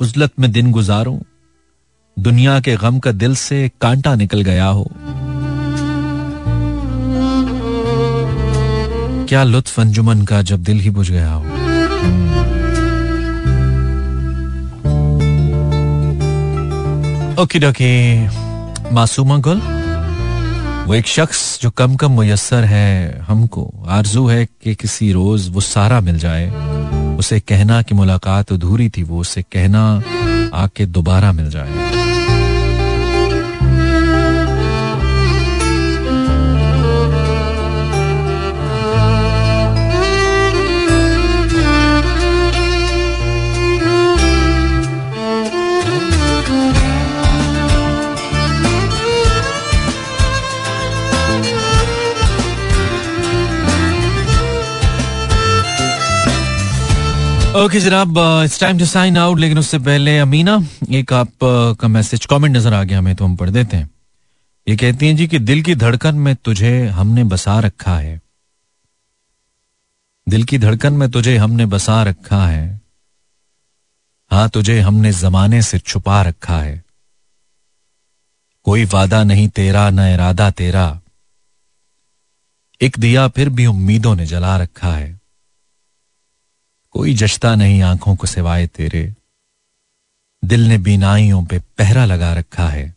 उजलत 0.00 0.32
में 0.40 0.50
दिन 0.52 0.70
गुजारूं, 0.72 1.18
दुनिया 2.16 2.58
के 2.60 2.74
गम 2.76 2.98
का 2.98 3.12
दिल 3.12 3.34
से 3.34 3.70
कांटा 3.80 4.14
निकल 4.14 4.40
गया 4.42 4.66
हो। 4.66 4.86
क्या 9.28 9.44
लुत्फ 9.44 9.78
अंजुमन 9.80 10.24
का 10.24 10.42
जब 10.42 10.62
दिल 10.62 10.80
ही 10.80 10.90
बुझ 10.90 11.10
गया 11.10 11.32
हो? 11.32 11.44
ओके 17.42 17.58
डोके, 17.58 17.92
मासूमा 18.94 19.38
गुल 19.38 19.60
वो 20.90 20.94
एक 20.94 21.06
शख्स 21.06 21.58
जो 21.62 21.70
कम 21.70 21.94
कम 21.96 22.10
मुयसर 22.10 22.64
है 22.64 23.20
हमको, 23.20 23.84
आरज़ू 23.88 24.26
है 24.26 24.46
कि 24.46 24.74
किसी 24.74 25.12
रोज 25.12 25.48
वो 25.48 25.60
सारा 25.60 26.00
मिल 26.00 26.18
जाए। 26.18 26.50
उसे 27.16 27.40
कहना 27.40 27.82
कि 27.82 27.94
मुलाकात 27.94 28.52
अधूरी 28.52 28.88
थी, 28.88 29.02
वो 29.02 29.20
उसे 29.20 29.42
कहना 29.42 30.02
आके 30.54 30.86
दोबारा 30.86 31.32
मिल 31.32 31.50
जाए। 31.50 31.89
ओके 57.56 57.80
जनाब 57.80 58.18
it's 58.44 58.60
time 58.60 58.78
to 58.78 58.86
sign 58.86 59.16
out 59.16 59.38
लेकिन 59.38 59.58
उससे 59.58 59.78
पहले 59.78 60.18
अमीना 60.18 60.54
एक 60.90 61.12
आप 61.12 61.28
uh, 61.28 61.80
का 61.80 61.88
मैसेज 61.88 62.26
कमेंट 62.26 62.56
नज़र 62.56 62.74
आ 62.74 62.82
गया 62.84 62.98
हमें 62.98 63.14
तो 63.16 63.24
हम 63.24 63.36
पढ़ 63.36 63.50
देते 63.50 63.76
हैं। 63.76 63.90
ये 64.66 64.76
कहती 64.76 65.06
हैं 65.06 65.16
जी 65.16 65.26
कि 65.28 65.38
दिल 65.38 65.62
की 65.62 65.74
धड़कन 65.74 66.14
में 66.14 66.34
तुझे 66.36 66.86
हमने 66.86 67.24
बसा 67.24 67.58
रखा 67.60 67.96
है। 67.98 68.20
दिल 70.28 70.44
की 70.44 70.58
धड़कन 70.58 70.92
में 70.92 71.10
तुझे 71.10 71.36
हमने 71.36 71.66
बसा 71.66 72.02
रखा 72.02 72.46
है। 72.46 72.80
हाँ 74.30 74.48
तुझे 74.48 74.80
हमने 74.80 75.12
जमाने 75.12 75.62
से 75.62 75.78
छुपा 75.78 76.22
रखा 76.22 76.58
है। 76.58 76.82
कोई 78.64 78.84
वादा 78.84 79.24
नहीं 79.24 79.48
तेरा 79.48 79.90
न 79.90 80.12
इरादा 80.14 80.50
तेरा। 80.50 81.00
एक 82.80 82.98
दिया 82.98 83.28
फिर 83.28 83.48
भी 83.48 83.66
उम्मीदों 83.66 84.16
ने 84.16 84.26
जला 84.26 84.56
रखा 84.56 84.94
है। 84.96 85.19
कोई 86.90 87.14
जश्ता 87.14 87.54
नहीं 87.54 87.82
आँखों 87.82 88.16
को 88.16 88.26
सिवाय 88.26 88.66
तेरे। 88.66 89.14
दिल 90.44 90.68
ने 90.68 90.78
बीनाइयों 90.78 91.44
पे 91.44 91.58
पहरा 91.58 92.04
लगा 92.04 92.34
रखा 92.34 92.68
है। 92.68 92.96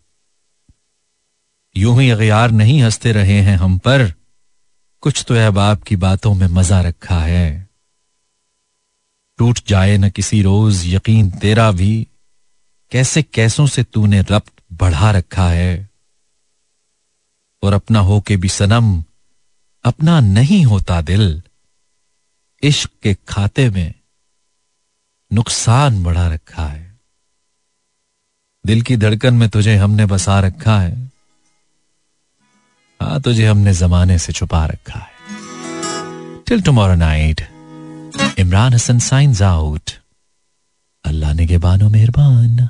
यूँ 1.78 2.02
ही 2.02 2.10
अगयार 2.10 2.52
नहीं 2.52 2.84
हँसते 2.84 3.12
रहे 3.12 3.42
हैं 3.42 3.58
हम 3.58 3.78
पर। 3.78 4.14
कुछ 5.02 5.26
तो 5.28 5.34
अहबाब 5.34 5.78
की 5.78 5.96
बातों 5.96 6.34
में 6.34 6.48
मज़ा 6.48 6.82
रखा 6.82 7.20
है। 7.20 7.70
टूट 9.38 9.60
जाए 9.68 9.98
न 9.98 10.10
किसी 10.10 10.42
रोज 10.42 10.94
यकीन 10.94 11.32
तेरा 11.32 11.72
भी। 11.72 12.08
कैसे 12.92 13.24
कैसों 13.24 13.68
से 13.68 13.84
तूने 13.84 14.22
रब्त 14.22 14.54
बढ़ा 14.74 15.12
रखा 15.12 15.50
है। 15.50 15.90
और 17.64 17.74
अपना 17.74 18.00
हो 18.00 18.22
के 18.22 18.38
भी 18.38 18.50
सनम, 18.50 19.04
अपना 19.84 20.20
नहीं 20.20 20.66
होता 20.66 21.02
दिल। 21.02 21.44
इश्क 22.64 22.90
के 23.04 23.14
खाते 23.28 23.70
में 23.70 23.94
नुकसान 25.32 26.04
बढ़ा 26.04 26.28
रखा 26.28 26.66
है। 26.66 27.00
दिल 28.66 28.82
की 28.82 28.98
धड़कन 28.98 29.34
में 29.34 29.50
तुझे 29.50 29.76
हमने 29.76 30.06
बसा 30.06 30.40
रखा 30.40 30.80
है। 30.80 31.12
हाँ 33.02 33.22
तुझे 33.22 33.46
हमने 33.46 33.74
जमाने 33.74 34.18
से 34.20 34.34
छुपा 34.34 34.66
रखा 34.66 35.00
है। 35.00 35.12
Till 36.48 36.62
tomorrow 36.62 36.96
night 36.96 37.42
Imran 38.40 38.74
Hasan 38.74 39.00
signs 39.00 39.42
out 39.42 39.92
अल्लाह 41.06 41.34
ने 41.34 41.48
के 41.48 41.58
बानो 41.58 41.90
मेहरबान। 41.90 42.70